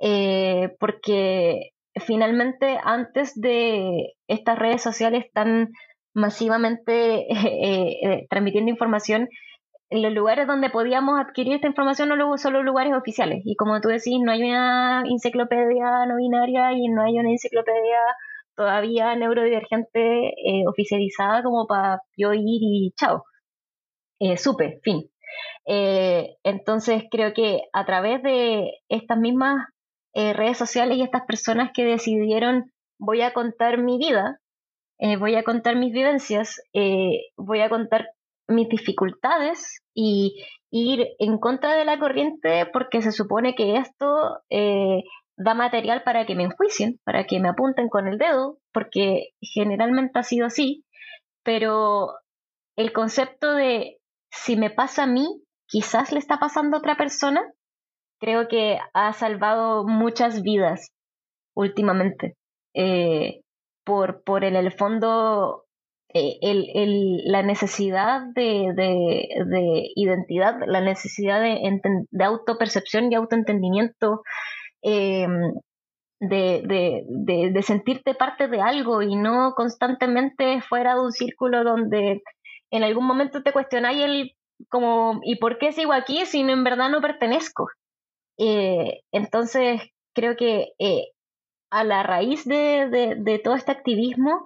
eh, 0.00 0.76
porque 0.78 1.70
finalmente 1.96 2.78
antes 2.82 3.38
de 3.40 4.14
estas 4.28 4.58
redes 4.58 4.82
sociales 4.82 5.26
tan 5.32 5.70
masivamente 6.14 7.26
eh, 7.32 7.98
eh, 8.02 8.26
transmitiendo 8.30 8.70
información, 8.70 9.28
los 9.90 10.12
lugares 10.12 10.46
donde 10.46 10.70
podíamos 10.70 11.18
adquirir 11.18 11.54
esta 11.54 11.66
información 11.66 12.10
no 12.10 12.38
son 12.38 12.52
los 12.52 12.64
lugares 12.64 12.92
oficiales. 12.94 13.40
Y 13.44 13.56
como 13.56 13.80
tú 13.80 13.88
decís, 13.88 14.18
no 14.22 14.32
hay 14.32 14.42
una 14.42 15.02
enciclopedia 15.06 16.04
no 16.06 16.16
binaria 16.16 16.72
y 16.72 16.88
no 16.88 17.02
hay 17.02 17.18
una 17.18 17.30
enciclopedia 17.30 17.98
todavía 18.58 19.16
neurodivergente 19.16 20.34
oficializada 20.66 21.42
como 21.42 21.66
para 21.66 22.02
yo 22.18 22.34
ir 22.34 22.42
y 22.42 22.92
chao. 22.98 23.24
supe, 24.36 24.80
fin. 24.82 25.08
entonces 25.64 27.04
creo 27.10 27.32
que 27.32 27.62
a 27.72 27.86
través 27.86 28.22
de 28.22 28.72
estas 28.88 29.18
mismas 29.18 29.68
eh, 30.14 30.32
redes 30.32 30.58
sociales 30.58 30.96
y 30.96 31.02
estas 31.02 31.22
personas 31.26 31.70
que 31.72 31.84
decidieron 31.84 32.72
voy 32.98 33.20
a 33.22 33.32
contar 33.32 33.78
mi 33.78 33.98
vida, 33.98 34.40
eh, 34.98 35.16
voy 35.16 35.36
a 35.36 35.44
contar 35.44 35.76
mis 35.76 35.92
vivencias, 35.92 36.60
eh, 36.72 37.26
voy 37.36 37.60
a 37.60 37.68
contar 37.68 38.08
mis 38.48 38.68
dificultades 38.68 39.80
y, 39.94 40.44
ir 40.70 41.06
en 41.18 41.38
contra 41.38 41.76
de 41.76 41.86
la 41.86 41.98
corriente 41.98 42.66
porque 42.72 43.00
se 43.00 43.10
supone 43.10 43.54
que 43.54 43.76
esto 43.76 44.42
da 45.38 45.54
material 45.54 46.02
para 46.02 46.26
que 46.26 46.34
me 46.34 46.44
enjuicien, 46.44 47.00
para 47.04 47.24
que 47.24 47.40
me 47.40 47.48
apunten 47.48 47.88
con 47.88 48.08
el 48.08 48.18
dedo, 48.18 48.58
porque 48.72 49.30
generalmente 49.40 50.18
ha 50.18 50.22
sido 50.22 50.46
así, 50.46 50.84
pero 51.44 52.14
el 52.76 52.92
concepto 52.92 53.54
de 53.54 53.98
si 54.30 54.56
me 54.56 54.70
pasa 54.70 55.04
a 55.04 55.06
mí, 55.06 55.42
quizás 55.66 56.12
le 56.12 56.18
está 56.18 56.38
pasando 56.38 56.76
a 56.76 56.80
otra 56.80 56.96
persona, 56.96 57.42
creo 58.20 58.48
que 58.48 58.78
ha 58.94 59.12
salvado 59.12 59.86
muchas 59.86 60.42
vidas 60.42 60.90
últimamente. 61.54 62.36
Eh, 62.74 63.40
por, 63.84 64.22
por 64.22 64.44
en 64.44 64.54
el 64.54 64.70
fondo 64.72 65.64
eh, 66.12 66.38
la 67.24 67.42
necesidad 67.42 68.22
de, 68.34 68.72
de, 68.74 69.90
identidad, 69.94 70.56
la 70.66 70.80
necesidad 70.80 71.40
de, 71.40 71.80
de 72.10 72.24
autopercepción 72.24 73.10
y 73.10 73.14
autoentendimiento, 73.14 74.22
em, 74.82 75.52
de, 76.20 77.04
de, 77.06 77.62
sentirte 77.62 78.14
parte 78.14 78.48
de 78.48 78.60
algo 78.60 79.02
y 79.02 79.14
no 79.14 79.54
constantemente 79.54 80.60
fuera 80.62 80.94
de 80.94 81.00
un 81.00 81.12
círculo 81.12 81.62
donde 81.62 82.22
en 82.70 82.82
algún 82.82 83.06
momento 83.06 83.42
te 83.42 83.52
cuestionáis 83.52 84.02
el 84.02 84.32
como 84.68 85.20
¿y 85.22 85.36
por 85.36 85.58
qué 85.58 85.72
sigo 85.72 85.92
aquí 85.92 86.26
si 86.26 86.40
en 86.40 86.64
verdad 86.64 86.90
no 86.90 87.00
pertenezco? 87.00 87.68
Eh, 88.38 89.02
entonces, 89.12 89.80
creo 90.14 90.36
que 90.36 90.72
eh, 90.78 91.08
a 91.70 91.84
la 91.84 92.02
raíz 92.02 92.44
de, 92.44 93.40
todo 93.44 93.54
este 93.54 93.72
activismo, 93.72 94.44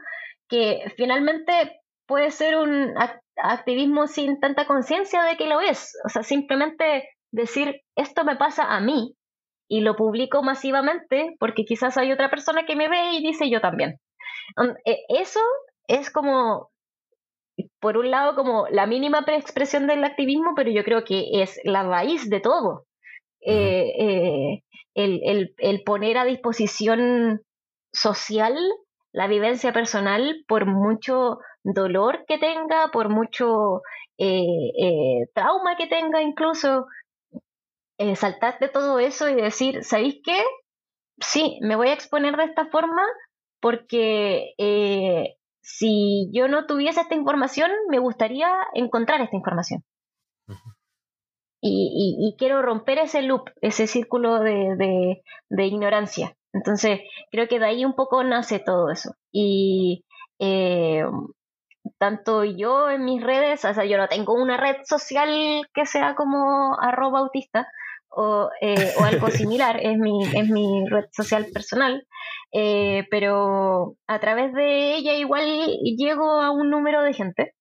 que 0.49 0.93
finalmente 0.97 1.81
puede 2.07 2.31
ser 2.31 2.57
un 2.57 2.95
activismo 3.37 4.07
sin 4.07 4.41
tanta 4.41 4.67
conciencia 4.67 5.23
de 5.23 5.37
que 5.37 5.47
lo 5.47 5.61
es, 5.61 5.97
o 6.05 6.09
sea, 6.09 6.23
simplemente 6.23 7.09
decir, 7.31 7.81
esto 7.97 8.25
me 8.25 8.37
pasa 8.37 8.65
a 8.65 8.81
mí 8.81 9.15
y 9.69 9.81
lo 9.81 9.97
publico 9.97 10.43
masivamente 10.43 11.37
porque 11.39 11.65
quizás 11.65 11.97
hay 11.97 12.13
otra 12.13 12.31
persona 12.31 12.65
que 12.67 12.77
me 12.77 12.89
ve 12.89 13.13
y 13.13 13.27
dice 13.27 13.51
yo 13.51 13.61
también. 13.61 13.99
E, 14.85 14.99
eso 15.09 15.41
es 15.89 16.11
como, 16.11 16.71
por 17.81 17.97
un 17.97 18.11
lado, 18.11 18.35
como 18.35 18.67
la 18.69 18.87
mínima 18.87 19.25
expresión 19.27 19.87
del 19.87 20.05
activismo, 20.05 20.53
pero 20.55 20.71
yo 20.71 20.85
creo 20.85 21.05
que 21.05 21.43
es 21.43 21.61
la 21.65 21.83
raíz 21.83 22.29
de 22.29 22.41
todo. 22.41 22.87
Eh, 23.45 23.93
eh, 23.99 24.63
el, 24.95 25.55
el, 25.59 25.83
poner 25.83 26.19
a 26.19 26.25
disposición 26.25 27.41
social 27.93 28.57
la 29.13 29.27
vivencia 29.27 29.73
personal 29.73 30.45
por 30.47 30.67
mucho 30.67 31.39
dolor 31.65 32.25
que 32.27 32.39
tenga, 32.39 32.89
por 32.93 33.09
mucho 33.09 33.83
eh, 34.19 35.27
trauma 35.35 35.77
que 35.77 35.87
tenga 35.87 36.23
incluso, 36.23 36.87
saltar 38.17 38.59
de 38.59 38.69
todo 38.69 38.99
eso 38.99 39.29
y 39.29 39.35
decir, 39.35 39.85
¿sabéis 39.85 40.21
qué? 40.25 40.43
Sí, 41.21 41.59
me 41.63 41.77
voy 41.77 41.89
a 41.89 41.95
exponer 41.95 42.37
de 42.37 42.45
esta 42.45 42.67
forma 42.67 43.03
porque 43.61 44.55
si 45.61 46.31
yo 46.33 46.49
no 46.49 46.67
tuviese 46.67 47.01
esta 47.01 47.15
información, 47.15 47.71
me 47.89 47.99
gustaría 47.99 48.51
encontrar 48.75 49.21
esta 49.21 49.37
información 49.37 49.85
y, 51.63 52.35
quiero 52.39 52.61
romper 52.61 52.99
ese 52.99 53.23
loop, 53.23 53.51
ese 53.61 53.87
círculo 53.87 54.41
de, 54.41 55.23
ignorancia. 55.51 56.35
Entonces, 56.53 57.01
creo 57.31 57.49
que 57.49 57.59
de 57.59 57.67
ahí 57.67 57.85
un 57.85 57.95
poco 57.95 58.23
nace 58.25 58.59
todo 58.59 58.91
eso. 58.91 59.15
Y 59.31 60.05
eh, 60.39 61.05
tanto 61.99 62.45
yo 62.45 62.91
en 62.91 63.05
mis 63.05 63.23
redes, 63.23 63.65
o 63.65 63.73
sea, 63.73 63.85
yo 63.85 63.97
no 63.97 64.09
tengo 64.09 64.35
una 64.35 64.57
red 64.57 64.77
social 64.85 65.67
que 65.73 65.87
sea 65.87 66.15
como 66.15 66.77
arroba 66.81 67.21
autista 67.21 67.69
o, 68.15 68.51
eh, 68.61 68.93
algo 69.03 69.29
similar, 69.31 69.81
es 69.83 69.99
mi, 69.99 70.25
es 70.25 70.49
mi 70.49 70.87
red 70.89 71.07
social 71.13 71.47
personal, 71.53 72.07
eh, 72.53 73.07
pero 73.11 73.97
a 74.07 74.21
través 74.21 74.53
de 74.53 74.97
ella 74.97 75.15
igual 75.15 75.45
llego 75.97 76.41
a 76.41 76.51
un 76.51 76.71
número 76.71 77.03
de 77.03 77.15
gente 77.15 77.55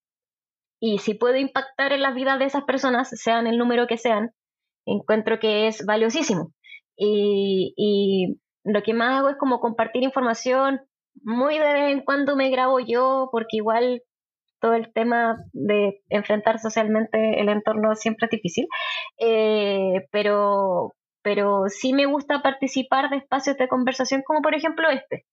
y 0.80 0.98
si 0.98 1.14
puedo 1.14 1.36
impactar 1.36 1.92
en 1.92 2.02
las 2.02 2.14
vidas 2.14 2.38
de 2.38 2.46
esas 2.46 2.64
personas, 2.64 3.08
sean 3.10 3.46
el 3.46 3.58
número 3.58 3.86
que 3.86 3.98
sean, 3.98 4.32
encuentro 4.86 5.38
que 5.38 5.68
es 5.68 5.86
valiosísimo. 5.86 6.52
y, 6.96 7.72
y 7.76 8.38
lo 8.64 8.82
que 8.82 8.94
más 8.94 9.18
hago 9.18 9.30
es 9.30 9.36
como 9.36 9.60
compartir 9.60 10.02
información. 10.02 10.80
Muy 11.22 11.58
de 11.58 11.72
vez 11.72 11.92
en 11.92 12.04
cuando 12.04 12.36
me 12.36 12.50
grabo 12.50 12.78
yo, 12.80 13.28
porque 13.32 13.58
igual 13.58 14.02
todo 14.62 14.74
el 14.74 14.92
tema 14.92 15.44
de 15.52 16.00
enfrentar 16.08 16.60
socialmente 16.60 17.40
el 17.40 17.48
entorno 17.48 17.96
siempre 17.96 18.26
es 18.26 18.30
difícil. 18.30 18.66
Eh, 19.18 20.06
pero, 20.12 20.94
pero 21.22 21.64
sí 21.68 21.92
me 21.92 22.06
gusta 22.06 22.42
participar 22.42 23.10
de 23.10 23.16
espacios 23.16 23.58
de 23.58 23.68
conversación 23.68 24.22
como 24.24 24.40
por 24.40 24.54
ejemplo 24.54 24.88
este, 24.88 25.26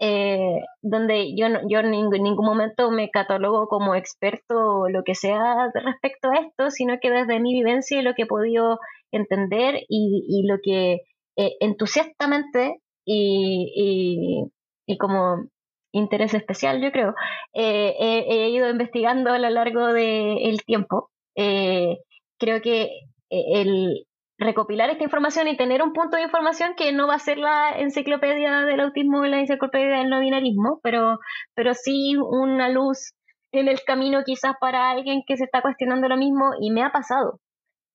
eh, 0.00 0.60
donde 0.80 1.34
yo, 1.36 1.48
yo 1.68 1.80
en 1.80 1.90
ningún, 1.90 2.46
momento 2.46 2.92
me 2.92 3.10
catalogo 3.10 3.66
como 3.66 3.96
experto 3.96 4.54
o 4.54 4.88
lo 4.88 5.02
que 5.02 5.16
sea 5.16 5.72
respecto 5.74 6.30
a 6.30 6.36
esto, 6.36 6.70
sino 6.70 6.98
que 7.00 7.10
desde 7.10 7.40
mi 7.40 7.52
vivencia 7.52 7.98
y 7.98 8.02
lo 8.02 8.14
que 8.14 8.22
he 8.22 8.26
podido 8.26 8.78
entender 9.10 9.80
y, 9.88 10.46
lo 10.46 10.58
que 10.62 11.00
eh, 11.36 11.56
entusiastamente 11.58 12.80
y, 13.04 14.48
y, 14.86 14.98
como 14.98 15.48
interés 15.92 16.34
especial, 16.34 16.80
yo 16.82 16.92
creo, 16.92 17.14
eh, 17.54 17.94
he, 17.98 18.48
ido 18.50 18.68
investigando 18.68 19.32
a 19.32 19.38
lo 19.38 19.50
largo 19.50 19.86
del 19.92 20.62
tiempo. 20.64 21.10
creo 21.34 22.62
que 22.62 22.90
el, 23.30 24.06
recopilar 24.38 24.88
esta 24.88 25.04
información 25.04 25.48
y 25.48 25.56
tener 25.56 25.82
un 25.82 25.92
punto 25.92 26.16
de 26.16 26.22
información 26.22 26.74
que 26.76 26.92
no 26.92 27.08
va 27.08 27.14
a 27.14 27.18
ser 27.18 27.38
la 27.38 27.78
enciclopedia 27.78 28.60
del 28.60 28.80
autismo 28.80 29.20
o 29.20 29.26
la 29.26 29.40
enciclopedia 29.40 29.98
del 29.98 30.10
no 30.10 30.20
binarismo, 30.20 30.80
pero, 30.82 31.18
pero 31.54 31.74
sí 31.74 32.16
una 32.16 32.68
luz 32.68 33.14
en 33.52 33.68
el 33.68 33.82
camino 33.82 34.22
quizás 34.24 34.54
para 34.60 34.90
alguien 34.90 35.22
que 35.26 35.36
se 35.36 35.44
está 35.44 35.60
cuestionando 35.60 36.08
lo 36.08 36.16
mismo 36.16 36.52
y 36.60 36.70
me 36.70 36.84
ha 36.84 36.92
pasado. 36.92 37.40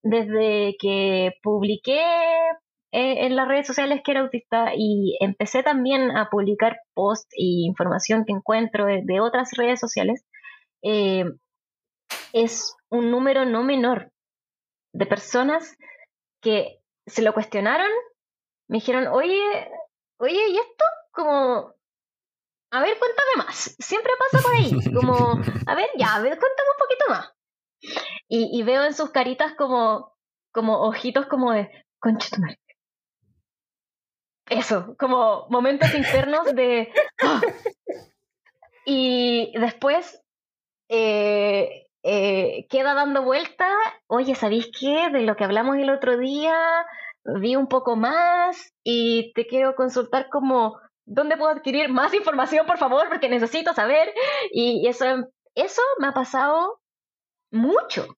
Desde 0.04 0.76
que 0.80 1.32
publiqué 1.42 2.04
eh, 2.96 3.26
en 3.26 3.36
las 3.36 3.48
redes 3.48 3.66
sociales 3.66 4.02
que 4.04 4.12
era 4.12 4.22
autista 4.22 4.74
y 4.78 5.18
empecé 5.20 5.64
también 5.64 6.16
a 6.16 6.30
publicar 6.30 6.78
posts 6.94 7.34
y 7.36 7.66
información 7.66 8.24
que 8.24 8.34
encuentro 8.34 8.86
de, 8.86 9.20
otras 9.20 9.50
redes 9.58 9.80
sociales, 9.80 10.24
eh, 10.84 11.26
es 12.34 12.76
un 12.92 13.10
número 13.10 13.46
no 13.46 13.64
menor 13.64 14.12
de 14.94 15.08
personas 15.08 15.76
que 16.40 16.82
se 17.08 17.24
lo 17.24 17.34
cuestionaron, 17.34 17.90
me 18.70 18.78
dijeron, 18.78 19.08
oye, 19.08 19.42
oye, 20.20 20.50
¿y 20.50 20.58
esto? 20.58 20.86
Como, 21.14 21.74
a 22.72 22.82
ver, 22.82 23.00
cuéntame 23.00 23.32
más. 23.38 23.76
Siempre 23.80 24.12
pasa 24.20 24.44
por 24.44 24.54
ahí. 24.54 24.72
Como, 24.94 25.16
a 25.66 25.76
ver, 25.76 25.90
ya, 25.98 26.14
a 26.14 26.22
ver, 26.22 26.38
cuéntame 26.38 26.70
un 26.70 26.80
poquito 26.80 27.06
más. 27.10 27.34
Y, 28.28 28.60
y 28.60 28.62
veo 28.62 28.84
en 28.84 28.94
sus 28.94 29.10
caritas 29.10 29.54
como, 29.58 30.14
como 30.52 30.82
ojitos 30.84 31.26
como 31.26 31.52
de, 31.52 31.70
concha 32.00 32.30
tu 32.30 32.40
madre. 32.40 32.60
Eso, 34.50 34.96
como 34.98 35.48
momentos 35.50 35.94
internos 35.94 36.54
de... 36.54 36.92
¡ah! 37.22 37.42
Y 38.86 39.58
después 39.58 40.22
eh, 40.90 41.88
eh, 42.04 42.68
queda 42.70 42.94
dando 42.94 43.24
vuelta, 43.24 43.70
oye, 44.08 44.36
¿sabéis 44.36 44.70
qué? 44.78 45.10
De 45.10 45.22
lo 45.22 45.36
que 45.36 45.46
hablamos 45.46 45.78
el 45.78 45.90
otro 45.90 46.18
día, 46.18 46.86
vi 47.24 47.56
un 47.56 47.68
poco 47.68 47.96
más 47.96 48.74
y 48.84 49.32
te 49.34 49.48
quiero 49.48 49.76
consultar 49.76 50.28
como, 50.30 50.80
¿dónde 51.06 51.38
puedo 51.38 51.52
adquirir 51.52 51.90
más 51.90 52.14
información, 52.14 52.66
por 52.66 52.78
favor? 52.78 53.08
Porque 53.08 53.30
necesito 53.30 53.74
saber. 53.74 54.14
Y 54.52 54.86
eso, 54.88 55.06
eso 55.56 55.82
me 56.00 56.08
ha 56.08 56.14
pasado 56.14 56.82
mucho. 57.52 58.18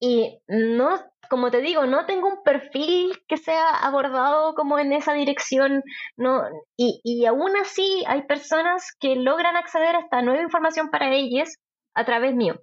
Y 0.00 0.40
no, 0.46 1.00
como 1.28 1.50
te 1.50 1.60
digo, 1.60 1.86
no 1.86 2.06
tengo 2.06 2.28
un 2.28 2.42
perfil 2.42 3.22
que 3.28 3.36
sea 3.36 3.70
abordado 3.70 4.54
como 4.54 4.78
en 4.78 4.92
esa 4.92 5.12
dirección. 5.14 5.82
No, 6.16 6.42
y, 6.76 7.00
y 7.04 7.26
aún 7.26 7.56
así 7.56 8.04
hay 8.06 8.22
personas 8.22 8.94
que 8.98 9.16
logran 9.16 9.56
acceder 9.56 9.96
a 9.96 10.00
esta 10.00 10.22
nueva 10.22 10.42
información 10.42 10.90
para 10.90 11.12
ellas 11.12 11.56
a 11.94 12.04
través 12.04 12.34
mío. 12.34 12.56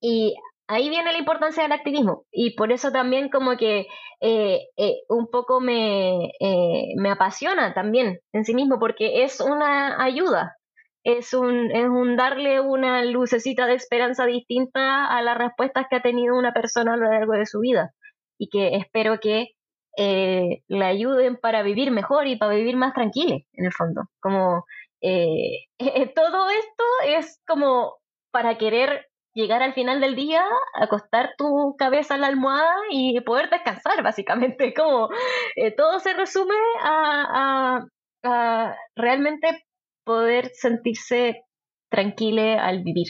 Y 0.00 0.34
ahí 0.70 0.88
viene 0.88 1.12
la 1.12 1.18
importancia 1.18 1.64
del 1.64 1.72
activismo 1.72 2.24
y 2.30 2.54
por 2.54 2.70
eso 2.72 2.92
también 2.92 3.28
como 3.28 3.56
que 3.56 3.86
eh, 4.20 4.68
eh, 4.76 4.94
un 5.08 5.28
poco 5.28 5.60
me, 5.60 6.26
eh, 6.40 6.94
me 6.96 7.10
apasiona 7.10 7.74
también 7.74 8.20
en 8.32 8.44
sí 8.44 8.54
mismo 8.54 8.78
porque 8.78 9.24
es 9.24 9.40
una 9.40 10.02
ayuda, 10.02 10.56
es 11.02 11.34
un, 11.34 11.72
es 11.72 11.88
un 11.88 12.16
darle 12.16 12.60
una 12.60 13.04
lucecita 13.04 13.66
de 13.66 13.74
esperanza 13.74 14.26
distinta 14.26 15.06
a 15.06 15.20
las 15.22 15.36
respuestas 15.36 15.86
que 15.90 15.96
ha 15.96 16.02
tenido 16.02 16.38
una 16.38 16.52
persona 16.52 16.94
a 16.94 16.96
lo 16.96 17.10
largo 17.10 17.32
de 17.32 17.46
su 17.46 17.58
vida 17.60 17.92
y 18.40 18.48
que 18.48 18.76
espero 18.76 19.20
que 19.20 19.48
le 19.96 20.84
ayuden 20.84 21.36
para 21.36 21.62
vivir 21.62 21.90
mejor 21.90 22.26
y 22.26 22.36
para 22.36 22.54
vivir 22.54 22.76
más 22.76 22.94
tranquilo 22.94 23.36
en 23.52 23.64
el 23.66 23.72
fondo. 23.72 24.02
Como 24.20 24.64
todo 26.14 26.50
esto 26.50 26.84
es 27.04 27.40
como 27.46 27.96
para 28.32 28.56
querer 28.56 29.10
llegar 29.34 29.62
al 29.62 29.74
final 29.74 30.00
del 30.00 30.16
día, 30.16 30.44
acostar 30.74 31.34
tu 31.36 31.76
cabeza 31.78 32.14
en 32.14 32.22
la 32.22 32.26
almohada 32.28 32.74
y 32.90 33.20
poder 33.20 33.50
descansar, 33.50 34.02
básicamente. 34.02 34.74
Como 34.74 35.08
eh, 35.56 35.72
todo 35.72 35.98
se 36.00 36.14
resume 36.14 36.54
a, 36.82 37.84
realmente 38.94 39.64
poder 40.04 40.50
sentirse 40.52 41.42
tranquilo 41.90 42.42
al 42.60 42.82
vivir. 42.82 43.06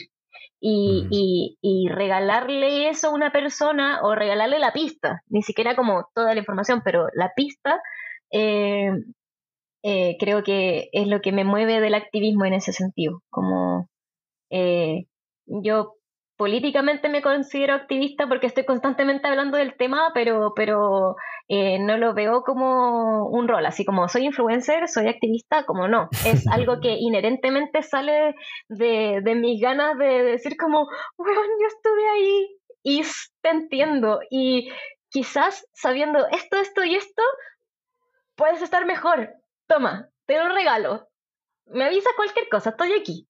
Y, 0.63 1.57
y, 1.59 1.87
regalarle 1.89 2.89
eso 2.89 3.07
a 3.07 3.13
una 3.13 3.31
persona 3.31 3.99
o 4.03 4.13
regalarle 4.13 4.59
la 4.59 4.71
pista, 4.71 5.23
ni 5.27 5.41
siquiera 5.41 5.75
como 5.75 6.07
toda 6.13 6.35
la 6.35 6.39
información, 6.39 6.83
pero 6.85 7.07
la 7.15 7.31
pista, 7.35 7.81
eh, 8.31 8.91
eh, 9.83 10.17
creo 10.19 10.43
que 10.43 10.89
es 10.91 11.07
lo 11.07 11.19
que 11.21 11.31
me 11.31 11.45
mueve 11.45 11.81
del 11.81 11.95
activismo 11.95 12.45
en 12.45 12.53
ese 12.53 12.73
sentido. 12.73 13.23
Como 13.31 13.89
yo 15.45 15.95
políticamente 16.41 17.07
me 17.07 17.21
considero 17.21 17.75
activista 17.75 18.27
porque 18.27 18.47
estoy 18.47 18.65
constantemente 18.65 19.27
hablando 19.27 19.57
del 19.57 19.77
tema, 19.77 20.09
pero, 20.11 20.53
pero 20.55 21.15
eh, 21.47 21.77
no 21.77 21.97
lo 21.97 22.15
veo 22.15 22.41
como 22.41 23.27
un 23.27 23.47
rol, 23.47 23.63
así 23.63 23.85
como 23.85 24.07
soy 24.07 24.25
influencer, 24.25 24.87
soy 24.87 25.07
activista, 25.07 25.67
como 25.67 25.87
no, 25.87 26.09
es 26.25 26.47
algo 26.51 26.81
que 26.81 26.95
inherentemente 26.97 27.83
sale 27.83 28.33
de, 28.69 29.21
de 29.23 29.35
mis 29.35 29.61
ganas 29.61 29.95
de 29.99 30.23
decir 30.23 30.57
como, 30.57 30.87
bueno, 31.15 31.41
yo 31.61 31.67
estuve 31.67 32.09
ahí 32.09 32.57
y 32.81 33.03
te 33.43 33.49
entiendo 33.49 34.21
y 34.31 34.71
quizás 35.11 35.67
sabiendo 35.73 36.25
esto, 36.31 36.57
esto 36.57 36.83
y 36.83 36.95
esto, 36.95 37.21
puedes 38.33 38.63
estar 38.63 38.87
mejor, 38.87 39.29
toma, 39.67 40.09
te 40.25 40.41
un 40.41 40.55
regalo, 40.55 41.07
me 41.67 41.85
avisa 41.85 42.09
cualquier 42.15 42.49
cosa, 42.49 42.71
estoy 42.71 42.93
aquí. 42.93 43.27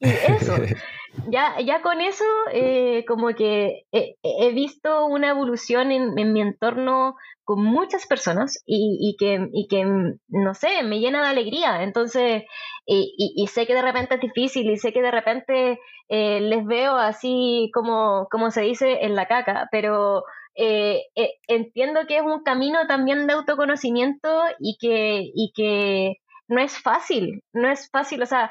Y 0.00 0.10
eso, 0.10 0.54
ya, 1.28 1.60
ya 1.60 1.82
con 1.82 2.00
eso, 2.00 2.24
eh, 2.52 3.04
como 3.06 3.28
que 3.28 3.84
he, 3.92 4.52
visto 4.52 5.06
una 5.06 5.30
evolución 5.30 5.92
en, 5.92 6.32
mi 6.32 6.40
entorno 6.40 7.16
con 7.44 7.62
muchas 7.62 8.06
personas 8.06 8.62
y, 8.66 9.16
que, 9.18 9.48
y 9.52 9.66
que, 9.68 9.84
no 10.28 10.54
sé, 10.54 10.82
me 10.84 11.00
llena 11.00 11.22
de 11.22 11.28
alegría. 11.28 11.82
Entonces, 11.82 12.44
y, 12.86 13.46
sé 13.48 13.66
que 13.66 13.74
de 13.74 13.82
repente 13.82 14.14
es 14.14 14.20
difícil 14.20 14.70
y 14.70 14.76
sé 14.76 14.92
que 14.92 15.02
de 15.02 15.10
repente 15.10 15.78
eh, 16.08 16.40
les 16.40 16.64
veo 16.66 16.96
así 16.96 17.70
como, 17.74 18.28
como 18.30 18.50
se 18.50 18.62
dice 18.62 19.04
en 19.04 19.14
la 19.14 19.26
caca, 19.26 19.68
pero 19.70 20.24
eh, 20.54 21.02
entiendo 21.48 22.06
que 22.06 22.18
es 22.18 22.22
un 22.22 22.42
camino 22.42 22.86
también 22.86 23.26
de 23.26 23.34
autoconocimiento 23.34 24.44
y 24.58 24.76
que, 24.78 25.30
y 25.34 25.52
que 25.54 26.16
no 26.48 26.60
es 26.60 26.78
fácil, 26.80 27.42
no 27.52 27.70
es 27.70 27.90
fácil, 27.90 28.22
o 28.22 28.26
sea, 28.26 28.50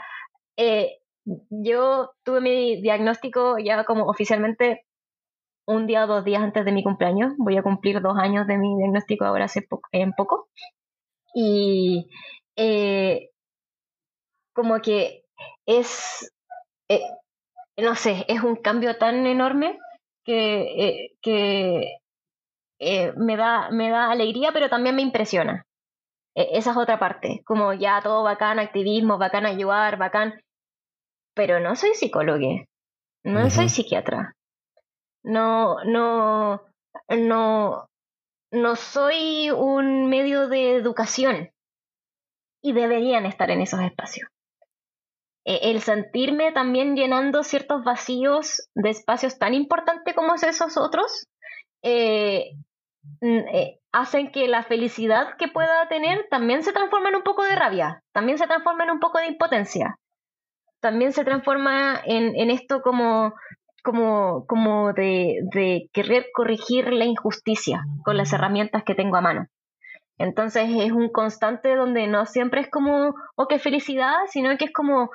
yo 1.26 2.12
tuve 2.24 2.42
mi 2.42 2.82
diagnóstico 2.82 3.58
ya 3.60 3.84
como 3.84 4.06
oficialmente 4.06 4.86
un 5.66 5.88
día 5.88 6.04
o 6.06 6.08
dos 6.08 6.26
días 6.26 6.42
antes 6.42 6.66
de 6.66 6.72
mi 6.72 6.84
cumpleaños. 6.84 7.34
Voy 7.38 7.58
a 7.58 7.64
cumplir 7.64 8.02
dos 8.02 8.18
años 8.18 8.48
de 8.48 8.58
mi 8.58 8.76
diagnóstico 8.78 9.26
ahora 9.26 9.46
hace 9.46 9.68
en 9.92 10.14
poco. 10.14 10.50
Y 11.34 12.10
eh, 12.56 13.30
como 14.54 14.82
que 14.82 15.24
es, 15.66 16.34
eh, 16.90 17.02
no 17.78 17.96
sé, 17.96 18.26
es 18.28 18.44
un 18.44 18.56
cambio 18.58 18.98
tan 18.98 19.26
enorme 19.26 19.78
que, 20.26 20.62
eh, 20.62 21.12
que 21.22 21.98
me, 23.16 23.38
da, 23.38 23.70
me 23.72 23.90
da 23.90 24.12
alegría, 24.12 24.52
pero 24.52 24.70
también 24.70 24.96
me 24.96 25.02
impresiona. 25.02 25.66
E, 26.36 26.58
esa 26.58 26.72
es 26.72 26.78
otra 26.78 27.00
parte, 27.00 27.42
como 27.46 27.74
ya 27.74 28.02
todo 28.02 28.24
bacán, 28.24 28.60
activismo, 28.60 29.18
bacán 29.18 29.46
ayudar, 29.46 29.98
bacán, 29.98 30.42
pero 31.34 31.60
no 31.60 31.76
soy 31.76 31.94
psicóloga, 31.94 32.66
no 33.24 33.50
soy 33.50 33.70
psiquiatra, 33.70 34.36
no, 35.24 35.84
no, 35.86 36.62
no, 37.10 37.88
no 38.52 38.76
soy 38.76 39.50
un 39.52 40.10
medio 40.10 40.48
de 40.48 40.76
educación 40.76 41.52
y 42.62 42.74
deberían 42.74 43.26
estar 43.26 43.50
en 43.52 43.62
esos 43.62 43.82
espacios. 43.82 44.30
E, 45.46 45.72
el 45.72 45.82
sentirme 45.82 46.52
también 46.52 46.96
llenando 46.96 47.44
ciertos 47.44 47.84
vacíos 47.84 48.70
de 48.76 48.90
espacios 48.90 49.40
tan 49.40 49.54
importantes 49.54 50.14
como 50.14 50.36
esos 50.36 50.78
otros, 50.78 51.28
eh, 51.84 52.52
eh, 53.22 53.80
hacen 53.92 54.32
que 54.32 54.48
la 54.48 54.64
felicidad 54.64 55.36
que 55.38 55.48
pueda 55.48 55.88
tener 55.88 56.28
también 56.30 56.64
se 56.64 56.72
transforme 56.72 57.10
en 57.10 57.16
un 57.16 57.24
poco 57.24 57.44
de 57.44 57.56
rabia, 57.56 58.04
también 58.14 58.38
se 58.38 58.48
transforma 58.48 58.84
en 58.84 58.92
un 58.92 59.00
poco 59.00 59.18
de 59.18 59.28
impotencia, 59.28 59.98
también 60.82 61.14
se 61.14 61.24
transforma 61.24 62.02
en, 62.06 62.36
en 62.36 62.50
esto 62.50 62.82
como, 62.82 63.34
como, 63.84 64.46
como 64.48 64.94
de, 64.94 65.40
de 65.54 65.90
querer 65.94 66.28
corregir 66.34 66.92
la 66.92 67.06
injusticia 67.06 67.84
con 68.04 68.18
las 68.18 68.34
herramientas 68.34 68.84
que 68.84 68.96
tengo 68.96 69.16
a 69.16 69.22
mano. 69.22 69.48
Entonces 70.18 70.70
es 70.70 70.92
un 70.92 71.10
constante 71.10 71.76
donde 71.76 72.08
no 72.08 72.26
siempre 72.26 72.62
es 72.62 72.70
como, 72.70 73.16
oh, 73.36 73.48
qué 73.48 73.58
felicidad, 73.60 74.18
sino 74.28 74.56
que 74.58 74.66
es 74.66 74.74
como, 74.74 75.10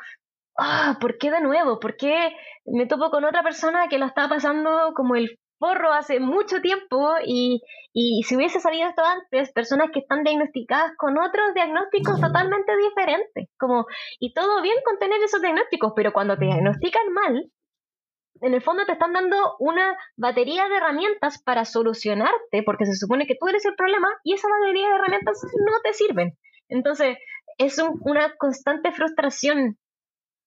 ah, 0.59 0.99
¿por 1.01 1.19
qué 1.19 1.31
de 1.31 1.41
nuevo? 1.41 1.79
¿Por 1.79 1.97
qué 1.97 2.33
me 2.65 2.87
topo 2.87 3.11
con 3.11 3.25
otra 3.25 3.43
persona 3.43 3.89
que 3.89 3.99
lo 3.99 4.07
está 4.07 4.29
pasando 4.29 4.93
como 4.95 5.15
el 5.15 5.39
forro 5.59 5.93
hace 5.93 6.21
mucho 6.21 6.61
tiempo 6.61 7.15
y, 7.25 7.63
y 7.93 8.23
si 8.25 8.37
hubiese 8.37 8.61
salido 8.61 8.89
esto 8.89 9.03
antes, 9.05 9.53
personas 9.53 9.91
que 9.93 10.01
están 10.01 10.23
diagnosticadas 10.23 10.93
con 10.97 11.19
otros 11.19 11.55
diagnósticos 11.55 12.21
totalmente 12.21 12.77
diferentes, 12.77 13.49
como, 13.59 13.87
y 14.21 14.33
todo 14.33 14.63
bien 14.63 14.77
con 14.85 14.99
tener 14.99 15.23
esos 15.23 15.41
diagnósticos, 15.41 15.93
pero 15.97 16.13
cuando 16.13 16.37
te 16.37 16.47
diagnostican 16.47 17.13
mal, 17.13 17.51
en 18.43 18.55
el 18.55 18.63
fondo 18.63 18.85
te 18.85 18.93
están 18.93 19.13
dando 19.13 19.57
una 19.59 19.97
batería 20.17 20.69
de 20.69 20.77
herramientas 20.77 21.43
para 21.43 21.65
solucionarte, 21.65 22.63
porque 22.65 22.85
se 22.85 22.95
supone 22.95 23.27
que 23.27 23.37
tú 23.39 23.49
eres 23.49 23.65
el 23.65 23.75
problema 23.75 24.09
y 24.25 24.35
esa 24.35 24.49
batería 24.49 24.89
de 24.89 24.95
herramientas 24.95 25.43
no 25.67 25.81
te 25.83 25.95
sirven. 25.95 26.37
Entonces, 26.69 27.17
es 27.59 27.83
una 28.01 28.35
constante 28.37 28.93
frustración, 28.93 29.79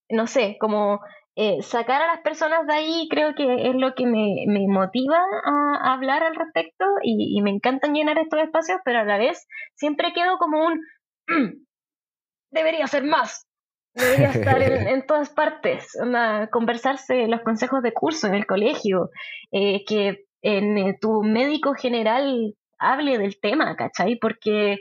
no 0.09 0.27
sé, 0.27 0.57
como 0.59 0.99
eh, 1.41 1.61
sacar 1.61 2.01
a 2.01 2.07
las 2.07 2.19
personas 2.19 2.67
de 2.67 2.73
ahí 2.73 3.07
creo 3.09 3.33
que 3.33 3.69
es 3.69 3.73
lo 3.73 3.95
que 3.95 4.05
me, 4.05 4.45
motiva 4.67 5.21
a, 5.45 5.93
hablar 5.93 6.21
al 6.21 6.35
respecto 6.35 6.83
y, 7.01 7.41
me 7.41 7.49
encantan 7.49 7.93
llenar 7.93 8.17
estos 8.17 8.41
espacios, 8.41 8.81
pero 8.83 8.99
a 8.99 9.05
la 9.05 9.17
vez 9.17 9.47
siempre 9.73 10.11
quedo 10.13 10.37
como 10.37 10.65
un, 10.65 10.81
debería 12.51 12.87
ser 12.87 13.05
más, 13.05 13.47
debería 13.93 14.31
estar 14.31 14.61
en, 14.61 15.05
todas 15.07 15.29
partes, 15.29 15.97
conversarse 16.51 17.25
los 17.27 17.39
consejos 17.39 17.83
de 17.83 17.93
curso 17.93 18.27
en 18.27 18.35
el 18.35 18.45
colegio, 18.45 19.09
eh, 19.53 19.85
que 19.85 20.25
en 20.41 20.77
eh, 20.77 20.97
tu 20.99 21.23
médico 21.23 21.73
general 21.73 22.53
hable 22.79 23.17
del 23.17 23.39
tema, 23.39 23.77
¿cachai? 23.77 24.17
Porque 24.17 24.79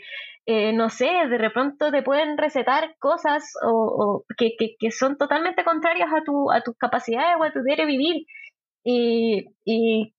eh, 0.51 0.73
no 0.73 0.89
sé, 0.89 1.11
de 1.29 1.51
pronto 1.51 1.91
te 1.91 2.03
pueden 2.03 2.39
recetar 2.39 2.97
cosas 2.99 3.53
o, 3.63 4.25
que, 4.39 4.57
que, 4.57 4.91
son 4.91 5.19
totalmente 5.19 5.63
contrarias 5.63 6.09
a, 6.11 6.25
tu, 6.25 6.51
a 6.51 6.63
tus 6.63 6.75
capacidades 6.79 7.37
o 7.39 7.45
a 7.45 7.53
tu 7.53 7.63
diario 7.63 7.87
vivir. 7.87 8.25
Y, 8.83 9.45
y 9.67 10.15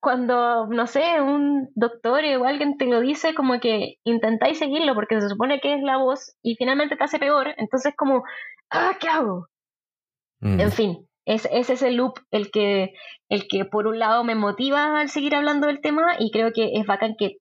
cuando, 0.00 0.68
no 0.68 0.86
sé, 0.86 1.20
un 1.20 1.68
doctor 1.74 2.24
o 2.24 2.44
alguien 2.46 2.78
te 2.78 2.86
lo 2.86 3.00
dice, 3.00 3.34
como 3.34 3.60
que 3.60 3.96
intentáis 4.04 4.58
seguirlo 4.58 4.94
porque 4.94 5.20
se 5.20 5.28
supone 5.28 5.60
que 5.60 5.74
es 5.74 5.82
la 5.82 5.98
voz 5.98 6.34
y 6.42 6.54
finalmente 6.54 6.96
te 6.96 7.04
hace 7.04 7.18
peor, 7.18 7.48
entonces 7.58 7.92
como, 7.94 8.24
ah, 8.70 8.96
¿qué 8.98 9.08
hago? 9.08 9.48
Mm. 10.40 10.60
En 10.60 10.72
fin, 10.72 11.08
es, 11.26 11.46
ese 11.52 11.74
es 11.74 11.82
el 11.82 11.96
loop 11.96 12.14
el 12.30 12.50
que, 12.50 12.94
el 13.28 13.46
que 13.46 13.66
por 13.66 13.86
un 13.86 13.98
lado 13.98 14.24
me 14.24 14.34
motiva 14.34 14.98
al 14.98 15.10
seguir 15.10 15.34
hablando 15.34 15.66
del 15.66 15.82
tema 15.82 16.16
y 16.18 16.30
creo 16.30 16.54
que 16.54 16.72
es 16.72 16.86
bacán 16.86 17.16
que 17.18 17.36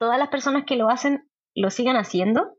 todas 0.00 0.18
las 0.18 0.28
personas 0.28 0.64
que 0.64 0.76
lo 0.76 0.88
hacen 0.88 1.28
lo 1.56 1.70
sigan 1.70 1.96
haciendo, 1.96 2.56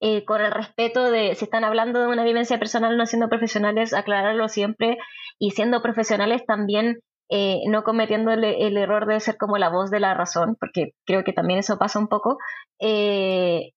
eh, 0.00 0.24
con 0.24 0.40
el 0.40 0.50
respeto 0.50 1.10
de 1.10 1.34
si 1.34 1.44
están 1.44 1.62
hablando 1.62 2.00
de 2.00 2.08
una 2.08 2.24
vivencia 2.24 2.58
personal 2.58 2.96
no 2.96 3.04
siendo 3.04 3.28
profesionales, 3.28 3.92
aclararlo 3.92 4.48
siempre 4.48 4.96
y 5.38 5.50
siendo 5.50 5.82
profesionales 5.82 6.44
también 6.46 7.00
eh, 7.28 7.60
no 7.68 7.84
cometiendo 7.84 8.32
el, 8.32 8.76
error 8.76 9.06
de 9.06 9.20
ser 9.20 9.36
como 9.36 9.58
la 9.58 9.68
voz 9.68 9.90
de 9.90 10.00
la 10.00 10.14
razón, 10.14 10.56
porque 10.58 10.94
creo 11.06 11.22
que 11.22 11.32
también 11.34 11.60
eso 11.60 11.78
pasa 11.78 11.98
un 11.98 12.08
poco. 12.08 12.38
Eh, 12.80 13.72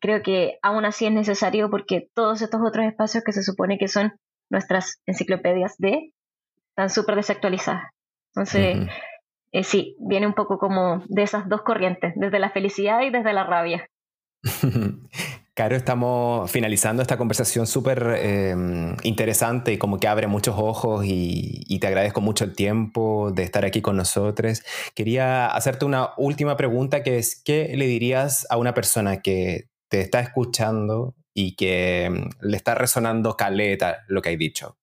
creo 0.00 0.22
que 0.22 0.58
aún 0.62 0.84
así 0.84 1.06
es 1.06 1.12
necesario 1.12 1.70
porque 1.70 2.08
todos 2.14 2.42
estos 2.42 2.60
otros 2.62 2.86
espacios 2.86 3.24
que 3.24 3.32
se 3.32 3.42
supone 3.42 3.78
que 3.78 3.88
son 3.88 4.12
nuestras 4.50 5.00
enciclopedias 5.06 5.76
de 5.78 6.12
están 6.70 6.90
súper 6.90 7.16
desactualizadas. 7.16 7.84
Entonces, 8.34 8.88
eh, 9.52 9.64
sí, 9.64 9.96
viene 9.98 10.26
un 10.26 10.34
poco 10.34 10.58
como 10.58 11.02
de 11.08 11.22
esas 11.22 11.48
dos 11.48 11.62
corrientes, 11.62 12.12
desde 12.16 12.38
la 12.38 12.50
felicidad 12.50 13.02
y 13.02 13.10
desde 13.10 13.32
la 13.32 13.44
rabia. 13.44 13.86
Caro, 15.54 15.76
estamos 15.76 16.50
finalizando 16.50 17.02
esta 17.02 17.18
conversación 17.18 17.66
súper 17.66 18.16
em, 18.22 18.96
interesante 19.02 19.72
y 19.72 19.78
como 19.78 19.98
que 19.98 20.08
abre 20.08 20.26
muchos 20.26 20.54
ojos 20.56 21.04
y, 21.04 21.78
te 21.80 21.86
agradezco 21.86 22.20
mucho 22.20 22.44
el 22.44 22.54
tiempo 22.54 23.30
de 23.32 23.42
estar 23.42 23.64
aquí 23.64 23.82
con 23.82 23.96
nosotros. 23.96 24.62
Quería 24.94 25.48
hacerte 25.48 25.84
una 25.84 26.10
última 26.16 26.56
pregunta 26.56 27.02
que 27.02 27.18
es, 27.18 27.42
¿qué 27.44 27.74
le 27.76 27.86
dirías 27.86 28.46
a 28.48 28.56
una 28.56 28.72
persona 28.72 29.20
que 29.20 29.68
te 29.90 30.00
está 30.00 30.20
escuchando 30.20 31.14
y 31.34 31.56
que 31.56 32.30
le 32.40 32.56
está 32.56 32.74
resonando 32.74 33.36
caleta 33.36 33.98
lo 34.08 34.22
que 34.22 34.30
hay 34.30 34.36
dicho? 34.36 34.78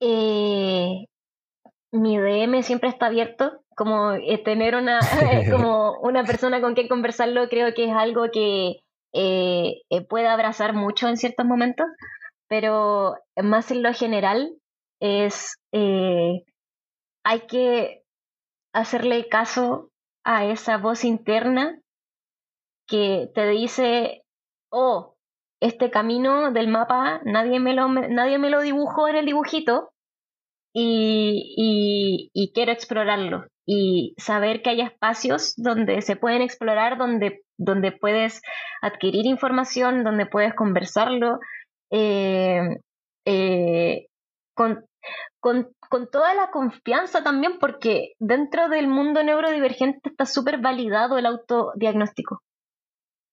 Eh, 0.00 1.04
mi 1.92 2.18
DM 2.18 2.62
siempre 2.62 2.88
está 2.88 3.06
abierto, 3.06 3.62
como 3.76 4.12
eh, 4.12 4.38
tener 4.44 4.74
una, 4.74 5.00
como 5.50 5.98
una 6.00 6.24
persona 6.24 6.60
con 6.60 6.74
quien 6.74 6.88
conversarlo 6.88 7.48
creo 7.48 7.72
que 7.74 7.84
es 7.84 7.92
algo 7.92 8.30
que 8.32 8.80
eh, 9.14 9.82
eh, 9.88 10.06
puede 10.06 10.28
abrazar 10.28 10.74
mucho 10.74 11.08
en 11.08 11.16
ciertos 11.16 11.46
momentos, 11.46 11.86
pero 12.48 13.16
más 13.42 13.70
en 13.70 13.82
lo 13.82 13.92
general 13.92 14.54
es, 15.00 15.56
hay 15.72 17.40
que 17.46 18.02
hacerle 18.72 19.28
caso 19.28 19.90
a 20.24 20.44
esa 20.44 20.76
voz 20.78 21.04
interna 21.04 21.78
que 22.86 23.30
te 23.34 23.48
dice, 23.48 24.22
oh, 24.70 25.14
este 25.60 25.90
camino 25.90 26.52
del 26.52 26.68
mapa 26.68 27.20
nadie 27.24 27.60
me 27.60 27.74
lo, 27.74 27.88
nadie 27.88 28.38
me 28.38 28.50
lo 28.50 28.60
dibujó 28.60 29.08
en 29.08 29.16
el 29.16 29.26
dibujito, 29.26 29.90
y, 30.80 32.50
quiero 32.54 32.72
explorarlo 32.72 33.46
y 33.66 34.14
saber 34.16 34.62
que 34.62 34.70
hay 34.70 34.80
espacios 34.80 35.54
donde 35.56 36.00
se 36.02 36.16
pueden 36.16 36.42
explorar, 36.42 36.98
donde, 36.98 37.42
donde 37.58 37.92
puedes 37.92 38.40
adquirir 38.80 39.26
información, 39.26 40.04
donde 40.04 40.26
puedes 40.26 40.54
conversarlo, 40.54 41.38
eh, 41.90 42.78
eh, 43.26 44.06
con, 44.54 44.84
con, 45.40 45.68
con, 45.90 46.08
toda 46.10 46.34
la 46.34 46.50
confianza 46.50 47.22
también, 47.22 47.58
porque 47.58 48.14
dentro 48.18 48.68
del 48.68 48.88
mundo 48.88 49.22
neurodivergente 49.22 50.10
está 50.10 50.24
súper 50.24 50.58
validado 50.58 51.18
el 51.18 51.26
autodiagnóstico. 51.26 52.40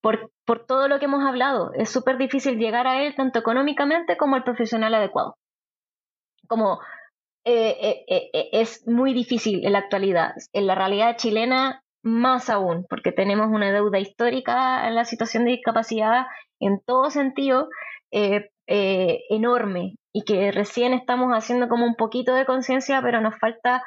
Por, 0.02 0.30
por 0.44 0.66
todo 0.66 0.86
lo 0.86 0.98
que 0.98 1.06
hemos 1.06 1.24
hablado, 1.24 1.72
es 1.74 1.88
súper 1.90 2.18
difícil 2.18 2.58
llegar 2.58 2.86
a 2.86 3.02
él 3.02 3.14
tanto 3.16 3.38
económicamente 3.38 4.16
como 4.16 4.36
el 4.36 4.44
profesional 4.44 4.94
adecuado. 4.94 5.36
Como 6.46 6.78
eh, 7.48 8.04
eh, 8.08 8.30
eh, 8.32 8.48
es 8.50 8.88
muy 8.88 9.14
difícil 9.14 9.64
en 9.64 9.74
la 9.74 9.78
actualidad. 9.78 10.32
En 10.52 10.66
la 10.66 10.74
realidad 10.74 11.16
chilena, 11.16 11.84
más 12.02 12.50
aún, 12.50 12.84
porque 12.90 13.12
tenemos 13.12 13.46
una 13.46 13.70
deuda 13.70 14.00
histórica 14.00 14.88
en 14.88 14.96
la 14.96 15.04
situación 15.04 15.44
de 15.44 15.52
discapacidad 15.52 16.26
en 16.58 16.80
todo 16.84 17.10
sentido 17.10 17.68
enorme 18.10 19.94
y 20.12 20.24
que 20.24 20.50
recién 20.50 20.92
estamos 20.92 21.32
haciendo 21.32 21.68
como 21.68 21.86
un 21.86 21.94
poquito 21.94 22.34
de 22.34 22.46
conciencia, 22.46 23.00
pero 23.02 23.20
nos 23.20 23.38
falta 23.38 23.84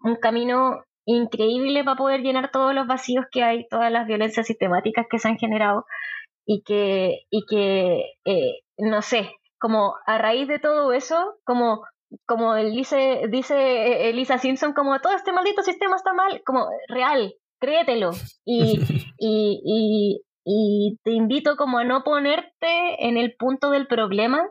un 0.00 0.16
camino 0.16 0.84
increíble 1.04 1.82
para 1.82 1.96
poder 1.96 2.20
llenar 2.20 2.50
todos 2.52 2.74
los 2.74 2.86
vacíos 2.86 3.24
que 3.32 3.42
hay, 3.42 3.66
todas 3.68 3.90
las 3.90 4.06
violencias 4.06 4.46
sistemáticas 4.46 5.06
que 5.10 5.18
se 5.18 5.28
han 5.28 5.38
generado 5.38 5.86
y 6.46 6.62
que, 6.62 7.22
y 7.30 7.46
que 7.46 8.12
no 8.78 9.02
sé, 9.02 9.30
como 9.58 9.94
a 10.06 10.18
raíz 10.18 10.46
de 10.48 10.58
todo 10.58 10.92
eso, 10.92 11.36
como 11.44 11.82
como 12.26 12.54
dice, 12.56 13.22
dice 13.30 14.08
Elisa 14.10 14.38
Simpson, 14.38 14.72
como 14.72 15.00
todo 15.00 15.14
este 15.14 15.32
maldito 15.32 15.62
sistema 15.62 15.96
está 15.96 16.12
mal, 16.12 16.42
como 16.44 16.68
real, 16.88 17.34
créetelo. 17.60 18.10
Y, 18.44 18.80
y, 19.18 20.20
y, 20.44 20.98
te 21.04 21.12
invito 21.12 21.56
como 21.56 21.78
a 21.78 21.84
no 21.84 22.02
ponerte 22.02 23.06
en 23.06 23.16
el 23.16 23.36
punto 23.38 23.70
del 23.70 23.86
problema, 23.86 24.48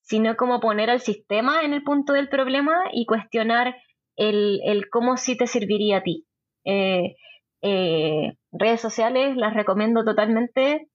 sino 0.00 0.36
como 0.36 0.58
poner 0.58 0.88
al 0.88 1.00
sistema 1.00 1.60
en 1.62 1.74
el 1.74 1.82
punto 1.82 2.14
del 2.14 2.30
problema 2.30 2.72
y 2.92 3.04
cuestionar 3.04 3.76
el, 4.16 4.60
el 4.64 4.88
cómo 4.88 5.18
sí 5.18 5.36
te 5.36 5.46
serviría 5.46 5.98
a 5.98 6.02
ti. 6.02 6.26
Eh, 6.64 7.14
eh, 7.62 8.32
redes 8.52 8.80
sociales 8.80 9.36
las 9.36 9.54
recomiendo 9.54 10.04
totalmente. 10.04 10.88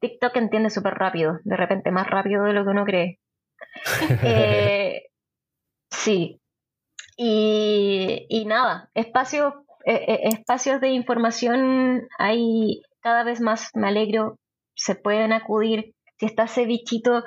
TikTok 0.00 0.36
entiende 0.36 0.70
súper 0.70 0.94
rápido, 0.94 1.38
de 1.44 1.56
repente 1.56 1.90
más 1.90 2.06
rápido 2.06 2.44
de 2.44 2.52
lo 2.52 2.64
que 2.64 2.70
uno 2.70 2.84
cree. 2.84 3.18
eh, 4.22 5.02
Sí. 5.96 6.40
Y, 7.16 8.44
nada, 8.46 8.90
espacios, 8.94 9.54
eh, 9.86 10.04
eh, 10.08 10.20
espacios 10.24 10.80
de 10.80 10.90
información 10.90 12.06
hay 12.18 12.82
cada 13.00 13.24
vez 13.24 13.40
más, 13.40 13.70
me 13.74 13.88
alegro, 13.88 14.36
se 14.74 14.94
pueden 14.94 15.32
acudir. 15.32 15.94
Si 16.18 16.26
está 16.26 16.44
ese 16.44 16.66
bichito, 16.66 17.24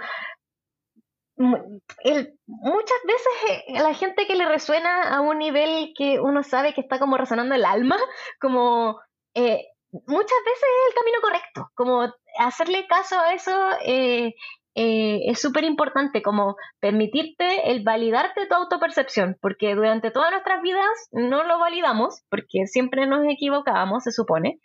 muchas 1.38 3.00
veces 3.06 3.34
eh, 3.68 3.80
la 3.82 3.94
gente 3.94 4.28
que 4.28 4.36
le 4.36 4.46
resuena 4.46 5.16
a 5.16 5.22
un 5.22 5.40
nivel 5.40 5.94
que 5.98 6.20
uno 6.20 6.44
sabe 6.44 6.74
que 6.74 6.82
está 6.82 7.00
como 7.00 7.18
resonando 7.18 7.56
el 7.56 7.66
alma, 7.66 7.98
como 8.42 9.00
eh, 9.36 9.66
muchas 9.92 10.40
veces 10.46 10.64
es 10.64 10.90
el 10.90 10.96
camino 10.96 11.22
correcto, 11.22 11.72
como 11.76 12.14
hacerle 12.40 12.88
caso 12.88 13.20
a 13.20 13.34
eso 13.34 13.70
eh, 13.86 14.34
es 14.82 15.42
súper 15.42 15.64
importante, 15.64 16.22
como 16.22 16.56
permitirte 16.80 17.72
el 17.72 17.84
validarte 17.84 18.48
tu 18.48 18.56
autopercepción, 18.56 19.38
porque 19.42 19.76
durante 19.76 20.12
todas 20.12 20.32
nuestras 20.32 20.62
vidas 20.62 21.08
no 21.12 21.44
lo 21.44 21.60
validamos, 21.60 22.22
porque 22.30 22.66
siempre 22.66 23.08
nos 23.08 23.26
equivocábamos, 23.28 24.04
se 24.04 24.12
supone. 24.12 24.60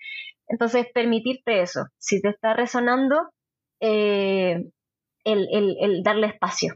Entonces, 0.47 0.87
permitirte 0.93 1.63
eso, 1.63 1.87
si 1.99 2.21
te 2.21 2.29
está 2.29 2.55
resonando, 2.55 3.31
el, 5.25 5.77
el, 5.81 6.03
darle 6.03 6.29
espacio 6.29 6.75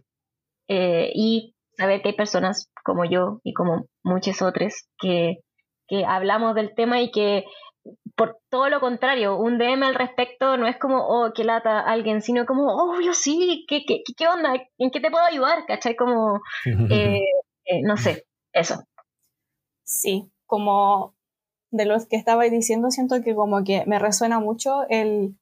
eh, 0.69 1.11
y 1.15 1.55
saber 1.77 2.03
que 2.03 2.11
hay 2.11 2.17
personas 2.17 2.71
como 2.85 3.05
yo 3.05 3.41
y 3.45 3.53
como 3.53 3.87
muchos 4.03 4.43
otros 4.43 4.89
que, 4.99 5.39
que 5.87 6.05
hablamos 6.05 6.55
del 6.55 6.75
tema 6.75 7.01
y 7.01 7.11
que 7.11 7.45
por 8.19 8.41
todo 8.51 8.69
lo 8.69 8.81
contrario, 8.81 9.39
un 9.39 9.59
DM 9.59 9.85
al 9.85 9.95
respecto 9.95 10.57
no 10.57 10.67
es 10.67 10.77
como, 10.77 11.07
oh, 11.07 11.33
que 11.33 11.45
lata 11.45 11.81
alguien, 11.81 12.21
sino 12.21 12.47
como, 12.47 12.67
obvio, 12.67 13.15
sí, 13.15 13.65
¿qué, 13.69 13.85
qué, 13.87 14.03
qué 14.17 14.27
onda? 14.27 14.55
¿En 14.77 14.91
qué 14.91 15.01
te 15.01 15.11
puedo 15.11 15.25
ayudar? 15.25 15.65
¿Cachai? 15.67 15.95
Como, 15.95 16.41
eh, 16.91 17.23
eh, 17.65 17.83
no 17.83 17.97
sé, 17.97 18.27
eso. 18.53 18.83
Sí, 19.85 20.31
como 20.47 21.15
de 21.71 21.87
los 21.87 22.07
que 22.07 22.17
estabais 22.17 22.51
diciendo, 22.51 22.91
siento 22.91 23.23
que 23.23 23.37
como 23.37 23.63
que 23.63 23.85
me 23.87 24.01
resuena 24.01 24.41
mucho 24.41 24.83
el, 24.89 25.37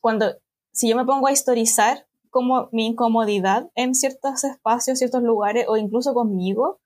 cuando 0.00 0.34
si 0.72 0.88
yo 0.88 0.96
me 0.96 1.04
pongo 1.04 1.26
a 1.26 1.32
historizar 1.32 2.06
como 2.30 2.70
mi 2.72 2.86
incomodidad 2.86 3.70
en 3.74 3.94
ciertos 3.94 4.42
espacios, 4.44 4.98
ciertos 4.98 5.22
lugares 5.22 5.66
o 5.68 5.76
incluso 5.76 6.14
conmigo, 6.14 6.80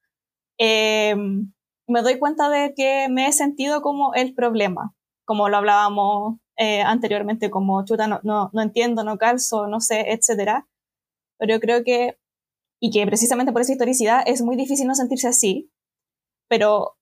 em, 0.59 1.53
me 1.87 2.03
doy 2.03 2.19
cuenta 2.19 2.49
de 2.49 2.75
que 2.75 3.09
me 3.11 3.27
he 3.27 3.33
sentido 3.33 3.83
como 3.83 4.15
el 4.15 4.35
problema, 4.35 4.95
como 5.25 5.49
lo 5.49 5.57
hablábamos 5.57 6.39
eh, 6.57 6.83
anteriormente, 6.83 7.51
como 7.51 7.85
chuta, 7.85 8.07
no, 8.07 8.21
no, 8.23 8.51
no, 8.53 8.63
entiendo, 8.63 9.05
no 9.05 9.19
calzo, 9.19 9.67
no 9.67 9.81
sé, 9.81 10.13
etcétera. 10.13 10.69
Pero 11.39 11.55
yo 11.55 11.61
creo 11.61 11.85
que, 11.85 12.19
y 12.81 12.91
que 12.91 13.07
precisamente 13.07 13.53
por 13.53 13.63
esa 13.63 13.73
historicidad 13.73 14.23
es 14.27 14.43
muy 14.43 14.57
difícil 14.57 14.87
no 14.87 14.95
sentirse 14.95 15.29
así, 15.29 15.71
pero 16.49 16.97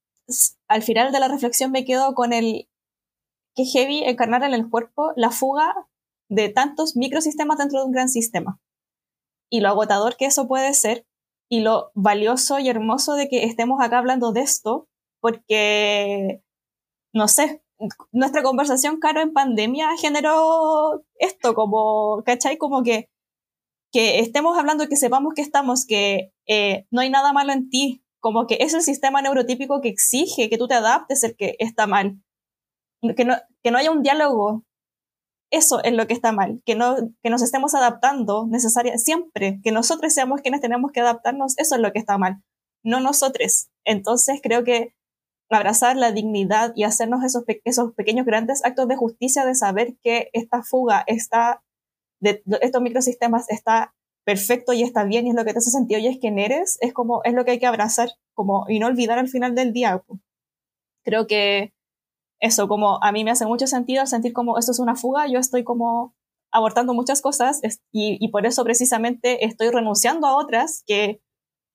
al 0.68 0.82
final 0.82 1.12
de 1.12 1.20
la 1.20 1.28
reflexión 1.28 1.70
me 1.70 1.84
quedo 1.84 2.14
con 2.14 2.32
el 2.32 2.68
que 3.54 3.64
heavy 3.64 4.02
encarnar 4.04 4.42
en 4.42 4.54
el 4.54 4.68
cuerpo 4.68 5.12
la 5.16 5.30
fuga 5.30 5.74
de 6.28 6.48
tantos 6.48 6.96
microsistemas 6.96 7.58
dentro 7.58 7.80
de 7.80 7.86
un 7.86 7.92
gran 7.92 8.08
sistema. 8.08 8.60
Y 9.50 9.60
lo 9.60 9.68
agotador 9.68 10.16
que 10.16 10.26
eso 10.26 10.48
puede 10.48 10.74
ser 10.74 11.06
y 11.54 11.60
lo 11.60 11.92
valioso 11.94 12.58
y 12.58 12.68
hermoso 12.68 13.14
de 13.14 13.28
que 13.28 13.44
estemos 13.44 13.80
acá 13.80 13.98
hablando 13.98 14.32
de 14.32 14.40
esto, 14.40 14.88
porque, 15.20 16.42
no 17.12 17.28
sé, 17.28 17.62
nuestra 18.10 18.42
conversación, 18.42 18.98
Caro, 18.98 19.20
en 19.20 19.32
pandemia 19.32 19.88
generó 20.00 21.04
esto, 21.14 21.54
como, 21.54 22.24
¿cachai? 22.26 22.58
Como 22.58 22.82
que, 22.82 23.08
que 23.92 24.18
estemos 24.18 24.58
hablando, 24.58 24.88
que 24.88 24.96
sepamos 24.96 25.32
que 25.34 25.42
estamos, 25.42 25.86
que 25.86 26.32
eh, 26.48 26.86
no 26.90 27.02
hay 27.02 27.10
nada 27.10 27.32
malo 27.32 27.52
en 27.52 27.70
ti, 27.70 28.02
como 28.18 28.48
que 28.48 28.56
es 28.58 28.74
el 28.74 28.82
sistema 28.82 29.22
neurotípico 29.22 29.80
que 29.80 29.90
exige 29.90 30.50
que 30.50 30.58
tú 30.58 30.66
te 30.66 30.74
adaptes 30.74 31.22
el 31.22 31.36
que 31.36 31.54
está 31.60 31.86
mal. 31.86 32.18
Que 33.16 33.24
no, 33.24 33.36
que 33.62 33.70
no 33.70 33.78
haya 33.78 33.92
un 33.92 34.02
diálogo 34.02 34.64
eso 35.54 35.82
es 35.84 35.92
lo 35.92 36.06
que 36.06 36.14
está 36.14 36.32
mal, 36.32 36.60
que, 36.64 36.74
no, 36.74 36.96
que 37.22 37.30
nos 37.30 37.42
estemos 37.42 37.74
adaptando 37.74 38.46
necesaria, 38.46 38.98
siempre, 38.98 39.60
que 39.62 39.72
nosotros 39.72 40.12
seamos 40.12 40.40
quienes 40.40 40.60
tenemos 40.60 40.90
que 40.92 41.00
adaptarnos, 41.00 41.56
eso 41.58 41.76
es 41.76 41.80
lo 41.80 41.92
que 41.92 42.00
está 42.00 42.18
mal, 42.18 42.42
no 42.82 43.00
nosotros. 43.00 43.68
Entonces 43.84 44.40
creo 44.42 44.64
que 44.64 44.94
abrazar 45.50 45.96
la 45.96 46.10
dignidad 46.10 46.72
y 46.74 46.84
hacernos 46.84 47.22
esos, 47.24 47.44
esos 47.64 47.94
pequeños 47.94 48.26
grandes 48.26 48.64
actos 48.64 48.88
de 48.88 48.96
justicia 48.96 49.44
de 49.44 49.54
saber 49.54 49.96
que 50.02 50.30
esta 50.32 50.62
fuga 50.62 51.04
está, 51.06 51.62
de 52.20 52.42
estos 52.60 52.82
microsistemas 52.82 53.48
está 53.48 53.94
perfecto 54.24 54.72
y 54.72 54.82
está 54.82 55.04
bien 55.04 55.26
y 55.26 55.30
es 55.30 55.36
lo 55.36 55.44
que 55.44 55.52
te 55.52 55.58
hace 55.58 55.70
sentido 55.70 56.00
y 56.00 56.06
es 56.08 56.18
quien 56.18 56.38
eres, 56.38 56.78
es 56.80 56.92
como, 56.92 57.22
es 57.24 57.34
lo 57.34 57.44
que 57.44 57.52
hay 57.52 57.58
que 57.58 57.66
abrazar 57.66 58.08
como, 58.34 58.64
y 58.68 58.78
no 58.80 58.86
olvidar 58.86 59.18
al 59.18 59.28
final 59.28 59.54
del 59.54 59.72
día. 59.72 60.02
Creo 61.04 61.26
que 61.26 61.72
eso, 62.44 62.68
como 62.68 63.02
a 63.02 63.10
mí 63.10 63.24
me 63.24 63.30
hace 63.30 63.46
mucho 63.46 63.66
sentido 63.66 64.04
sentir 64.04 64.34
como 64.34 64.58
esto 64.58 64.72
es 64.72 64.78
una 64.78 64.96
fuga, 64.96 65.26
yo 65.28 65.38
estoy 65.38 65.64
como 65.64 66.14
abortando 66.52 66.92
muchas 66.92 67.22
cosas 67.22 67.62
y, 67.90 68.28
por 68.28 68.44
eso 68.44 68.62
precisamente 68.64 69.46
estoy 69.46 69.70
renunciando 69.70 70.26
a 70.26 70.36
otras 70.36 70.84
que 70.86 71.22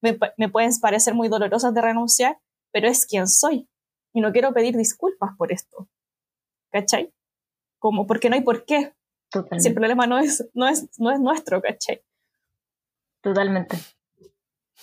me, 0.02 0.14
pueden 0.50 0.72
parecer 0.80 1.16
muy 1.16 1.28
dolorosas 1.28 1.74
de 1.74 1.82
renunciar, 1.82 2.40
pero 2.72 2.88
es 2.88 3.08
quien 3.08 3.28
soy 3.28 3.68
y 4.14 4.22
no 4.22 4.32
quiero 4.32 4.54
pedir 4.54 4.78
disculpas 4.78 5.32
por 5.38 5.52
esto. 5.52 5.90
¿Cachai? 6.72 7.12
Como 7.80 8.06
porque 8.06 8.30
no 8.30 8.36
hay 8.36 8.41
por 8.41 8.64
qué. 8.64 8.94
Si 9.58 9.70
el 9.70 9.74
problema 9.74 10.06
no 10.06 10.20
es, 10.20 10.48
no 10.54 10.68
es, 10.68 10.88
no 11.00 11.10
es 11.10 11.20
nuestro, 11.20 11.64
¿cachai? 11.64 12.04
Totalmente. 13.24 13.76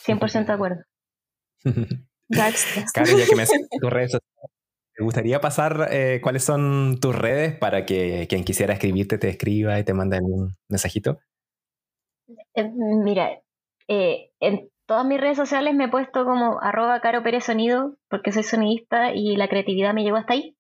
100% 0.05 0.47
de 0.47 0.53
acuerdo. 0.53 0.85
Gracias. 2.29 2.91
ya 2.93 3.05
que 3.05 3.37
me 3.37 3.47
tu 3.81 3.89
redes 3.89 4.19
¿Te 4.97 5.05
gustaría 5.05 5.43
pasar 5.43 5.89
eh, 5.91 6.21
cuáles 6.23 6.43
son 6.43 6.99
tus 6.99 7.15
redes 7.15 7.55
para 7.59 7.85
que 7.85 8.27
quien 8.31 8.45
quisiera 8.45 8.73
escribirte 8.73 9.19
te 9.19 9.29
escriba 9.29 9.79
y 9.79 9.85
te 9.85 9.93
mande 9.93 10.21
un 10.23 10.57
mensajito? 10.71 11.19
Eh, 12.55 12.71
mira, 13.05 13.43
eh, 13.89 14.31
en 14.41 14.71
todas 14.87 15.05
mis 15.05 15.21
redes 15.21 15.37
sociales 15.37 15.75
me 15.75 15.85
he 15.85 15.89
puesto 15.89 16.25
como 16.25 16.63
arroba 16.63 16.99
caro 17.01 17.23
Pérez 17.23 17.45
Sonido 17.45 17.97
porque 18.09 18.33
soy 18.33 18.43
sonidista 18.43 19.13
y 19.13 19.37
la 19.37 19.49
creatividad 19.49 19.93
me 19.93 20.03
llegó 20.03 20.17
hasta 20.17 20.33
ahí. 20.33 20.57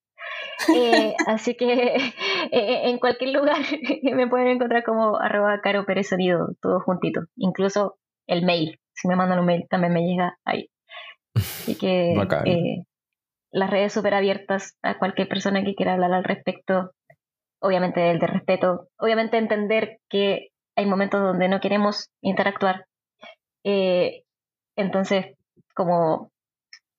así 1.27 1.57
que 1.57 1.97
en 2.53 2.99
cualquier 2.99 3.31
lugar 3.31 3.57
me 4.03 4.29
pueden 4.29 4.49
encontrar 4.49 4.85
como 4.85 5.17
arroba 5.17 5.63
caro 5.63 5.87
Pérez 5.87 6.09
Sonido, 6.09 6.49
todo 6.61 6.81
juntito. 6.81 7.23
Incluso 7.37 7.97
el 8.27 8.45
mail, 8.45 8.81
si 8.93 9.09
me 9.09 9.17
mandan 9.17 9.39
un 9.39 9.47
mail 9.47 9.65
también 9.71 9.95
me 9.95 10.03
llega 10.03 10.37
ahí. 10.45 10.69
Así 11.35 11.75
que 11.79 12.15
las 13.57 13.71
redes 13.71 13.95
súper 13.95 14.13
abiertas 14.13 14.77
a 14.83 14.99
cualquier 14.99 15.29
persona 15.29 15.65
que 15.65 15.75
quiera 15.75 15.95
hablar 15.95 16.13
al 16.13 16.25
respecto. 16.25 16.93
Obviamente 17.59 18.11
el 18.11 18.19
de 18.19 18.27
respeto. 18.27 18.89
Obviamente 18.99 19.39
entender 19.39 19.99
que 20.11 20.49
hay 20.77 20.85
momentos 20.85 21.23
donde 21.23 21.49
no 21.49 21.59
queremos 21.59 22.11
interactuar. 22.21 22.85
Eh, 23.65 24.25
entonces, 24.77 25.37
como 25.75 26.31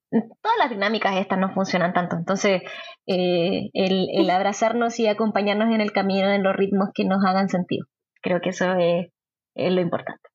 todas 0.10 0.58
las 0.58 0.72
dinámicas 0.72 1.18
estas 1.18 1.38
no 1.38 1.54
funcionan 1.54 1.94
tanto. 1.94 2.16
Entonces, 2.16 2.64
eh, 3.06 3.70
el, 3.74 4.28
abrazarnos 4.32 5.00
y 5.00 5.08
acompañarnos 5.08 5.72
en 5.72 5.82
el 5.82 5.92
camino, 5.92 6.32
en 6.32 6.42
los 6.42 6.56
ritmos 6.56 6.90
que 6.96 7.06
nos 7.06 7.24
hagan 7.24 7.50
sentido. 7.50 7.86
Creo 8.24 8.42
que 8.42 8.50
eso 8.50 8.74
es, 8.78 9.12
es 9.54 9.72
lo 9.72 9.82
importante. 9.82 10.28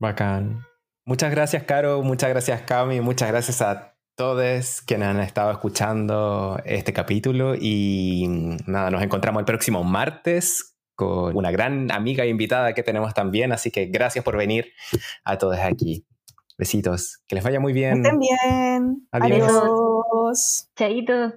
Bacán. 0.00 0.62
Muchas 1.04 1.30
gracias, 1.30 1.64
Caro. 1.64 2.02
Muchas 2.02 2.30
gracias, 2.30 2.62
Cami. 2.62 3.02
Muchas 3.02 3.28
gracias 3.28 3.60
a 3.60 3.97
todos 4.18 4.82
quienes 4.82 5.08
han 5.08 5.20
estado 5.20 5.52
escuchando 5.52 6.60
este 6.64 6.92
capítulo 6.92 7.54
y 7.54 8.26
nada, 8.66 8.90
nos 8.90 9.00
encontramos 9.00 9.38
el 9.38 9.46
próximo 9.46 9.84
martes 9.84 10.76
con 10.96 11.36
una 11.36 11.52
gran 11.52 11.92
amiga 11.92 12.24
e 12.24 12.28
invitada 12.28 12.74
que 12.74 12.82
tenemos 12.82 13.14
también, 13.14 13.52
así 13.52 13.70
que 13.70 13.86
gracias 13.86 14.24
por 14.24 14.36
venir 14.36 14.72
a 15.22 15.38
todos 15.38 15.58
aquí. 15.60 16.04
Besitos, 16.58 17.22
que 17.28 17.36
les 17.36 17.44
vaya 17.44 17.60
muy 17.60 17.72
bien. 17.72 18.04
Estén 18.04 18.18
bien. 18.18 19.08
Adiós. 19.12 19.52
Adiós. 19.52 20.68
Chaito. 20.74 21.34